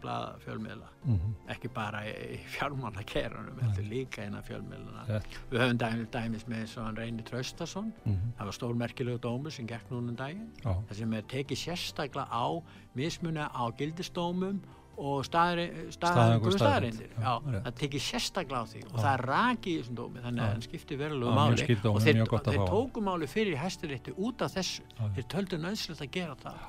blada 0.00 0.36
fjölmiðla 0.44 0.88
mm 1.04 1.16
-hmm. 1.16 1.34
ekki 1.52 1.68
bara 1.74 2.02
í 2.08 2.38
fjármálakerunum 2.54 3.60
heldur 3.60 3.84
líka 3.84 4.22
eina 4.22 4.42
fjölmiðluna 4.42 5.04
yeah. 5.08 5.22
við 5.50 5.60
höfum 5.60 5.78
dæmis, 5.78 6.08
dæmis 6.12 6.46
með 6.48 6.58
eins 6.60 6.76
og 6.76 6.84
hann 6.84 6.96
Reyni 6.96 7.22
Traustason 7.22 7.92
mm 8.04 8.12
-hmm. 8.12 8.32
það 8.38 8.44
var 8.44 8.52
stórmerkilegu 8.52 9.18
dómur 9.18 9.50
sem 9.50 9.66
gekk 9.66 9.90
núna 9.90 10.16
daginn 10.16 10.50
oh. 10.64 10.82
það 10.88 10.96
sem 10.96 11.12
er 11.12 11.22
tekið 11.22 11.58
sérstaklega 11.58 12.26
á 12.30 12.46
mismuna 12.94 13.50
á 13.52 13.64
gildistómum 13.78 14.60
og 14.96 15.24
staðingur 15.26 16.54
staðarindir 16.56 17.10
það 17.16 17.72
tekið 17.80 18.04
sérstaklega 18.06 18.62
á 18.64 18.66
því 18.70 18.82
og 18.86 18.96
það 18.96 19.10
er 19.10 19.24
raki 19.30 19.72
í 19.74 19.80
þessum 19.80 19.98
dómi 19.98 20.22
þannig 20.24 20.44
að 20.44 20.52
hann 20.54 20.64
skiptir 20.64 21.00
verulegu 21.00 21.34
máli. 21.36 21.76
og 21.90 22.00
þeir, 22.06 22.22
þeir 22.48 22.64
tóku 22.70 23.04
máli 23.04 23.28
fyrir 23.28 23.60
hæstirétti 23.60 24.16
út 24.16 24.46
af 24.46 24.56
þessu. 24.56 24.86
Þeir 25.18 25.28
töldu 25.34 25.60
nöðslegt 25.60 26.02
að 26.06 26.10
gera 26.16 26.38
það. 26.40 26.64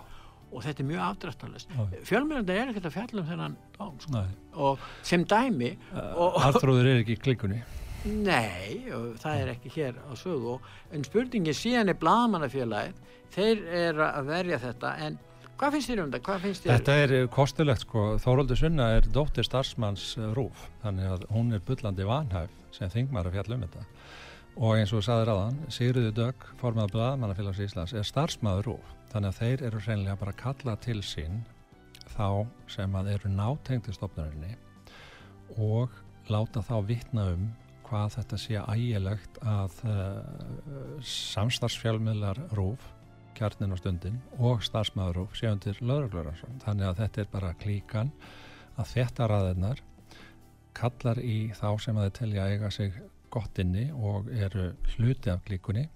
Og 0.48 0.64
þetta 0.64 0.84
er 0.84 0.88
mjög 0.88 1.02
afdrættalist 1.04 1.74
fjölmjölandi 2.08 2.54
er 2.56 2.70
ekkert 2.72 2.86
að 2.88 2.94
fjalla 2.96 3.20
um 3.20 3.26
þennan 3.28 3.58
dóm 3.76 3.98
sko. 4.00 4.22
og 4.68 4.86
sem 5.04 5.26
dæmi 5.28 5.74
Alltróður 5.92 6.88
er 6.88 7.02
ekki 7.02 7.18
klikunni 7.20 7.60
Nei, 8.08 8.88
það 9.20 9.42
er 9.42 9.50
ekki 9.52 9.72
hér 9.74 9.98
á 10.00 10.16
sögu. 10.16 10.54
En 10.96 11.04
spurningi 11.04 11.52
síðan 11.58 11.92
er 11.92 11.98
blagamannafélagið 12.00 13.02
þeir 13.36 13.64
er 13.82 14.00
að 14.06 14.30
verja 14.30 14.60
þetta 14.62 14.94
en 15.04 15.18
hvað 15.58 15.76
finnst 15.76 15.92
þér 15.92 16.04
um 16.04 16.14
þetta? 16.14 16.38
Þetta 16.68 16.96
er 17.04 17.16
kostulegt 17.34 17.84
sko. 17.86 18.06
Þóróldur 18.22 18.60
Sunna 18.60 18.92
er 18.98 19.10
dóttir 19.14 19.48
starfsmanns 19.48 20.10
eh, 20.20 20.30
Rúf 20.38 20.68
þannig 20.84 21.12
að 21.16 21.28
hún 21.34 21.52
er 21.56 21.66
byllandi 21.68 22.08
vanhæf 22.08 22.54
sem 22.76 22.92
þingmar 22.94 23.30
að 23.30 23.38
fjalla 23.40 23.58
um 23.58 23.68
þetta. 23.68 23.86
Og 24.58 24.80
eins 24.80 24.94
og 24.98 25.04
saður 25.06 25.34
aðan 25.36 25.60
Sigriður 25.74 26.16
Dögg, 26.18 26.48
formað 26.62 26.96
blagamannafélags 26.96 27.62
Íslands 27.68 27.94
er 27.98 28.08
starfsmaður 28.08 28.72
Rúf 28.72 28.96
þannig 29.12 29.30
að 29.34 29.40
þeir 29.42 29.68
eru 29.70 29.84
hreinlega 29.86 30.20
bara 30.22 30.34
að 30.34 30.42
kalla 30.42 30.76
til 30.84 31.00
sín 31.06 31.44
þá 32.16 32.48
sem 32.72 32.98
að 32.98 33.14
eru 33.14 33.32
nátengti 33.32 33.94
stofnurinni 33.96 34.56
og 35.64 35.94
láta 36.32 36.64
þá 36.66 36.76
vittna 36.88 37.32
um 37.36 37.48
hvað 37.88 38.18
þetta 38.18 38.40
sé 38.42 38.62
ægilegt 38.74 39.38
að 39.48 39.78
uh, 39.88 40.98
samstarfsfjálmiðlar 41.08 42.42
rúf, 42.58 42.84
kjarnin 43.38 43.74
á 43.74 43.78
stundin 43.80 44.18
og 44.38 44.64
starfsmaður 44.66 45.22
rúf 45.22 45.38
séu 45.38 45.52
undir 45.54 45.78
lögreglurarsson. 45.82 46.58
Þannig 46.64 46.90
að 46.90 47.04
þetta 47.04 47.22
er 47.24 47.30
bara 47.34 47.54
klíkan 47.62 48.12
að 48.78 48.92
þetta 48.96 49.30
raðinnar 49.32 49.84
kallar 50.78 51.22
í 51.22 51.38
þá 51.58 51.70
sem 51.82 51.98
að 51.98 52.08
þeir 52.08 52.18
telja 52.20 52.50
eiga 52.52 52.72
sig 52.74 52.98
gott 53.34 53.60
inni 53.62 53.88
og 53.92 54.30
eru 54.32 54.72
hluti 54.96 55.32
af 55.34 55.44
klíkunni 55.48 55.88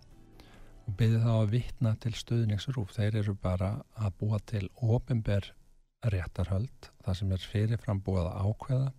og 0.88 0.96
byrði 1.00 1.22
þá 1.24 1.32
að 1.34 1.52
vittna 1.56 1.96
til 2.04 2.14
stuðningsrúf. 2.18 2.94
Þeir 2.98 3.20
eru 3.24 3.36
bara 3.42 3.76
að 3.96 4.16
búa 4.22 4.40
til 4.50 4.68
ofinber 4.82 5.52
réttarhöld, 6.12 6.90
það 7.06 7.20
sem 7.20 7.36
er 7.36 7.46
fyrirfram 7.52 8.02
búið 8.02 8.32
að 8.32 8.50
ákveða 8.50 8.90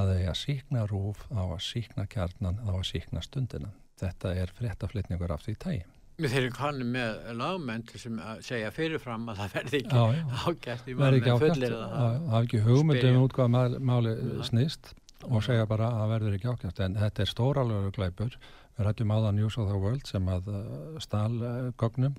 að 0.00 0.12
þeir 0.14 0.32
að 0.32 0.40
síkna 0.40 0.82
rúf, 0.90 1.22
á 1.30 1.42
að 1.46 1.62
síkna 1.66 2.06
kjarnan, 2.10 2.60
á 2.66 2.70
að 2.74 2.84
síkna 2.90 3.22
stundina. 3.22 3.72
Þetta 4.00 4.34
er 4.42 4.52
fréttaflitningur 4.58 5.34
af 5.34 5.46
því 5.46 5.56
tægi. 5.62 5.99
Þeir 6.20 6.40
eru 6.42 6.54
kannið 6.56 6.88
með 6.94 7.28
lagmenn 7.40 7.84
sem 7.96 8.22
segja 8.44 8.70
fyrirfram 8.74 9.28
að 9.32 9.42
það 9.42 9.54
verði 9.58 9.82
ekki 9.82 10.00
ágætt 10.44 10.88
í 10.88 10.96
manni 10.98 11.36
fullir 11.44 11.76
það. 11.76 12.00
Er 12.20 12.40
ekki 12.40 12.64
hugmyndum 12.66 13.20
út 13.24 13.36
hvað 13.36 13.76
máli 13.80 14.16
snýst 14.48 14.94
og 15.28 15.44
segja 15.44 15.68
bara 15.68 15.90
að 15.90 16.00
það 16.00 16.12
verður 16.14 16.36
ekki 16.38 16.50
ágætt 16.54 16.82
en 16.84 16.98
þetta 17.00 17.24
er 17.24 17.30
stóralögur 17.34 17.96
glæpur 17.96 18.36
Við 18.80 18.86
rættum 18.86 19.10
áða 19.12 19.30
News 19.36 19.58
of 19.60 19.66
the 19.68 19.76
World 19.76 20.06
sem 20.08 20.28
að 20.32 20.46
uh, 20.48 20.94
stál 21.04 21.34
uh, 21.44 21.66
mm. 21.68 22.14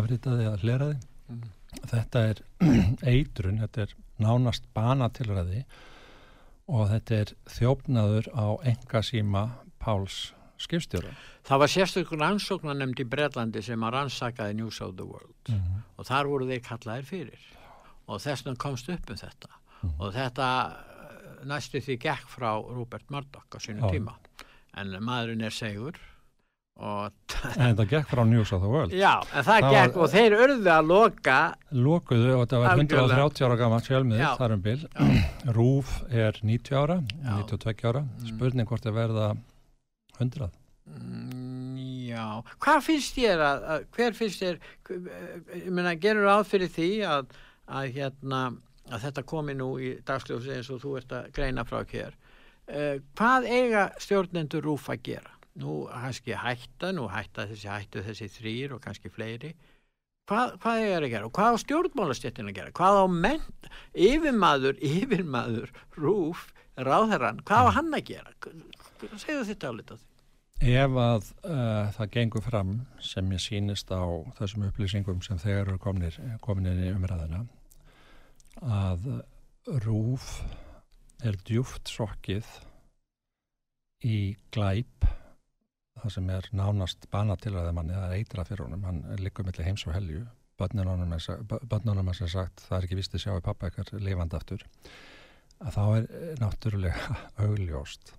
afritaði 0.00 0.46
að 0.48 0.62
hleraði. 0.64 0.94
Mm. 1.28 1.42
Þetta 1.90 2.22
er 2.30 2.40
eitrun, 3.12 3.58
þetta 3.60 3.82
er 3.84 3.92
nánast 4.24 4.64
banatilræði 4.72 5.66
og 6.72 6.88
þetta 6.94 7.18
er 7.20 7.32
þjófnaður 7.52 8.30
á 8.32 8.46
engasíma 8.72 9.44
Páls 9.76 10.30
skipstjóra. 10.58 11.12
Það 11.46 11.62
var 11.62 11.72
sérstökur 11.72 12.24
ansóknar 12.26 12.78
nefnd 12.78 13.00
í 13.00 13.08
Breitlandi 13.12 13.62
sem 13.62 13.84
að 13.86 13.94
rannsakaði 13.98 14.56
News 14.60 14.80
of 14.80 14.96
the 14.96 15.04
World 15.04 15.36
mm 15.48 15.54
-hmm. 15.54 15.84
og 15.96 16.06
þar 16.06 16.32
voru 16.32 16.48
þeir 16.48 16.64
kallaðir 16.68 17.04
fyrir 17.04 17.46
og 18.06 18.20
þess 18.20 18.44
vegna 18.44 18.56
komst 18.56 18.88
upp 18.88 19.10
um 19.10 19.16
þetta 19.16 19.48
-hmm. 19.48 19.94
og 19.98 20.12
þetta 20.14 20.48
uh, 20.66 21.46
næstu 21.46 21.80
því 21.80 21.98
gekk 22.00 22.28
frá 22.28 22.50
Rupert 22.74 23.10
Murdoch 23.10 23.48
á 23.52 23.58
sínu 23.58 23.80
Já. 23.86 23.90
tíma 23.90 24.14
en 24.76 24.96
maðurinn 25.00 25.46
er 25.46 25.54
segur 25.54 25.98
en 27.56 27.76
það 27.78 27.86
gekk 27.88 28.08
frá 28.10 28.20
News 28.28 28.50
of 28.52 28.60
the 28.60 28.68
World 28.68 28.92
já, 28.92 29.14
en 29.32 29.44
það, 29.46 29.46
það 29.48 29.70
gekk 29.72 29.94
var, 29.94 30.02
og 30.02 30.10
þeir 30.12 30.34
örðu 30.36 30.72
að 30.74 30.90
loka 30.90 31.36
lokuðu 31.72 32.34
og 32.34 32.42
þetta 32.42 32.60
var 32.60 32.80
130 32.82 33.46
ára 33.46 33.56
gaman 33.62 33.86
sjálfmiðl 33.86 34.32
þar 34.36 34.56
um 34.56 34.64
bil 34.66 34.82
Rúf 35.56 35.94
er 36.10 36.40
90 36.42 36.76
ára 36.76 36.98
já. 37.00 37.32
92 37.32 37.88
ára, 37.88 38.02
mm. 38.04 38.26
spurning 38.28 38.68
hvort 38.68 38.84
það 38.84 38.98
verða 39.00 39.30
100 40.18 40.50
mm, 40.90 41.80
já, 42.10 42.26
hvað 42.62 42.84
finnst 42.88 43.18
þér 43.18 43.44
að, 43.48 43.66
að 43.74 43.88
hver 43.96 44.16
finnst 44.18 44.44
þér 44.44 44.60
ég 45.64 45.72
meina, 45.72 45.96
gerur 46.00 46.30
áð 46.36 46.46
fyrir 46.52 46.72
því 46.72 46.90
að, 47.08 47.36
að 47.66 47.90
hérna 47.96 48.42
að 48.92 49.06
þetta 49.06 49.24
komi 49.26 49.54
nú 49.56 49.70
í 49.82 49.94
dagsljósi 50.06 50.52
eins 50.56 50.70
og 50.72 50.82
þú 50.82 50.96
ert 51.00 51.14
að 51.16 51.30
greina 51.36 51.64
frá 51.66 51.80
hér? 51.90 52.18
Uh, 52.66 52.98
hvað 53.18 53.48
eiga 53.50 53.86
stjórnendur 54.02 54.64
Rúf 54.66 54.90
að 54.90 55.02
gera? 55.10 55.32
Nú 55.56 55.86
kannski 55.88 56.36
hætta, 56.36 56.90
nú 56.92 57.06
hætta 57.10 57.46
þessi 57.48 57.70
hættu 57.70 58.02
þessi 58.04 58.28
þrýr 58.34 58.76
og 58.76 58.82
kannski 58.84 59.10
fleiri. 59.12 59.54
Hvað, 60.26 60.56
hvað 60.62 60.82
er 60.84 61.06
að 61.06 61.12
gera? 61.14 61.28
Og 61.28 61.34
hvað 61.36 61.54
á 61.54 61.62
stjórnmálastjettin 61.62 62.50
að 62.50 62.58
gera, 62.58 62.74
hvað 62.76 62.98
á 62.98 63.06
menn 63.14 63.46
yfirmaður, 63.94 64.80
yfirmaður 64.96 65.72
rúf, 65.96 66.48
ráðherran 66.76 67.40
hvað 67.46 67.70
á 67.72 67.76
hann 67.78 67.94
að 67.96 68.10
gera 68.10 68.34
segðu 69.20 69.48
þetta 69.50 69.72
á 69.72 69.78
litið 69.78 70.04
Ef 70.56 70.94
að 70.96 71.26
uh, 71.44 71.88
það 71.92 72.12
gengur 72.14 72.44
fram 72.44 72.70
sem 73.04 73.32
ég 73.34 73.42
sínist 73.44 73.90
á 73.92 74.00
þessum 74.38 74.64
upplýsingum 74.70 75.20
sem 75.24 75.40
þegar 75.42 75.66
eru 75.66 75.80
kominir, 75.82 76.16
kominir 76.40 76.80
í 76.80 76.94
umræðina 76.94 77.42
að 78.64 79.04
rúf 79.84 80.40
er 81.20 81.36
djúft 81.44 81.92
sokkið 81.92 82.48
í 84.08 84.36
glæp 84.54 85.04
það 86.00 86.12
sem 86.16 86.32
er 86.32 86.48
nánast 86.56 87.06
banatilræði 87.12 87.76
manni, 87.76 87.96
það 87.96 88.08
er 88.08 88.18
eitra 88.18 88.44
fyrir 88.48 88.64
honum, 88.66 88.84
hann 88.88 89.04
liggur 89.20 89.44
mellir 89.44 89.68
heims 89.68 89.84
og 89.88 89.96
helju, 89.96 90.24
börnunum 90.56 92.10
er 92.12 92.16
sem 92.16 92.32
sagt, 92.32 92.64
það 92.64 92.78
er 92.78 92.88
ekki 92.88 92.98
vist 93.00 93.16
að 93.16 93.24
sjá 93.24 93.32
í 93.36 93.44
pappa 93.44 93.68
eitthvað 93.68 94.04
lifandi 94.04 94.38
aftur, 94.38 94.64
að 95.60 95.76
þá 95.76 95.84
er 95.86 96.38
náttúrulega 96.40 97.18
augljóst 97.44 98.16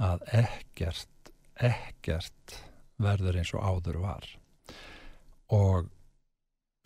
að 0.00 0.24
ekkert, 0.42 1.32
ekkert 1.60 2.56
verður 3.00 3.40
eins 3.40 3.52
og 3.56 3.64
áður 3.64 4.00
var. 4.04 4.28
Og 5.52 5.90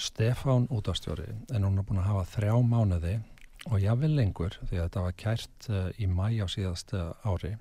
Stefán 0.03 0.67
útastjóri 0.75 1.29
er 1.31 1.62
núna 1.62 1.85
búin 1.87 2.01
að 2.03 2.11
hafa 2.11 2.25
þrjá 2.33 2.55
mánuði 2.67 3.19
og 3.71 3.79
jáfnvel 3.81 4.11
lengur 4.17 4.57
því 4.65 4.81
að 4.81 4.89
þetta 4.89 5.05
var 5.05 5.15
kært 5.23 5.69
eh, 5.71 5.91
í 6.03 6.09
mæ 6.11 6.27
á 6.43 6.47
síðast 6.51 6.95
ári 7.25 7.55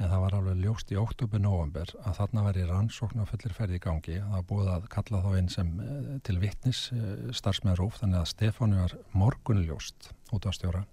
en 0.00 0.10
það 0.10 0.22
var 0.24 0.36
alveg 0.36 0.60
ljóst 0.62 0.92
í 0.92 0.98
oktober-november 1.00 1.94
að 2.02 2.18
þarna 2.18 2.44
væri 2.46 2.66
rannsókn 2.68 3.22
á 3.22 3.28
fullir 3.28 3.54
ferði 3.56 3.78
í 3.78 3.82
gangi. 3.82 4.18
Það 4.20 4.46
búið 4.48 4.70
að 4.72 4.88
kalla 4.94 5.22
þá 5.24 5.30
inn 5.38 5.50
sem 5.52 5.72
eh, 5.84 6.12
til 6.26 6.38
vittnis 6.42 6.82
eh, 6.96 7.32
starfsmeðrúf 7.40 8.00
þannig 8.02 8.20
að 8.20 8.30
Stefánu 8.34 8.82
var 8.82 8.96
morgunljóst 9.16 10.12
út 10.32 10.48
á 10.48 10.50
stjóra 10.52 10.84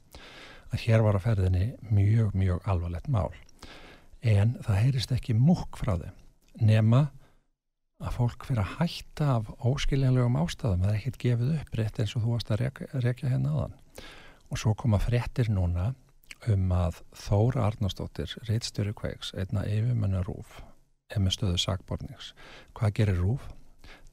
að 0.70 0.84
hér 0.86 1.04
var 1.06 1.18
að 1.18 1.26
ferðinni 1.26 1.68
mjög, 1.90 2.36
mjög 2.38 2.66
alvarlegt 2.70 3.10
mál 3.12 3.32
en 4.26 4.58
það 4.66 4.82
heyrist 4.84 5.14
ekki 5.16 5.38
múk 5.38 5.80
frá 5.80 5.96
þeim 6.00 6.66
nema 6.66 7.06
að 8.00 8.16
fólk 8.16 8.46
fyrir 8.48 8.64
að 8.64 8.76
hætta 8.80 9.30
af 9.38 9.50
óskiljanlegum 9.68 10.38
ástæðum 10.40 10.86
það 10.86 10.92
er 10.92 11.00
ekkert 11.00 11.22
gefið 11.24 11.56
upp 11.58 11.80
rétt 11.80 12.00
eins 12.00 12.16
og 12.16 12.24
þú 12.24 12.36
varst 12.36 12.52
að 12.54 12.62
rekja, 13.04 13.32
hérna 13.32 13.56
aðan 13.56 13.76
og 14.50 14.60
svo 14.60 14.74
koma 14.80 15.00
frettir 15.04 15.52
núna 15.52 15.92
um 16.48 16.72
að 16.72 17.02
Þóra 17.20 17.66
Arnastóttir, 17.68 18.32
reittstjóri 18.48 18.94
kveiks, 18.96 19.34
einna 19.36 19.66
yfirmennar 19.68 20.28
rúf, 20.28 20.62
er 21.12 21.24
með 21.24 21.36
stöðu 21.36 21.60
sakbornings. 21.60 22.34
Hvað 22.78 22.96
gerir 23.00 23.20
Rúf? 23.20 23.50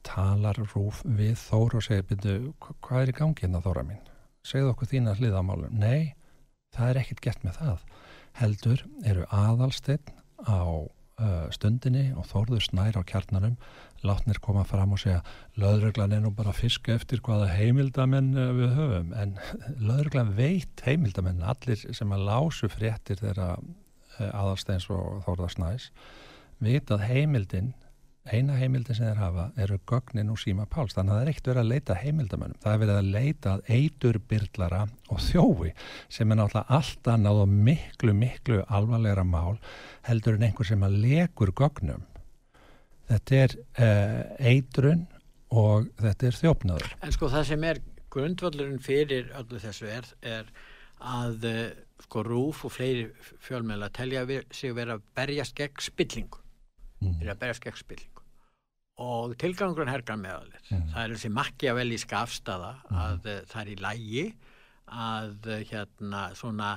Talar 0.07 0.59
Rúf 0.73 1.03
við 1.05 1.37
Þór 1.39 1.77
og 1.79 1.85
segir, 1.85 2.05
byrju, 2.09 2.53
hvað 2.83 3.01
er 3.01 3.13
í 3.13 3.17
gangi 3.17 3.45
hérna 3.45 3.63
Þóra 3.63 3.85
mín? 3.87 4.03
Segðu 4.47 4.73
okkur 4.73 4.91
þín 4.91 5.11
að 5.11 5.23
hliðamálum. 5.23 5.79
Nei, 5.79 6.15
það 6.75 6.91
er 6.91 7.01
ekkert 7.03 7.23
gert 7.23 7.47
með 7.47 7.61
það. 7.61 7.87
Heldur 8.37 8.83
eru 9.07 9.25
aðalsteinn 9.33 10.13
á 10.45 10.61
uh, 10.61 11.47
stundinni 11.53 12.11
og 12.13 12.27
Þórður 12.29 12.65
snær 12.67 12.99
á 12.99 13.03
kjarnarum 13.07 13.57
látnir 14.05 14.37
koma 14.43 14.61
fram 14.67 14.93
og 14.93 15.01
segja 15.01 15.23
löðruglan 15.57 16.13
er 16.13 16.21
nú 16.21 16.31
bara 16.37 16.53
fisk 16.53 16.89
eftir 16.93 17.23
hvaða 17.25 17.49
heimildamenn 17.55 18.29
við 18.59 18.77
höfum. 18.77 19.11
En 19.17 19.35
löðruglan 19.89 20.35
veit 20.37 20.85
heimildamenn 20.85 21.41
allir 21.41 21.81
sem 21.81 22.13
að 22.13 22.27
lásu 22.29 22.69
fréttir 22.69 23.19
þeirra 23.23 23.55
aðalsteins 24.17 24.87
og 24.93 25.21
Þórðar 25.25 25.53
snæs 25.53 25.89
veit 26.63 26.89
að 26.93 27.05
heimildin 27.09 27.73
eina 28.33 28.55
heimildin 28.57 28.95
sem 28.97 29.07
þeir 29.07 29.19
hafa 29.21 29.45
eru 29.61 29.77
gögnin 29.89 30.31
úr 30.33 30.39
síma 30.41 30.65
páls, 30.69 30.95
þannig 30.95 31.13
að 31.13 31.17
það 31.17 31.23
er 31.23 31.31
ekkert 31.31 31.49
verið 31.49 31.61
að 31.61 31.71
leita 31.71 31.97
heimildamönnum, 32.01 32.59
það 32.63 32.73
er 32.73 32.81
verið 32.83 32.99
að 32.99 33.09
leita 33.15 33.53
eiturbyrlara 33.77 34.81
og 35.13 35.21
þjófi 35.23 35.73
sem 36.17 36.31
er 36.31 36.39
náttúrulega 36.39 36.77
allt 36.79 37.11
annað 37.13 37.41
og 37.43 37.53
miklu, 37.67 38.15
miklu 38.17 38.61
alvarlegra 38.67 39.25
mál 39.27 39.59
heldur 40.07 40.37
en 40.37 40.47
einhver 40.47 40.69
sem 40.69 40.85
að 40.87 40.97
lekur 41.03 41.53
gögnum. 41.57 42.07
Þetta 43.07 43.43
er 43.43 43.55
uh, 43.57 44.49
eitrun 44.51 45.05
og 45.55 45.87
þetta 46.01 46.27
er 46.27 46.39
þjófnaður. 46.41 46.97
En 47.03 47.15
sko 47.15 47.31
það 47.31 47.47
sem 47.53 47.69
er 47.69 47.83
grundvallurinn 48.11 48.83
fyrir 48.83 49.31
öllu 49.37 49.61
þessu 49.63 49.87
er, 49.91 50.09
er 50.25 50.51
að 50.97 51.47
uh, 51.47 51.63
sko 52.03 52.25
rúf 52.27 52.65
og 52.67 52.75
fleiri 52.75 53.07
fjölmjöla 53.45 53.89
telja 53.95 54.27
sig 54.51 54.75
vera 54.75 54.97
að 54.99 55.07
berjast 55.15 55.55
gegn 55.57 55.81
spillingu. 55.81 56.43
Mm. 56.97 57.19
er 57.21 57.35
að 57.35 57.41
berjast 57.43 57.61
gegn 57.61 57.77
spillingu 57.77 58.16
og 58.97 59.35
tilgangurinn 59.41 59.91
hergar 59.93 60.17
meðalir 60.21 60.61
mm. 60.71 60.87
það 60.93 61.01
er 61.03 61.15
þessi 61.15 61.33
makja 61.37 61.75
vel 61.77 61.89
í 61.93 61.99
skafstaða 62.01 62.71
mm. 62.87 63.01
að 63.03 63.29
uh, 63.29 63.41
það 63.51 63.61
er 63.61 63.73
í 63.73 63.77
lægi 63.85 64.25
að 64.87 65.51
hérna 65.69 66.23
svona 66.37 66.71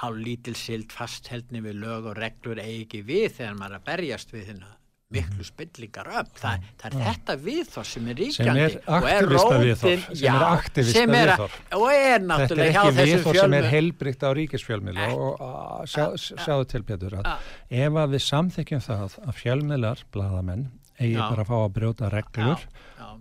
hálf 0.00 0.18
lítil 0.18 0.56
sild 0.58 0.90
fastheldni 0.90 1.62
við 1.62 1.78
lög 1.84 2.10
og 2.10 2.18
reglur 2.18 2.58
eigi 2.58 3.04
við 3.06 3.36
þegar 3.36 3.58
maður 3.60 3.76
er 3.76 3.80
að 3.82 3.88
berjast 3.92 4.34
við 4.34 4.50
hérna 4.50 4.74
miklu 5.08 5.44
spillingar 5.46 6.08
upp 6.20 6.34
það, 6.36 6.64
það 6.80 6.88
er 6.88 6.96
ja. 6.98 7.04
þetta 7.06 7.36
viðþór 7.40 7.86
sem 7.88 8.08
er 8.12 8.18
ríkjandi 8.20 8.34
sem 8.44 8.58
er 8.60 8.74
aktivista 8.98 9.60
viðþór 9.62 10.02
sem 10.18 10.34
er 10.36 10.42
aktivista 10.48 11.04
náttúrulega 11.08 12.42
þetta 12.42 12.58
er 12.58 12.64
ekki 12.66 12.96
viðþór 12.98 13.38
sem 13.38 13.56
er 13.56 13.68
heilbrygt 13.72 14.26
á 14.28 14.30
ríkisfjölmil 14.36 14.98
og 15.06 15.88
sjá, 15.88 16.04
sjáðu 16.20 16.68
til 16.74 16.82
Petur 16.90 17.16
ef 17.22 18.00
að 18.02 18.12
við 18.18 18.24
samþykjum 18.26 18.84
það 18.84 19.16
að 19.24 19.40
fjölmilar, 19.40 20.04
bladamenn 20.12 20.68
eigi 20.98 21.18
bara 21.18 21.44
að 21.44 21.50
fá 21.50 21.56
að 21.58 21.74
brjóta 21.78 22.12
reglur 22.12 22.68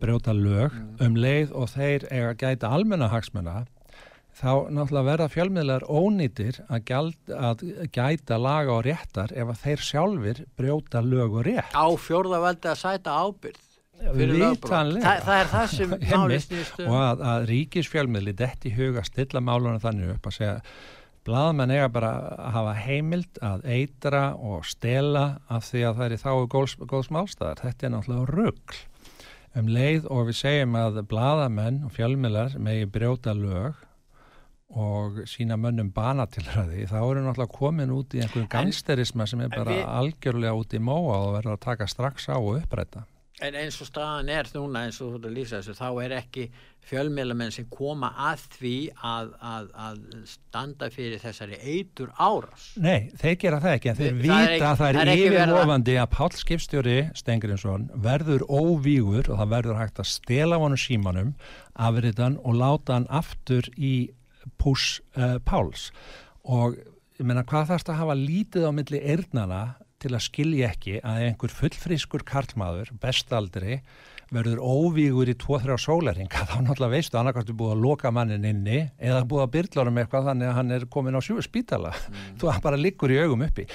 brjóta 0.02 0.34
lög 0.36 0.74
mm. 0.74 0.94
um 1.06 1.18
leið 1.18 1.54
og 1.58 1.72
þeir 1.74 2.08
eiga 2.12 2.30
að 2.32 2.40
gæta 2.44 2.72
almenna 2.74 3.10
hagsmenna 3.14 3.64
þá 4.38 4.70
náttúrulega 4.70 5.08
verða 5.08 5.30
fjölmiðlar 5.34 5.86
ónýtir 5.90 6.60
að, 6.68 6.84
gjald, 6.90 7.32
að 7.34 7.64
gæta 7.94 8.38
laga 8.42 8.76
og 8.76 8.84
réttar 8.86 9.34
ef 9.34 9.54
að 9.54 9.64
þeir 9.64 9.86
sjálfur 9.88 10.44
brjóta 10.60 11.02
lög 11.02 11.40
og 11.40 11.48
rétt. 11.48 11.74
Á 11.74 11.88
fjórðaveldi 12.02 12.70
að 12.70 12.84
sæta 12.84 13.16
ábyrð. 13.18 13.64
Þa, 13.98 15.14
það 15.26 15.40
er 15.40 15.48
það 15.50 15.72
sem 15.72 15.96
málist 16.12 16.52
og 16.84 16.98
að, 17.00 17.24
að 17.32 17.48
ríkisfjölmiðli 17.50 18.36
detti 18.38 18.70
huga 18.76 19.02
stilla 19.08 19.42
málunum 19.42 19.82
þannig 19.82 20.12
upp 20.14 20.30
að 20.30 20.36
segja 20.36 20.60
blaðmenn 21.28 21.74
eiga 21.76 21.88
bara 21.92 22.12
að 22.34 22.52
hafa 22.56 22.76
heimild 22.86 23.42
að 23.44 23.66
eitra 23.78 24.24
og 24.36 24.68
stela 24.68 25.26
af 25.52 25.68
því 25.68 25.84
að 25.88 25.98
það 25.98 26.06
er 26.06 26.16
í 26.16 26.22
þá 26.22 26.32
góðs, 26.54 26.78
góðs 26.88 27.12
málstæðar. 27.14 27.64
Þetta 27.66 27.88
er 27.88 27.94
náttúrulega 27.94 28.32
ruggl 28.32 28.80
um 29.58 29.74
leið 29.74 30.08
og 30.14 30.30
við 30.30 30.40
segjum 30.42 30.78
að 30.78 31.02
blaðamenn 31.10 31.84
og 31.88 31.94
fjölmiðlar 31.96 32.58
megi 32.62 32.88
brjóta 32.94 33.34
lög 33.38 33.84
og 34.68 35.22
sína 35.30 35.56
mönnum 35.60 35.94
banatilræði 35.96 36.88
þá 36.92 36.98
eru 37.00 37.24
náttúrulega 37.24 37.56
komin 37.56 37.94
út 37.96 38.16
í 38.16 38.22
einhverjum 38.22 38.50
gangsterisma 38.52 39.28
sem 39.30 39.46
er 39.46 39.54
bara 39.54 39.78
algjörlega 39.96 40.58
út 40.60 40.76
í 40.76 40.82
móa 40.84 41.22
og 41.22 41.38
verður 41.38 41.56
að 41.56 41.64
taka 41.70 41.88
strax 41.88 42.28
á 42.28 42.36
og 42.36 42.58
uppræta 42.60 43.06
En 43.46 43.54
eins 43.54 43.76
og 43.84 43.86
staðan 43.86 44.32
er 44.34 44.48
núna 44.56 44.88
eins 44.88 44.98
og 45.06 45.20
þú 45.22 45.30
lýsa 45.30 45.60
þessu 45.60 45.76
þá 45.78 45.90
er 46.02 46.16
ekki 46.18 46.48
fjölmjölamenn 46.88 47.54
sem 47.54 47.68
koma 47.70 48.10
að 48.32 48.46
því 48.56 48.74
að, 49.06 49.32
að, 49.44 49.68
að 49.86 50.00
standa 50.32 50.90
fyrir 50.94 51.22
þessari 51.22 51.60
eitur 51.62 52.10
áras 52.16 52.70
Nei, 52.82 53.12
þeir 53.20 53.38
gera 53.44 53.62
það 53.62 53.76
ekki 53.76 53.92
en 53.92 54.00
þeir 54.00 54.20
vita 54.24 54.40
ekki, 54.42 54.64
að 54.64 54.82
það 54.82 54.90
er, 54.90 55.00
er 55.02 55.24
yfirlofandi 55.28 55.98
að 56.02 56.10
Pál 56.16 56.30
Skipstjóri 56.40 56.98
Stengriðsson 57.22 57.88
verður 58.08 58.48
óvígur 58.48 59.30
og 59.30 59.42
það 59.42 59.54
verður 59.54 59.82
hægt 59.84 60.02
að 60.02 60.12
stela 60.16 60.62
vonu 60.64 60.80
símanum 60.82 61.34
afriðan 61.78 62.40
og 62.42 62.58
láta 62.58 62.98
hann 62.98 63.10
aftur 63.14 63.70
í 63.78 63.96
Pús 64.58 65.02
uh, 65.18 65.38
Páls. 65.44 65.92
Og 66.48 66.78
ég 67.20 67.26
menna 67.28 67.46
hvað 67.48 67.74
þarfst 67.74 67.92
að 67.92 68.00
hafa 68.02 68.16
lítið 68.18 68.70
á 68.70 68.72
milli 68.74 69.02
eirnana 69.04 69.62
til 70.02 70.14
að 70.14 70.26
skilja 70.28 70.70
ekki 70.74 71.00
að 71.02 71.24
einhver 71.30 71.54
fullfrískur 71.54 72.26
karlmaður, 72.28 72.94
bestaldri 73.02 73.82
verður 74.34 74.60
óvígur 74.60 75.30
í 75.32 75.36
2-3 75.40 75.78
sólaringa 75.80 76.44
þá 76.50 76.56
náttúrulega 76.66 76.94
veistu 76.98 77.20
annarkvæmstu 77.20 77.56
búið 77.58 77.76
að 77.76 77.84
loka 77.86 78.12
mannin 78.12 78.48
inni 78.48 78.82
eða 79.00 79.24
búið 79.30 79.46
að 79.46 79.54
byrla 79.56 79.88
um 79.88 80.00
eitthvað 80.02 80.30
þannig 80.32 80.52
að 80.52 80.58
hann 80.60 80.78
er 80.78 80.88
komin 80.92 81.18
á 81.18 81.22
sjú 81.24 81.40
spítala 81.46 81.94
mm. 81.96 82.30
þú 82.42 82.54
bara 82.66 82.82
liggur 82.82 83.14
í 83.14 83.20
augum 83.24 83.46
uppi 83.48 83.68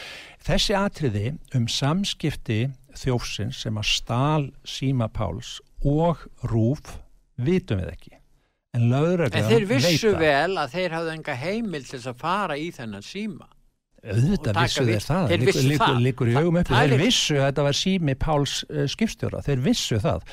þessi 0.45 0.77
atriði 0.77 1.37
um 1.57 1.69
samskipti 1.71 2.65
þjófsins 3.01 3.63
sem 3.65 3.79
að 3.81 3.93
stál 3.95 4.51
síma 4.69 5.09
Páls 5.13 5.61
og 5.89 6.27
rúf 6.45 6.99
vitum 7.41 7.81
við 7.81 7.95
ekki 7.97 8.19
En, 8.73 8.87
en 8.89 9.49
þeir 9.51 9.67
vissu 9.69 10.15
veita. 10.15 10.21
vel 10.23 10.61
að 10.63 10.71
þeir 10.73 10.95
hafði 10.97 11.11
enga 11.13 11.35
heimil 11.37 11.83
til 11.85 11.99
að 12.09 12.15
fara 12.23 12.55
í 12.57 12.71
þennan 12.73 13.05
síma. 13.05 13.51
Auðvitað 14.03 14.57
vissu 14.59 14.83
þeir 14.83 15.05
það, 15.07 15.25
þeir 15.31 15.43
vissu 15.47 15.65
líkur, 15.69 15.87
það. 15.87 15.99
líkur 16.03 16.31
í 16.33 16.37
augum 16.41 16.57
uppi, 16.59 16.75
þeir 16.75 16.99
vissu 16.99 17.35
að 17.39 17.45
þetta 17.45 17.65
var 17.69 17.77
sími 17.79 18.15
Páls 18.19 18.55
uh, 18.67 18.85
skipstjóra, 18.91 19.43
þeir 19.47 19.61
vissu 19.63 19.99
það. 20.03 20.25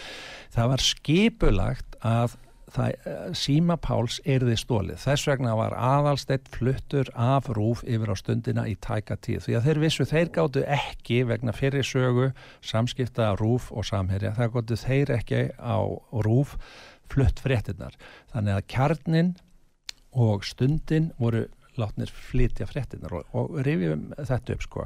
Það 0.55 0.71
var 0.71 0.83
skipulagt 0.87 1.97
að 2.09 2.33
það, 2.73 2.95
uh, 3.11 3.19
síma 3.37 3.77
Páls 3.85 4.17
erði 4.25 4.55
stólið. 4.57 4.97
Þess 5.03 5.29
vegna 5.29 5.53
var 5.59 5.75
aðalsteitt 5.77 6.49
fluttur 6.55 7.11
af 7.13 7.51
rúf 7.53 7.83
yfir 7.85 8.09
á 8.09 8.15
stundina 8.17 8.65
í 8.65 8.73
tæka 8.81 9.19
tíð. 9.21 9.43
Því 9.45 9.59
að 9.59 9.69
þeir 9.69 9.83
vissu, 9.85 10.09
þeir 10.09 10.33
gáttu 10.39 10.65
ekki 10.79 11.21
vegna 11.29 11.53
fyrir 11.53 11.85
sögu 11.85 12.31
samskipta 12.65 13.35
rúf 13.37 13.69
og 13.69 13.85
samherja, 13.85 14.33
það 14.39 14.55
gáttu 14.57 14.79
þeir 14.81 15.13
ekki 15.19 15.43
á 15.61 15.77
rúf 16.25 16.57
flutt 17.13 17.45
fréttinnar. 17.45 17.93
Þannig 18.33 18.57
að 18.57 18.67
kjarnin 18.73 19.31
og 20.17 20.41
stundin 20.41 21.11
voru 21.21 21.45
látnir 21.79 22.11
flytja 22.11 22.67
fréttinnar 22.69 23.15
og, 23.19 23.29
og 23.33 23.59
rifjum 23.65 24.09
þetta 24.17 24.55
upp 24.55 24.65
sko. 24.65 24.85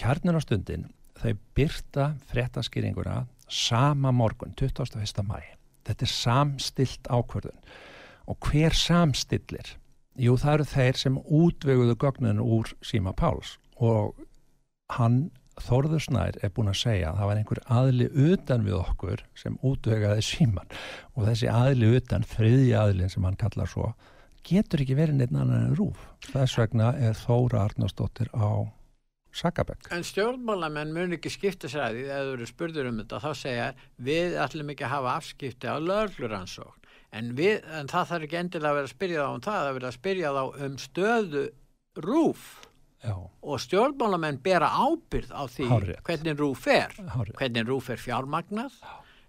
Kjarnin 0.00 0.38
og 0.38 0.44
stundin 0.44 0.88
þau 1.20 1.32
byrta 1.56 2.10
fréttaskýringuna 2.30 3.24
sama 3.48 4.12
morgun, 4.12 4.54
21. 4.58 5.24
mæ. 5.26 5.40
Þetta 5.84 6.06
er 6.06 6.12
samstilt 6.12 7.08
ákvörðun. 7.12 7.58
Og 8.30 8.48
hver 8.48 8.72
samstillir? 8.76 9.74
Jú, 10.16 10.36
það 10.40 10.54
eru 10.54 10.66
þeir 10.70 10.98
sem 11.00 11.16
útveguðu 11.18 11.96
gögnun 12.00 12.40
úr 12.40 12.70
síma 12.86 13.12
Páls 13.18 13.58
og 13.82 14.14
hann 14.94 15.26
Þorður 15.62 16.02
Snær 16.02 16.36
er 16.42 16.50
búin 16.54 16.70
að 16.70 16.80
segja 16.80 17.10
að 17.12 17.18
það 17.20 17.28
var 17.28 17.40
einhver 17.40 17.60
aðli 17.76 18.06
utan 18.32 18.64
við 18.66 18.76
okkur 18.80 19.20
sem 19.38 19.58
útvegaði 19.62 20.24
síman 20.26 20.72
og 21.14 21.28
þessi 21.28 21.50
aðli 21.50 21.92
utan, 21.98 22.26
friði 22.26 22.72
aðlin 22.78 23.12
sem 23.12 23.26
hann 23.26 23.38
kallar 23.38 23.70
svo, 23.70 23.92
getur 24.44 24.84
ekki 24.84 24.96
verið 24.98 25.18
neitt 25.20 25.34
annan 25.34 25.70
en 25.70 25.76
rúf. 25.78 26.06
Þess 26.30 26.58
vegna 26.60 26.92
er 27.00 27.16
Þóra 27.18 27.64
Arnarsdóttir 27.68 28.30
á 28.36 28.68
Sakabæk. 29.34 29.88
En 29.90 30.04
stjórnmálamenn 30.06 30.92
mun 30.94 31.16
ekki 31.16 31.32
skipta 31.32 31.66
sér 31.70 31.88
að 31.88 31.96
því 31.96 32.02
þegar 32.06 32.26
þú 32.28 32.34
eru 32.36 32.46
spurður 32.46 32.88
um 32.90 32.98
þetta 33.02 33.20
þá 33.24 33.30
segja 33.40 33.64
við 34.08 34.36
ætlum 34.44 34.70
ekki 34.74 34.86
að 34.86 34.92
hafa 34.94 35.14
afskipti 35.18 35.66
á 35.66 35.76
lögluransókn 35.82 36.84
en, 37.14 37.32
en 37.38 37.90
það 37.90 38.08
þarf 38.10 38.26
ekki 38.28 38.38
endilega 38.40 38.70
að 38.70 38.78
vera 38.78 38.88
að 38.90 38.94
spyrja 38.94 39.24
þá 39.24 39.32
um 39.34 39.42
það, 39.44 39.58
það 39.64 39.74
verður 39.78 39.88
að 39.90 39.98
spyrja 39.98 40.32
þá 40.36 40.42
um 40.66 40.78
stöðu 40.84 41.44
rúf 42.04 42.44
Já. 43.04 43.14
og 43.20 43.60
stjórnmálamenn 43.60 44.38
bera 44.44 44.70
ábyrð 44.70 45.34
á 45.34 45.42
því 45.50 45.66
Hárið. 45.70 45.98
hvernig 46.08 46.38
rúf 46.40 46.68
er 46.72 46.94
Hárið. 47.14 47.34
hvernig 47.38 47.68
rúf 47.68 47.90
er 47.92 48.00
fjármagnað 48.00 48.78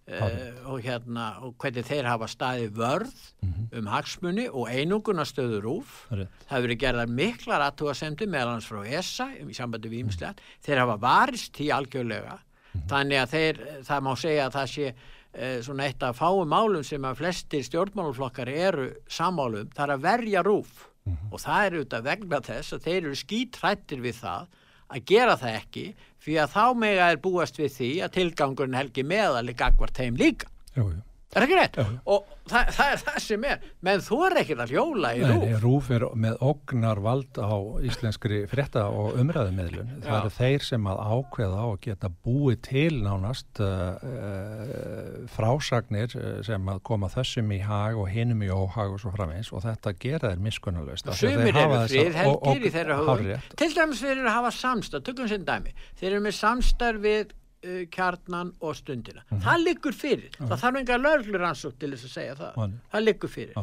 uh, 0.06 0.72
og, 0.72 0.80
hérna, 0.86 1.28
og 1.46 1.56
hvernig 1.62 1.86
þeir 1.88 2.10
hafa 2.10 2.28
staði 2.30 2.70
vörð 2.76 3.14
mm 3.42 3.50
-hmm. 3.50 3.78
um 3.80 3.88
hagsmunni 3.88 4.48
og 4.50 4.70
einungunastöðu 4.70 5.62
rúf 5.64 6.06
Hárið. 6.12 6.28
það 6.48 6.56
hefur 6.56 6.68
verið 6.68 6.82
gerðar 6.84 7.10
miklar 7.10 7.66
aðtúasemdi 7.66 8.28
meðalans 8.28 8.70
frá 8.70 8.86
ESA 8.86 9.30
í 9.34 9.54
sambandi 9.54 9.90
við 9.90 10.06
ímslega 10.06 10.32
mm. 10.32 10.62
þeir 10.62 10.80
hafa 10.80 10.98
varist 10.98 11.60
í 11.60 11.70
algjörlega 11.72 12.34
mm 12.34 12.82
-hmm. 12.82 12.88
þannig 12.90 13.18
að 13.22 13.30
þeir, 13.30 13.56
það 13.84 14.02
má 14.02 14.16
segja 14.16 14.46
að 14.46 14.54
það 14.54 14.68
sé 14.68 14.88
uh, 14.90 15.62
svona 15.62 15.86
eitt 15.86 16.04
af 16.04 16.18
fáum 16.18 16.48
málum 16.48 16.84
sem 16.84 17.06
að 17.06 17.16
flestir 17.16 17.64
stjórnmáluflokkar 17.64 18.50
eru 18.50 18.94
samálum, 19.08 19.70
það 19.76 19.84
er 19.90 19.94
að 19.96 20.02
verja 20.02 20.44
rúf 20.44 20.90
-hmm. 21.06 21.32
og 21.32 21.40
það 21.40 21.66
er 21.66 21.74
auðvitað 21.74 22.04
vegna 22.04 22.42
þess 22.42 22.74
að 22.74 22.84
þeir 22.84 23.02
eru 23.04 23.16
skítrættir 23.16 24.02
við 24.02 24.16
það 24.22 24.48
að 24.86 25.06
gera 25.10 25.36
það 25.38 25.58
ekki 25.60 25.86
Fyrir 26.26 26.42
að 26.42 26.56
þá 26.56 26.64
mega 26.82 27.08
er 27.14 27.20
búast 27.22 27.60
við 27.62 27.74
því 27.76 27.90
að 28.02 28.16
tilgangurinn 28.16 28.78
helgi 28.80 29.04
meðal 29.06 29.46
í 29.52 29.54
gagvart 29.58 30.00
heim 30.02 30.16
líka. 30.18 30.50
Jú, 30.74 30.88
jú. 30.90 31.02
Er 31.36 31.44
það 31.44 31.50
ekki 31.50 31.56
rétt? 31.60 31.78
Já. 31.82 31.88
Og 32.16 32.28
það, 32.48 32.70
það 32.78 32.92
er 32.94 33.02
það 33.02 33.18
sem 33.26 33.46
er. 33.50 33.64
Menn 33.84 34.04
þú 34.06 34.20
er 34.24 34.36
ekkert 34.40 34.62
að 34.64 34.72
hjóla 34.72 35.10
í 35.12 35.24
rúf. 35.26 35.42
nei, 35.44 35.58
Rúf 35.66 35.90
er 35.92 36.06
með 36.26 36.38
ógnar 36.48 37.02
vald 37.04 37.40
á 37.44 37.56
íslenskri 37.90 38.40
frétta 38.48 38.86
og 38.88 39.20
umræðumiðlun. 39.20 39.92
Það 40.06 40.20
eru 40.22 40.32
þeir 40.38 40.66
sem 40.70 40.88
að 40.94 41.02
ákveða 41.12 41.68
og 41.74 41.78
geta 41.84 42.12
búið 42.24 42.62
til 42.70 43.02
nánast 43.04 43.60
uh, 43.60 44.00
uh, 44.00 45.22
frásagnir 45.36 46.16
uh, 46.16 46.40
sem 46.48 46.72
að 46.72 46.84
koma 46.88 47.12
þessum 47.12 47.52
í 47.52 47.60
hag 47.68 48.00
og 48.00 48.08
hinum 48.16 48.46
í 48.48 48.52
óhag 48.56 48.96
og 48.96 49.02
svo 49.04 49.12
framins 49.16 49.52
og 49.52 49.66
þetta 49.68 49.96
gera 50.00 50.32
þeir 50.32 50.40
að 50.40 50.94
þeir 50.96 51.20
Sumir 51.20 51.58
eru 51.60 51.82
frið 51.90 52.20
helgir 52.22 52.64
í 52.70 52.76
þeirra 52.78 53.02
hugum. 53.02 53.50
Til 53.60 53.74
dæmis 53.76 54.04
fyrir 54.06 54.24
að 54.24 54.38
hafa 54.40 54.56
samstarf, 54.56 55.04
tökum 55.04 55.28
sinn 55.28 55.44
dæmi. 55.48 55.76
Þeir 56.00 56.14
eru 56.14 56.24
með 56.30 56.40
samstarf 56.40 57.04
við 57.04 57.36
uh, 57.66 57.82
kjarnan 57.92 58.54
og 58.62 58.76
stundina. 58.80 59.24
Mhm. 59.32 59.42
Það 59.48 59.64
liggur 59.66 59.98
fyrir. 59.98 60.30
Það 60.40 60.62
þarf 60.64 60.80
enga 60.84 60.98
löglur 61.02 61.46
ansók 61.50 61.76
til 61.82 61.92
þess 61.96 62.06
að 62.06 62.16
segja 62.20 62.36
það. 62.40 62.56
Nei. 62.62 62.80
Það 62.94 63.06
liggur 63.10 63.30
fyrir. 63.36 63.60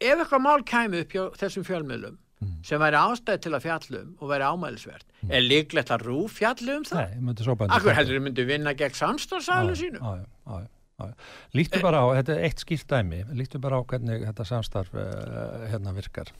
Ef 0.00 0.18
eitthvað 0.24 0.40
mál 0.48 0.62
kæmi 0.64 1.00
upp 1.04 1.12
hjá 1.12 1.24
þessum 1.44 1.64
fjölmiðlum 1.68 2.18
Mhm. 2.40 2.62
sem 2.64 2.80
væri 2.80 2.96
ástæð 2.96 3.40
til 3.44 3.50
að 3.52 3.60
fjallum 3.66 4.14
og 4.18 4.28
væri 4.30 4.44
ámælisvert, 4.48 5.02
er 5.28 5.42
líklegt 5.44 5.90
að 5.92 6.06
rúf 6.08 6.38
fjallu 6.40 6.76
um 6.78 6.84
það? 6.88 7.20
Nei, 7.20 7.66
Akkur 7.68 7.92
heldur 7.92 8.16
þið 8.16 8.22
myndi 8.24 8.46
vinna 8.48 8.72
gegn 8.72 8.94
samstarfsælu 8.96 9.74
sínum? 9.76 10.00
Já, 10.00 10.24
já, 10.48 10.60
já. 11.04 11.12
Líktu 11.52 11.82
bara 11.82 12.00
á, 12.00 12.06
þetta 12.16 12.32
er 12.38 12.44
eitt 12.48 12.56
skýrt 12.64 12.86
dæmi, 12.88 13.24
líktu 13.36 13.60
bara 13.60 13.76
á 13.76 13.84
hvernig 13.84 14.24
þetta 14.24 14.46
samstarf 14.48 14.88
uh, 14.94 15.68
hérna 15.68 15.92
virkar. 15.92 16.32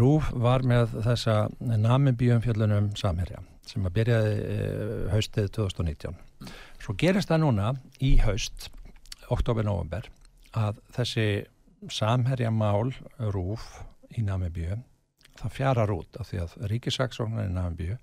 Rúf 0.00 0.32
var 0.32 0.60
með 0.64 0.96
þessa 1.04 1.36
namibíumfjöllunum 1.60 2.92
samherja 2.96 3.40
sem 3.68 3.86
að 3.86 3.96
byrjaði 3.98 4.34
uh, 4.42 4.92
haustið 5.12 5.50
2019. 5.58 6.18
Svo 6.82 6.96
gerist 6.98 7.30
það 7.30 7.44
núna 7.44 7.72
í 8.02 8.16
haust, 8.24 8.70
oktober-november, 9.32 10.08
að 10.58 10.80
þessi 10.96 11.26
samherja 11.90 12.50
mál 12.54 12.92
Rúf 13.32 13.82
í 14.18 14.24
Namibíu, 14.26 14.80
það 15.40 15.54
fjarar 15.56 15.94
út 15.94 16.20
af 16.20 16.28
því 16.28 16.42
að 16.44 16.56
ríkisaksóknar 16.72 17.48
í 17.48 17.54
Namibíu, 17.54 17.96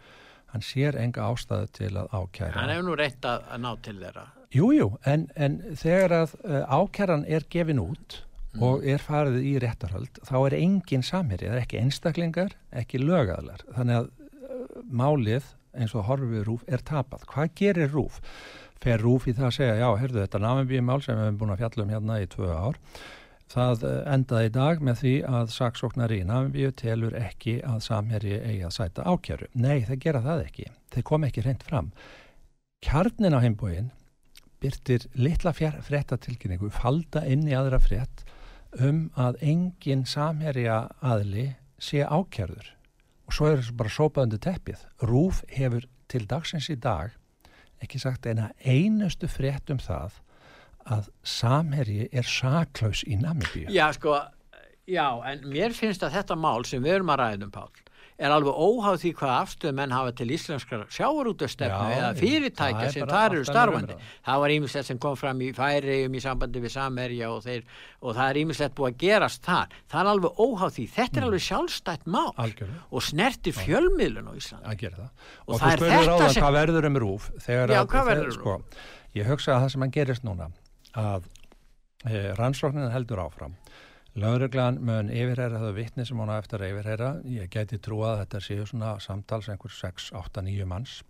hann 0.49 0.65
sér 0.65 0.97
enga 0.97 1.27
ástæðu 1.29 1.69
til 1.77 1.91
að 1.99 2.09
ákæra. 2.15 2.55
Hann 2.55 2.73
hefur 2.73 2.87
nú 2.87 2.95
reynt 2.97 3.27
að, 3.29 3.51
ná 3.61 3.69
til 3.85 3.99
þeirra. 3.99 4.25
Jú, 4.55 4.71
jú, 4.73 4.87
en, 5.05 5.27
en 5.37 5.59
þegar 5.77 6.15
að 6.23 6.33
uh, 6.41 6.63
ákæran 6.79 7.27
er 7.29 7.45
gefin 7.53 7.83
út 7.83 8.23
og 8.57 8.81
er 8.87 8.97
farið 8.97 9.43
í 9.45 9.51
réttarhald, 9.61 10.17
þá 10.25 10.37
er 10.39 10.55
engin 10.57 11.03
samherji, 11.05 11.51
það 11.51 11.59
er 11.59 11.65
ekki 11.67 11.81
einstaklingar, 11.83 12.55
ekki 12.81 13.01
lögaðlar. 13.03 13.61
Þannig 13.75 13.99
að 13.99 14.07
málið 14.87 15.45
eins 15.77 15.93
og 15.95 16.07
horfið 16.09 16.43
rúf 16.47 16.65
er 16.67 16.83
tapað. 16.85 17.25
Hvað 17.29 17.53
gerir 17.59 17.93
rúf? 17.93 18.19
Fer 18.79 19.01
rúf 19.03 19.27
í 19.27 19.35
það 19.35 19.47
að 19.49 19.55
segja, 19.57 19.77
já, 19.81 19.89
heyrðu 19.99 20.21
þetta 20.23 20.43
námið 20.43 20.83
mál 20.87 21.01
sem 21.03 21.17
við 21.17 21.25
hefum 21.25 21.39
búin 21.41 21.53
að 21.53 21.63
fjalla 21.63 21.83
um 21.83 21.93
hérna 21.93 22.19
í 22.23 22.29
tvö 22.31 22.51
ár. 22.55 22.79
Það 23.49 23.83
uh, 23.89 23.93
endaði 24.13 24.47
í 24.47 24.53
dag 24.55 24.81
með 24.85 24.99
því 25.01 25.13
að 25.25 25.53
saksóknari 25.55 26.19
í 26.21 26.25
Namibíu 26.29 26.71
telur 26.77 27.15
ekki 27.17 27.55
að 27.65 27.79
samherji 27.87 28.37
eigi 28.37 28.65
að 28.67 28.75
sæta 28.75 29.05
ákjæru. 29.09 29.49
Nei, 29.57 29.79
þeir 29.87 30.01
gera 30.05 30.21
það 30.25 30.43
ekki. 30.45 30.67
Þeir 30.93 31.05
kom 31.09 31.25
ekki 31.25 31.45
reynd 31.45 31.65
fram. 31.65 31.89
Kjarnin 32.85 33.35
á 33.35 33.43
heimbóin 33.43 33.89
byrtir 34.61 35.07
litla 35.17 35.53
fréttatilkynningu 35.55 36.69
falda 36.71 37.25
inn 37.27 37.47
í 37.49 37.55
aðra 37.57 37.79
frétt 37.81 38.25
um 38.77 39.07
að 39.17 39.39
engin 39.41 40.05
samherja 40.07 40.83
aðli 41.01 41.49
sé 41.81 42.03
ákjærður 42.05 42.75
og 43.29 43.35
svo 43.37 43.51
er 43.51 43.59
þessu 43.61 43.75
bara 43.77 43.93
sópað 43.93 44.25
undir 44.25 44.41
teppið. 44.41 44.85
Rúf 45.05 45.43
hefur 45.53 45.85
til 46.09 46.25
dagsins 46.25 46.71
í 46.73 46.77
dag 46.81 47.13
ekki 47.83 48.01
sagt 48.01 48.25
eina 48.25 48.49
einustu 48.65 49.29
frétt 49.29 49.69
um 49.69 49.79
það 49.79 50.17
að 50.89 51.11
samherji 51.21 52.07
er 52.09 52.25
saklaus 52.25 53.03
í 53.05 53.19
Namibíu. 53.19 53.69
Já, 53.69 53.91
sko, 53.93 54.15
já, 54.89 55.05
en 55.29 55.45
mér 55.51 55.75
finnst 55.77 56.03
að 56.03 56.17
þetta 56.17 56.39
mál 56.39 56.65
sem 56.65 56.81
við 56.83 56.97
erum 56.97 57.13
að 57.13 57.21
ræðum, 57.21 57.53
Pál, 57.53 57.69
er 58.19 58.33
alveg 58.35 58.51
óháð 58.59 58.97
því 58.99 59.11
hvað 59.15 59.31
afstöð 59.39 59.73
menn 59.77 59.93
hafa 59.95 60.11
til 60.19 60.27
íslenskar 60.35 60.81
sjávarútastefnu 60.91 61.85
Já, 61.87 61.93
eða 61.95 62.07
það 62.09 62.19
fyrirtækja 62.19 62.89
sem 62.91 63.07
þar 63.07 63.35
eru 63.37 63.45
starfandi. 63.47 63.95
Það 64.27 64.41
var 64.43 64.53
ímislegt 64.55 64.89
sem 64.89 64.99
kom 64.99 65.15
fram 65.15 65.39
í 65.45 65.47
færiðum 65.55 66.17
í 66.19 66.21
sambandi 66.25 66.63
við 66.65 66.73
samherja 66.75 67.29
og, 67.31 67.39
þeir, 67.47 67.63
og 68.03 68.15
það 68.19 68.29
er 68.33 68.39
ímislegt 68.43 68.75
búið 68.75 68.91
að 68.91 68.97
gerast 69.05 69.41
þar. 69.47 69.77
Það 69.89 70.01
er 70.03 70.11
alveg 70.13 70.43
óháð 70.45 70.75
því. 70.75 70.85
Þetta 70.99 71.15
Mm. 71.15 71.21
er 71.23 71.27
alveg 71.29 71.43
sjálfstætt 71.47 72.05
mál 72.05 72.33
Algjörlega. 72.35 72.83
og 72.91 73.01
snertir 73.01 73.53
fjölmiðlun 73.55 74.27
á 74.27 74.33
Íslandi. 74.35 74.65
að 74.67 74.77
gera 74.83 74.95
það. 74.97 75.09
Og 75.47 75.53
Og, 75.55 75.59
það 75.59 75.71
er 75.71 75.79
þetta 75.79 76.29
sem- 76.33 76.43
hvað 76.43 76.57
verður 76.59 76.85
um 76.91 76.95
rúf 76.97 77.31
þegar 77.39 77.67
Já, 77.69 77.79
að, 77.81 77.87
hvað 77.87 78.05
verður 78.11 78.25
um 78.25 78.31
sko, 78.31 78.61
ég 79.15 79.25
hugsa 79.31 79.51
að 79.55 79.61
það 79.63 79.71
sem 79.71 79.81
hann 79.81 79.91
gerist 79.91 80.23
núna 80.23 80.51
að 80.95 81.23
e, 82.05 82.33
rannsóknin 82.35 82.91
heldur 82.91 83.17
áfram 83.19 83.55
Lauruglan 84.17 84.79
mun 84.81 85.11
yfirherra 85.13 85.61
þau 85.61 85.75
vittni 85.77 86.05
sem 86.07 86.17
hún 86.17 86.31
á 86.33 86.39
eftir 86.39 86.63
að 86.63 86.73
yfirherra 86.73 87.11
ég 87.29 87.51
gæti 87.53 87.77
trúa 87.77 88.15
að 88.15 88.23
þetta 88.23 88.41
séu 88.47 88.65
svona 88.65 88.95
samtals 89.03 89.51
einhver 89.51 89.71
6, 89.75 90.09
8, 90.17 90.41
9 90.47 90.65
manns 90.69 91.01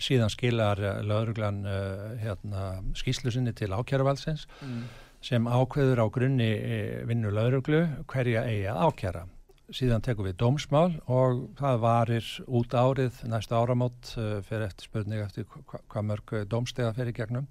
síðan 0.00 0.32
skilar 0.32 0.80
lauruglan 1.04 1.60
uh, 1.68 2.12
hérna, 2.20 2.80
skýslu 2.96 3.32
sinni 3.34 3.52
til 3.56 3.72
ákjæruvaldsins 3.76 4.46
Mm. 4.60 4.84
sem 5.20 5.44
ákveður 5.44 6.00
á 6.00 6.06
grunni 6.08 6.48
e, 6.48 6.76
vinnu 7.04 7.28
lauruglu 7.28 7.82
hverja 8.08 8.46
eigi 8.48 8.64
að 8.72 8.78
ákjæra. 8.86 9.24
Síðan 9.70 10.02
tekum 10.02 10.24
við 10.24 10.38
dómsmál 10.40 10.94
og 11.06 11.42
það 11.58 11.82
varir 11.82 12.30
út 12.48 12.72
árið 12.74 13.20
næstu 13.28 13.54
áramót 13.54 14.14
uh, 14.16 14.40
fyrir 14.42 14.64
eftir 14.66 14.88
spurning 14.88 15.20
eftir 15.22 15.44
hva, 15.44 15.82
hvað 15.92 16.06
mörg 16.08 16.32
eh, 16.32 16.46
dómstega 16.48 16.94
fyrir 16.96 17.14
gegnum. 17.14 17.46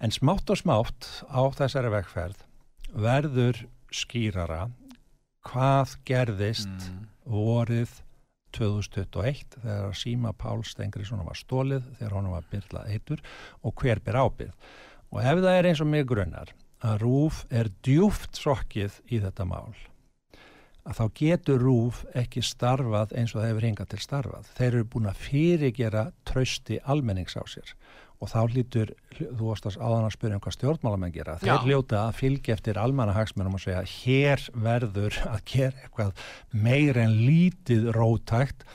En 0.00 0.14
smátt 0.14 0.48
og 0.48 0.62
smátt 0.62 1.10
á 1.26 1.42
þessari 1.58 1.90
vegferð 1.92 2.46
verður 2.94 3.66
skýrara 3.94 4.68
hvað 5.48 5.96
gerðist 6.08 6.68
Mm. 6.68 7.08
vorið 7.28 7.90
2021 8.52 9.58
þegar 9.62 9.96
síma 9.96 10.32
Pál 10.32 10.62
Stengriðsson 10.64 11.24
var 11.24 11.36
stólið 11.36 11.84
þegar 11.98 12.16
honum 12.16 12.32
var 12.36 12.46
byrlað 12.50 12.88
eitur 12.94 13.20
og 13.62 13.74
hver 13.76 14.00
ber 14.00 14.14
ábyrð. 14.14 14.54
Og 15.12 15.20
ef 15.20 15.38
það 15.44 15.58
er 15.58 15.68
eins 15.70 15.80
og 15.80 15.86
mig 15.92 16.06
grunnar 16.08 16.52
að 16.84 16.98
Rúf 17.02 17.44
er 17.50 17.70
djúft 17.82 18.36
sokkið 18.38 19.00
í 19.10 19.20
þetta 19.20 19.44
mál 19.48 19.74
að 20.88 20.96
þá 20.96 21.04
getur 21.20 21.60
Rúf 21.60 22.04
ekki 22.16 22.40
starfað 22.40 23.12
eins 23.12 23.34
og 23.34 23.42
það 23.42 23.48
hefur 23.50 23.66
hingað 23.66 23.88
til 23.92 23.98
starfað. 24.00 24.46
Þeir 24.56 24.68
eru 24.72 24.84
búin 24.84 25.10
að 25.10 25.18
fyrirgera 25.26 26.04
trausti 26.24 26.78
almennings 26.84 27.36
á 27.36 27.44
sér 27.44 27.74
og 28.18 28.30
þá 28.32 28.38
hlýtur, 28.50 28.92
þú 29.14 29.50
varst 29.52 29.68
að 29.68 29.78
áðan 29.78 30.08
að 30.08 30.14
spyrja 30.16 30.38
um 30.38 30.42
hvað 30.42 30.56
stjórnmálamenn 30.56 31.14
gera. 31.14 31.38
Þeir 31.38 31.52
Já. 31.52 31.62
hljóta 31.66 32.00
að 32.02 32.18
fylgja 32.18 32.56
eftir 32.56 32.80
almannahagsmennum 32.82 33.56
og 33.58 33.62
segja 33.62 33.84
hér 33.92 34.44
verður 34.66 35.20
að 35.28 35.40
gera 35.52 35.84
eitthvað 35.84 36.26
meir 36.66 36.98
en 36.98 37.16
lítið 37.22 37.90
rótækt 37.94 38.66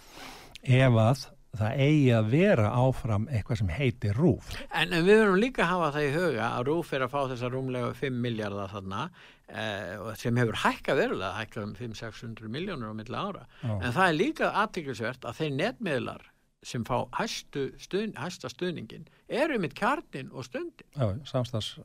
ef 0.64 1.00
að 1.04 1.28
það 1.54 1.84
eigi 1.86 2.10
að 2.18 2.30
vera 2.34 2.72
áfram 2.82 3.28
eitthvað 3.30 3.60
sem 3.62 3.72
heitir 3.76 4.18
Rúf. 4.18 4.50
En 4.74 4.94
við 4.96 5.12
verðum 5.12 5.40
líka 5.42 5.66
að 5.68 5.72
hafa 5.74 5.92
það 5.98 6.08
í 6.08 6.12
huga 6.16 6.50
að 6.50 6.68
Rúf 6.70 6.94
er 6.96 7.06
að 7.06 7.14
fá 7.14 7.20
þessa 7.30 7.50
rúmlega 7.54 7.94
5 8.00 8.20
miljardar 8.24 8.72
þarna 8.72 9.04
eh, 9.52 10.12
sem 10.18 10.40
hefur 10.42 10.60
hækkað 10.64 11.02
verulega, 11.04 11.34
hækkað 11.38 11.68
um 11.68 11.76
500-600 11.78 12.54
miljónur 12.56 12.96
á 12.96 12.96
milli 12.98 13.20
ára. 13.20 13.46
Já. 13.62 13.74
En 13.76 13.92
það 13.92 14.08
er 14.08 14.18
líka 14.18 14.54
aðtiklisvert 14.64 15.28
að 15.30 15.42
þeir 15.44 15.54
netmiðlar 15.60 16.30
sem 16.68 16.86
fá 16.88 17.04
hæstu 17.20 17.70
stuðn, 17.82 18.16
hæsta 18.20 18.50
stuðningin 18.52 19.06
eru 19.34 19.58
mitt 19.62 19.74
kjarnin 19.78 20.30
og 20.36 20.46
stundin. 20.46 20.86
Já, 20.94 21.08
samstags 21.26 21.78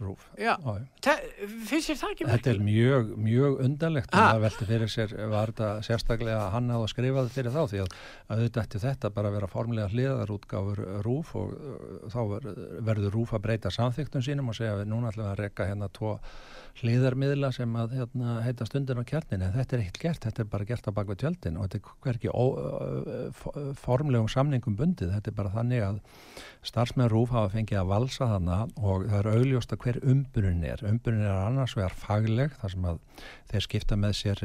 Rúf. 0.00 0.28
Já, 0.38 0.54
Já, 1.04 1.14
finnst 1.68 1.90
þér 1.90 1.98
það 2.00 2.14
ekki 2.14 2.28
Þetta 2.30 2.52
er 2.54 2.60
mjög, 2.64 3.10
mjög 3.20 3.60
undarlegt 3.64 4.14
Ha? 4.14 4.24
að 4.34 4.44
velti 4.46 4.68
fyrir 4.68 4.92
sér 4.92 5.14
var 5.32 5.52
þetta 5.52 5.70
sérstaklega 5.88 6.48
hann 6.54 6.70
að 6.72 6.86
skrifa 6.92 7.24
þetta 7.26 7.36
fyrir 7.38 7.54
þá 7.54 7.62
því 7.72 7.82
að 7.84 7.96
auðvitað 8.30 8.62
ætti 8.64 8.82
þetta 8.86 9.12
bara 9.18 9.34
vera 9.34 9.50
formulega 9.50 9.92
hliðarútgáfur 9.92 10.82
rúf 11.04 11.34
og 11.40 11.54
uh, 11.54 12.10
þá 12.14 12.20
ver, 12.32 12.50
verður 12.90 13.16
rúf 13.18 13.34
að 13.36 13.44
breyta 13.48 13.74
samþyktum 13.74 14.24
sínum 14.24 14.52
og 14.52 14.58
segja 14.58 14.78
við 14.80 14.90
núna 14.92 15.12
ætlum 15.12 15.26
við 15.26 15.32
að 15.34 15.42
rekka 15.44 15.68
hérna 15.68 15.90
tvo 15.92 16.16
hliðarmiðla 16.80 17.50
sem 17.54 17.74
að 17.78 17.92
hérna, 18.00 18.32
heita 18.42 18.66
stundin 18.66 18.98
á 18.98 19.04
kjarnin 19.06 19.44
en 19.46 19.52
þetta 19.54 19.76
er 19.76 19.82
ekkert 19.84 20.00
gert, 20.02 20.24
þetta 20.26 20.42
er 20.42 20.48
bara 20.50 20.66
gert 20.66 20.88
á 20.90 20.96
bakvið 20.96 21.20
tjöldin 21.22 21.58
og 21.60 21.68
þetta 21.70 21.78
er 22.10 23.28
fo- 23.38 23.54
formlegum 23.78 24.30
samningum 24.32 24.74
bundið, 24.78 25.12
þetta 25.14 25.30
er 25.30 25.36
bara 25.38 25.52
þannig 25.54 25.84
að 25.86 26.00
starfsmenn 26.66 27.10
rúf 27.12 27.30
hafa 27.34 27.52
fengið 27.52 27.78
að 27.78 27.92
valsa 27.92 28.28
þarna 28.32 28.56
og 28.80 29.04
það 29.06 29.18
er 29.20 29.28
augljóst 29.34 29.74
að 29.74 29.84
hver 29.84 30.00
umbunin 30.14 30.64
er. 30.66 30.82
Umbunin 30.88 31.26
er 31.28 31.36
annars 31.44 31.76
vegar 31.78 31.94
fagleg 32.00 32.56
þar 32.60 32.74
sem 32.74 32.88
að 32.90 32.98
þeir 33.52 33.66
skipta 33.68 33.98
með 34.00 34.16
sér 34.18 34.42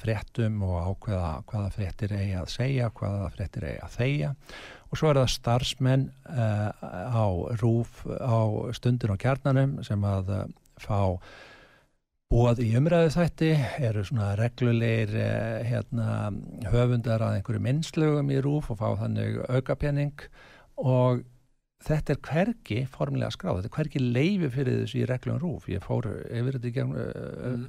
fréttum 0.00 0.62
og 0.66 0.80
ákveða 0.88 1.30
hvaða 1.52 1.74
fréttir 1.76 2.16
eigi 2.16 2.34
að 2.40 2.50
segja, 2.56 2.90
hvaða 2.98 3.30
fréttir 3.36 3.68
eigi 3.68 3.84
að 3.84 3.94
þegja 4.00 4.32
og 4.88 4.96
svo 4.96 5.10
er 5.12 5.20
það 5.20 5.30
starfsmenn 5.34 6.08
uh, 6.32 6.70
á 7.12 7.26
rúf 7.60 8.02
á 8.08 8.40
stundin 8.76 9.12
og 9.12 9.20
kjarnanum 9.20 9.78
sem 9.86 10.04
að 10.08 10.32
uh, 10.32 10.42
fá 10.80 11.00
Búað 12.28 12.58
í 12.60 12.66
umræðu 12.76 13.08
þætti 13.14 13.46
eru 13.88 14.02
svona 14.04 14.34
reglulegir 14.36 15.14
eh, 15.16 15.62
hérna, 15.64 16.28
höfundar 16.68 17.22
að 17.24 17.38
einhverju 17.38 17.62
minnslögum 17.64 18.28
í 18.34 18.42
rúf 18.44 18.68
og 18.68 18.76
fá 18.82 18.90
þannig 19.00 19.38
aukapenning 19.48 20.26
og 20.76 21.22
þetta 21.86 22.12
er 22.12 22.20
hvergi 22.26 22.82
formulega 22.92 23.32
skráð, 23.32 23.62
þetta 23.62 23.70
er 23.70 23.74
hvergi 23.78 24.02
leifi 24.04 24.52
fyrir 24.58 24.78
þessu 24.82 25.00
í 25.00 25.06
reglum 25.08 25.40
rúf, 25.40 25.70
ég 25.72 25.80
fór 25.86 26.10
yfir 26.10 26.58
þetta 26.58 26.68
í 26.68 26.74
gegn 26.76 26.94
mm. 26.98 27.66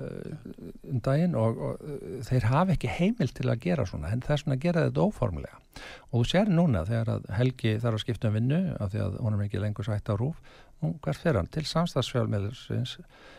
um 0.92 1.02
daginn 1.08 1.40
og, 1.40 1.64
og 1.70 1.88
þeir 2.28 2.52
hafa 2.52 2.76
ekki 2.76 2.92
heimil 3.00 3.32
til 3.32 3.48
að 3.48 3.64
gera 3.70 3.88
svona, 3.88 4.12
en 4.12 4.28
þess 4.28 4.50
að 4.50 4.62
gera 4.68 4.88
þetta 4.90 5.08
óformulega 5.08 5.64
og 6.10 6.20
þú 6.20 6.28
sér 6.34 6.52
núna 6.52 6.84
þegar 6.90 7.16
að 7.16 7.34
Helgi 7.40 7.78
þarf 7.80 8.02
að 8.02 8.08
skipta 8.10 8.28
um 8.28 8.40
vinnu 8.42 8.64
af 8.76 8.92
því 8.92 9.06
að 9.08 9.20
honum 9.24 9.48
ekki 9.48 9.64
lengur 9.64 9.88
sætt 9.88 10.12
á 10.12 10.20
rúf 10.20 10.44
og 10.84 11.00
hvert 11.00 11.24
fyrir 11.24 11.40
hann 11.40 11.54
til 11.54 11.70
samstagsfjálmiðlursins 11.70 13.00
uh, 13.00 13.38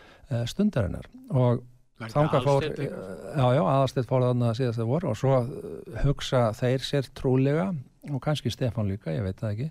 stundarinnar. 0.50 1.08
Og 1.30 1.62
þánga 2.00 2.40
fór 2.44 2.66
aðalstitt 3.36 4.08
fór 4.08 4.24
þarna 4.24 4.54
síðast 4.56 4.80
það 4.80 4.90
voru 4.90 5.10
og 5.10 5.18
svo 5.20 5.40
hugsa 6.04 6.50
þeir 6.56 6.86
sér 6.86 7.10
trúlega 7.16 7.70
og 8.08 8.20
kannski 8.24 8.48
Stefan 8.52 8.88
líka, 8.88 9.12
ég 9.12 9.24
veit 9.26 9.40
það 9.40 9.50
ekki. 9.50 9.66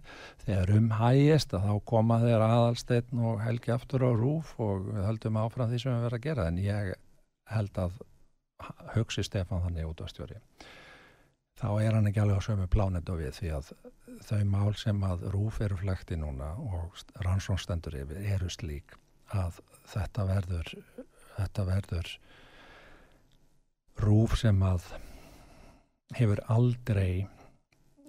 Þegar 0.46 0.74
um 0.76 0.90
hægist 1.00 1.56
að 1.58 1.66
þá 1.66 1.86
koma 1.90 2.20
þeir 2.22 2.46
aðalsteinn 2.46 3.24
og 3.26 3.40
helgi 3.42 3.74
aftur 3.74 4.06
á 4.06 4.12
rúf 4.14 4.54
og 4.62 4.92
við 4.92 5.08
höldum 5.08 5.40
áfram 5.42 5.72
því 5.72 5.82
sem 5.82 5.96
við 5.96 6.06
verðum 6.06 6.20
að 6.20 6.28
gera. 6.28 6.46
En 6.52 6.60
ég 6.62 6.92
held 7.50 7.82
að 7.82 7.98
hugsi 8.94 9.26
Stefan 9.26 9.64
þannig 9.66 9.90
út 9.90 10.04
á 10.06 10.08
stjóri. 10.12 10.38
Þá 11.60 11.70
er 11.82 11.96
hann 11.98 12.08
ekki 12.08 12.22
alveg 12.24 12.40
á 12.40 12.48
sömu 12.48 12.70
plánet 12.72 13.10
og 13.12 13.20
við 13.20 13.34
því 13.36 13.50
að 13.58 13.74
þau 14.30 14.44
mál 14.48 14.76
sem 14.80 15.02
að 15.04 15.26
rúf 15.34 15.60
eru 15.64 15.80
flekti 15.80 16.16
núna 16.20 16.54
og 16.62 17.02
rannsónstendur 17.26 17.98
eru 18.00 18.52
slík 18.54 18.96
að 19.36 19.60
þetta 19.94 20.26
verður 20.30 20.74
þetta 21.38 21.66
verður 21.70 22.12
rúf 24.00 24.38
sem 24.40 24.62
að 24.64 24.86
hefur 26.18 26.42
aldrei 26.50 27.28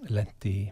lendi 0.08 0.52
í 0.64 0.68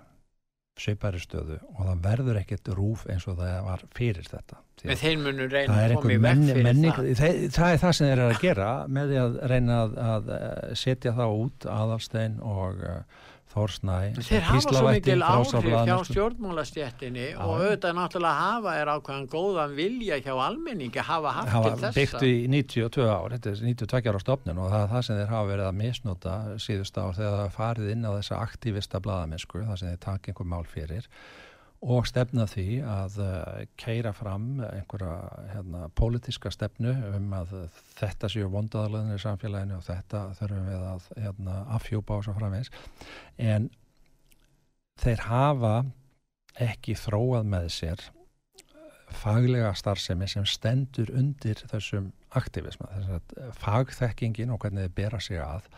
sveipari 0.79 1.21
stöðu 1.21 1.59
og 1.75 1.81
það 1.83 2.03
verður 2.05 2.41
ekkert 2.41 2.71
rúf 2.77 3.05
eins 3.11 3.27
og 3.29 3.39
það 3.41 3.57
var 3.67 3.85
fyrir 3.97 4.29
þetta 4.29 4.61
en 4.85 5.01
þeir 5.01 5.17
munur 5.19 5.51
reyna 5.51 5.79
að 5.83 5.95
koma 5.99 6.15
í 6.15 6.21
vekk 6.23 6.45
fyrir 6.53 6.67
menning, 6.69 6.93
það. 6.95 7.09
það 7.19 7.41
það 7.57 7.73
er 7.73 7.81
það 7.83 7.97
sem 7.99 8.07
þeir 8.07 8.15
eru 8.15 8.29
að 8.29 8.45
gera 8.45 8.69
með 8.99 9.11
því 9.11 9.19
að 9.23 9.39
reyna 9.53 9.79
að, 9.83 9.97
að 10.13 10.31
setja 10.79 11.15
það 11.19 11.35
út 11.43 11.69
aðalstein 11.75 12.39
og 12.47 12.85
uh, 12.87 13.25
Þórsnæ 13.49 13.97
Þeir 14.19 14.45
hafa 14.45 14.61
svo 14.65 14.83
mikil 14.89 15.25
áhrif 15.25 15.69
hjá 15.89 15.95
stjórnmálastjættinni 16.09 17.27
og 17.41 17.55
auðvitað 17.55 17.97
náttúrulega 17.97 18.43
hafa 18.43 18.75
er 18.77 18.93
ákveðan 18.93 19.27
góðan 19.33 19.75
vilja 19.79 20.21
hjá 20.21 20.33
almenningi 20.35 21.05
hafa 21.09 21.35
haft 21.39 21.53
til 21.55 21.73
þessa. 21.73 21.89
Hafa 21.89 21.97
byggt 21.97 22.27
í 22.29 22.35
92 22.53 23.09
ár, 23.09 23.35
þetta 23.37 23.53
er 23.55 23.65
92 23.65 24.13
ára 24.13 24.23
stofnun 24.23 24.63
og 24.63 24.71
það 24.75 24.85
er 24.85 24.93
það 24.93 25.05
sem 25.09 25.21
þeir 25.23 25.35
hafa 25.35 25.51
verið 25.53 25.69
að 25.71 25.79
misnota 25.81 26.37
síðust 26.67 27.01
ár 27.01 27.19
þegar 27.19 27.37
það 27.43 27.59
farið 27.59 27.93
inn 27.95 28.09
á 28.09 28.11
þessa 28.19 28.41
aktivista 28.45 29.03
bladamennsku, 29.05 29.65
það 29.65 29.81
sem 29.81 29.93
þeir 29.95 30.03
takk 30.05 30.33
einhver 30.33 30.51
mál 30.53 30.65
fyrir 30.69 31.09
og 31.79 32.09
stefna 32.11 32.47
því 32.51 32.81
að 32.83 33.19
uh, 33.23 33.61
keira 33.79 34.11
fram 34.17 34.59
einhverja 34.67 35.13
hérna, 35.53 35.85
pólitíska 35.95 36.51
stefnu 36.51 36.91
um 37.15 37.31
að 37.39 37.55
þetta 38.01 38.31
séu 38.33 38.49
vondaðalöðinir 38.51 39.21
í 39.21 39.23
samfélaginu 39.23 39.79
og 39.79 39.87
þetta 39.87 40.25
þurfum 40.41 40.67
við 40.73 40.87
að 40.89 41.09
hérna, 41.23 41.57
afhjúpa 41.79 42.19
á 42.19 42.25
svo 42.27 42.35
framvegs 42.35 42.73
en 43.39 43.71
þeir 44.99 45.25
hafa 45.29 45.75
ekki 46.59 46.99
þróað 46.99 47.53
með 47.55 47.71
sér 47.77 48.05
faglega 49.15 49.71
starfsemi 49.79 50.27
sem 50.29 50.45
stendur 50.45 51.09
undir 51.17 51.63
þessum 51.71 52.11
aktivisma. 52.37 52.91
Þess 52.93 53.55
fagþekkingin 53.63 54.51
og 54.53 54.61
hvernig 54.61 54.89
þið 54.89 54.97
bera 54.99 55.23
sig 55.23 55.41
að 55.41 55.71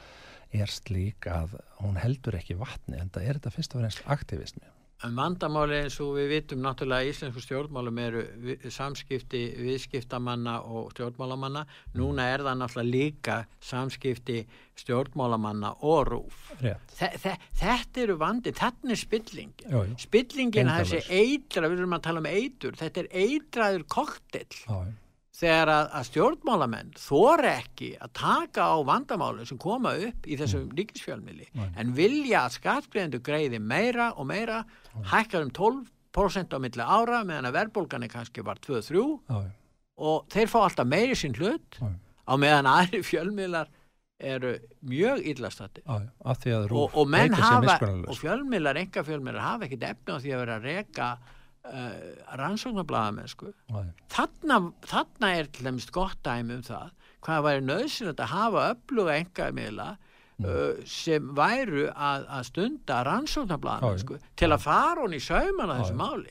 er 0.51 0.73
slík 0.73 1.29
að 1.31 1.61
hún 1.79 2.01
heldur 2.01 2.35
ekki 2.41 2.57
vatni 2.59 2.99
en 2.99 3.13
það 3.15 3.27
er 3.27 3.39
þetta 3.39 3.53
fyrst 3.55 3.77
og 3.77 3.85
fremst 3.85 4.09
aktivismi 4.11 4.73
En 5.07 5.15
vandamáli 5.17 5.79
eins 5.79 5.95
og 6.05 6.13
við 6.19 6.27
vitum 6.35 6.61
náttúrulega 6.61 7.07
í 7.07 7.13
íslensku 7.15 7.41
stjórnmálum 7.41 8.01
eru 8.03 8.25
samskipti 8.69 9.41
viðskiptamanna 9.57 10.59
og 10.69 10.91
stjórnmálamanna. 10.93 11.63
Núna 11.97 12.27
er 12.35 12.45
það 12.45 12.59
náttúrulega 12.61 12.91
líka 12.91 13.39
samskipti 13.65 14.43
stjórnmálamanna 14.83 15.73
og 15.89 16.03
rúf. 16.11 16.43
Þe 16.61 17.11
þe 17.23 17.37
þetta 17.63 18.05
eru 18.05 18.19
vandi, 18.21 18.53
þetta 18.61 18.93
er 18.93 19.01
spillingin. 19.01 19.69
Jú, 19.73 19.85
jú. 19.89 20.01
Spillingin 20.05 20.73
þessi 20.75 21.01
eitra, 21.09 21.71
við 21.71 21.81
erum 21.81 21.97
að 21.97 22.05
tala 22.09 22.25
um 22.25 22.29
eitur, 22.29 22.77
þetta 22.81 23.07
er 23.07 23.15
eitraður 23.25 23.87
koktill 23.97 24.67
þegar 25.41 25.73
að, 25.73 25.87
að 25.97 26.07
stjórnmálamenn 26.11 26.91
þor 27.01 27.45
ekki 27.49 27.91
að 28.03 28.13
taka 28.21 28.67
á 28.73 28.77
vandamálu 28.87 29.47
sem 29.49 29.61
koma 29.61 29.95
upp 30.09 30.29
í 30.29 30.37
þessum 30.41 30.67
mm. 30.67 30.75
ríkisfjölmili 30.81 31.49
en 31.81 31.95
vilja 31.97 32.45
að 32.45 32.59
skattgreðendu 32.59 33.23
greiði 33.25 33.63
meira 33.63 34.11
og 34.17 34.29
meira 34.31 34.61
mm. 34.65 35.09
hækkar 35.15 35.47
um 35.47 35.55
12% 35.57 36.57
á 36.57 36.59
milli 36.61 36.85
ára 36.85 37.25
meðan 37.25 37.51
að 37.51 37.59
verðbólgani 37.61 38.11
kannski 38.13 38.45
var 38.47 38.61
2-3 38.67 39.05
og 40.01 40.31
þeir 40.33 40.53
fá 40.53 40.61
alltaf 40.63 40.89
meiri 40.89 41.19
sín 41.19 41.37
hlut 41.39 41.81
á 41.81 42.35
meðan 42.41 42.69
aðri 42.71 43.03
fjölmilar 43.07 43.71
eru 44.21 44.55
mjög 44.85 45.23
illastati 45.33 45.83
og, 45.89 46.91
og 46.93 47.07
menn 47.09 47.33
hafa 47.33 47.79
og 48.05 48.17
fjölmilar, 48.19 48.77
enga 48.77 49.05
fjölmilar 49.07 49.41
hafa 49.41 49.65
ekkit 49.65 49.87
efni 49.95 50.13
á 50.13 50.19
því 50.21 50.35
að 50.35 50.43
vera 50.43 50.59
að 50.59 50.67
reka 50.69 51.07
uh, 51.69 52.37
rannsóknarbladamennsku 52.41 53.53
þarna, 54.13 54.61
þarna 54.87 55.33
er 55.39 55.51
til 55.53 55.69
dæmis 55.69 55.91
gott 55.95 56.21
dæmi 56.27 56.59
um 56.59 56.65
það 56.67 56.95
hvað 57.25 57.45
væri 57.47 57.67
nöðsynlegt 57.67 58.25
að 58.25 58.33
hafa 58.35 58.65
öfluga 58.75 59.19
engamila 59.21 59.89
mm. 60.41 60.49
uh, 60.49 60.81
sem 60.89 61.31
væru 61.37 61.87
að, 61.91 62.27
að 62.39 62.49
stunda 62.51 63.03
rannsóknarbladamennsku 63.11 64.21
til 64.41 64.51
að 64.51 64.67
fara 64.67 65.05
hún 65.05 65.17
í 65.17 65.23
sauman 65.25 65.73
á 65.73 65.75
þessu 65.81 66.01
máli 66.01 66.29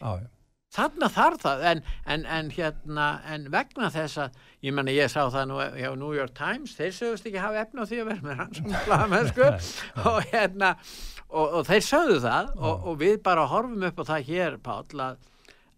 þarna 0.74 1.10
þarf 1.10 1.44
það 1.44 1.64
en, 1.72 1.80
en, 2.06 2.26
en, 2.30 2.50
hérna, 2.54 3.08
en 3.30 3.48
vegna 3.54 3.90
þess 3.94 4.20
að 4.26 4.42
ég 4.66 4.76
menna 4.78 4.94
ég 4.94 5.10
sá 5.12 5.24
það 5.34 5.48
nú 5.50 5.62
hjá 5.64 5.90
New 5.98 6.12
York 6.14 6.36
Times 6.38 6.76
þeir 6.78 6.94
sögust 6.96 7.30
ekki 7.30 7.42
hafa 7.42 7.64
efna 7.64 7.86
á 7.86 7.90
því 7.90 8.02
að 8.04 8.12
vera 8.12 8.28
með 8.28 8.44
rannsóknarbladamennsku 8.44 9.48
og 10.12 10.20
hérna 10.30 10.76
og, 11.30 11.58
og 11.60 11.66
þeir 11.70 11.84
sögðu 11.88 12.22
það 12.28 12.54
og, 12.60 12.88
og 12.92 13.02
við 13.02 13.18
bara 13.26 13.50
horfum 13.50 13.90
upp 13.90 14.06
á 14.06 14.10
það 14.14 14.30
hér 14.30 14.62
Páll 14.70 15.04
að, 15.08 15.20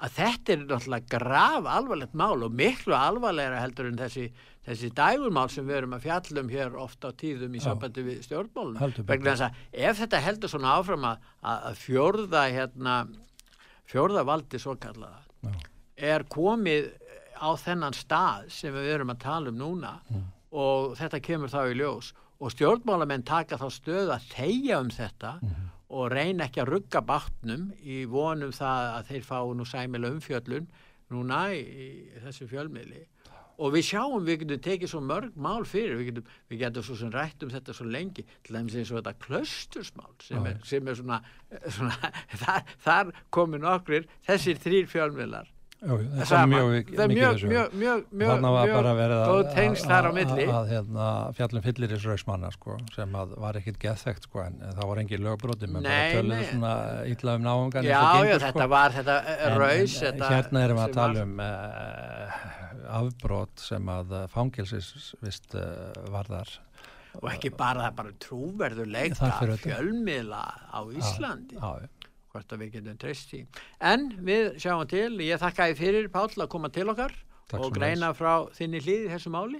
að 0.01 0.15
þetta 0.19 0.55
er 0.55 0.63
náttúrulega 0.65 1.15
grav 1.15 1.71
alvarlegt 1.77 2.19
mál 2.23 2.37
og 2.43 2.61
miklu 2.61 2.97
alvarlegra 2.97 3.63
heldur 3.63 3.91
en 3.93 3.99
þessi, 4.01 4.27
þessi 4.67 4.91
dægurmál 4.97 5.47
sem 5.53 5.67
við 5.67 5.79
erum 5.79 5.95
að 5.95 6.07
fjallum 6.09 6.51
hér 6.51 6.79
ofta 6.83 7.15
á 7.15 7.19
tíðum 7.23 7.55
í 7.55 7.63
sambandi 7.63 8.07
við 8.11 8.23
stjórnmálunum 8.27 9.07
vegna 9.07 9.37
þess 9.37 9.47
að 9.47 9.87
ef 9.87 10.03
þetta 10.03 10.23
heldur 10.27 10.51
svona 10.51 10.75
áfram 10.81 11.11
að, 11.13 11.27
að 11.47 11.83
fjörða 11.85 12.47
hérna, 12.57 13.01
fjörða 13.91 14.25
valdi 14.27 14.59
svo 14.61 14.77
kallaða 14.79 15.21
er 16.01 16.25
komið 16.31 16.89
á 17.41 17.49
þennan 17.57 17.95
stað 17.97 18.49
sem 18.53 18.73
við 18.73 18.89
erum 18.95 19.13
að 19.13 19.23
tala 19.25 19.51
um 19.51 19.59
núna 19.59 19.95
mm. 20.09 20.25
og 20.57 20.95
þetta 20.97 21.19
kemur 21.25 21.51
þá 21.51 21.61
í 21.69 21.77
ljós. 21.77 22.11
Og 22.41 22.53
stjórnmálamenn 22.55 23.25
taka 23.25 23.57
þá 23.61 23.67
stöð 23.73 24.11
að 24.15 24.27
þeia 24.31 24.79
um 24.81 24.89
þetta 24.93 25.35
mm 25.41 25.71
og 25.91 26.11
reyna 26.11 26.47
ekki 26.47 26.63
að 26.63 26.71
rugga 26.71 27.01
bátnum 27.03 27.69
í 27.83 28.03
vonum 28.09 28.53
það 28.55 28.85
að 28.95 29.09
þeir 29.11 29.25
fá 29.27 29.37
nú 29.55 29.65
sæmila 29.67 30.11
umfjöllun 30.13 30.69
núna 31.11 31.41
í, 31.51 31.59
í 31.59 31.87
þessu 32.23 32.47
fjölmiðli 32.51 33.03
og 33.61 33.75
við 33.75 33.87
sjáum, 33.91 34.25
við 34.25 34.41
getum 34.43 34.63
tekið 34.65 34.91
svo 34.93 35.03
mörg 35.05 35.37
mál 35.37 35.61
fyrir, 35.69 35.95
við 35.99 36.11
getum, 36.11 36.35
við 36.49 36.65
getum 36.65 36.87
svo 36.87 36.97
sem 36.99 37.13
rætt 37.13 37.45
um 37.45 37.53
þetta 37.53 37.77
svo 37.77 37.87
lengi, 37.87 38.25
til 38.41 38.57
dæmis 38.57 38.77
eins 38.79 38.91
og 38.91 39.01
þetta 39.01 39.15
klöstursmál 39.27 40.11
sem 40.25 40.51
er, 40.51 40.59
sem 40.67 40.91
er 40.91 40.99
svona, 40.99 41.21
svona 41.77 42.13
þar, 42.43 42.75
þar 42.85 43.15
komin 43.29 43.67
okkur 43.77 44.07
þessir 44.27 44.61
þrýr 44.61 44.91
fjölmiðlar. 44.91 45.51
Jú, 45.81 45.95
það 46.29 46.35
er 46.37 46.49
mjög 46.51 46.67
þessu. 46.91 47.47
mjög, 47.49 47.71
mjög, 47.73 48.01
mjög, 48.13 48.43
mjög 48.69 49.13
góð 49.31 49.47
tengst 49.55 49.87
þar 49.89 50.07
á 50.07 50.11
milli. 50.13 50.43
að, 50.45 50.51
að 50.59 50.67
hérna, 50.75 51.07
fjallum 51.39 51.63
fyllir 51.65 51.95
í 51.95 51.97
srausmanna 52.03 52.51
sko, 52.53 52.75
sem 52.93 53.17
var 53.17 53.57
ekkit 53.57 53.79
geðþekkt 53.81 54.27
sko, 54.29 54.43
en 54.45 54.61
það 54.61 54.91
var 54.91 55.01
engin 55.01 55.25
lögbróti 55.25 55.71
menn 55.71 55.89
bara 55.89 56.13
töluðu 56.13 56.45
svona 56.51 56.75
ítla 57.09 57.37
um 57.39 57.47
náungan 57.49 57.89
já, 57.89 57.97
já, 57.97 58.35
sko. 58.35 58.43
þetta 58.45 58.69
var 58.75 58.97
þetta 58.99 59.17
eh, 59.33 59.57
raus 59.57 59.97
hérna 60.05 60.65
erum 60.67 60.83
við 60.83 60.85
að 60.85 60.97
tala 60.99 61.25
um 61.25 61.41
uh, 61.47 62.50
afbrót 62.97 63.63
sem 63.63 63.89
að 63.91 64.13
fangilsist 64.33 65.55
uh, 65.55 65.91
varðar. 66.13 66.51
Og 67.19 67.27
ekki 67.33 67.51
bara 67.55 67.87
það 67.87 67.97
bara 67.97 68.13
trúverðuleika 68.23 69.31
fjölmiðla 69.65 70.43
á 70.71 70.79
Íslandi. 70.95 71.57
já, 71.59 71.83
já. 71.83 71.89
Hvort 72.31 72.53
að 72.55 72.61
við 72.63 72.69
getum 72.77 72.99
treyst 72.99 73.33
í. 73.35 73.41
En 73.83 74.05
við 74.23 74.53
sjáum 74.63 74.85
til, 74.87 75.17
ég 75.19 75.41
þakka 75.41 75.67
þið 75.67 75.81
fyrir 75.81 76.05
Páll 76.13 76.31
að 76.37 76.47
koma 76.53 76.69
til 76.71 76.87
okkar 76.87 77.11
Takk 77.51 77.65
og 77.65 77.73
greina 77.75 78.13
frá 78.15 78.47
þinni 78.55 78.79
hlýði 78.79 79.09
þessu 79.11 79.33
máli. 79.33 79.59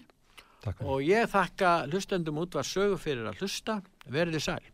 Og 0.85 1.01
ég 1.03 1.27
þakka 1.27 1.71
hlustendum 1.89 2.39
út 2.39 2.55
var 2.55 2.67
sögu 2.67 2.95
fyrir 3.01 3.27
að 3.27 3.41
hlusta, 3.41 3.81
verðið 4.07 4.45
sæl. 4.45 4.70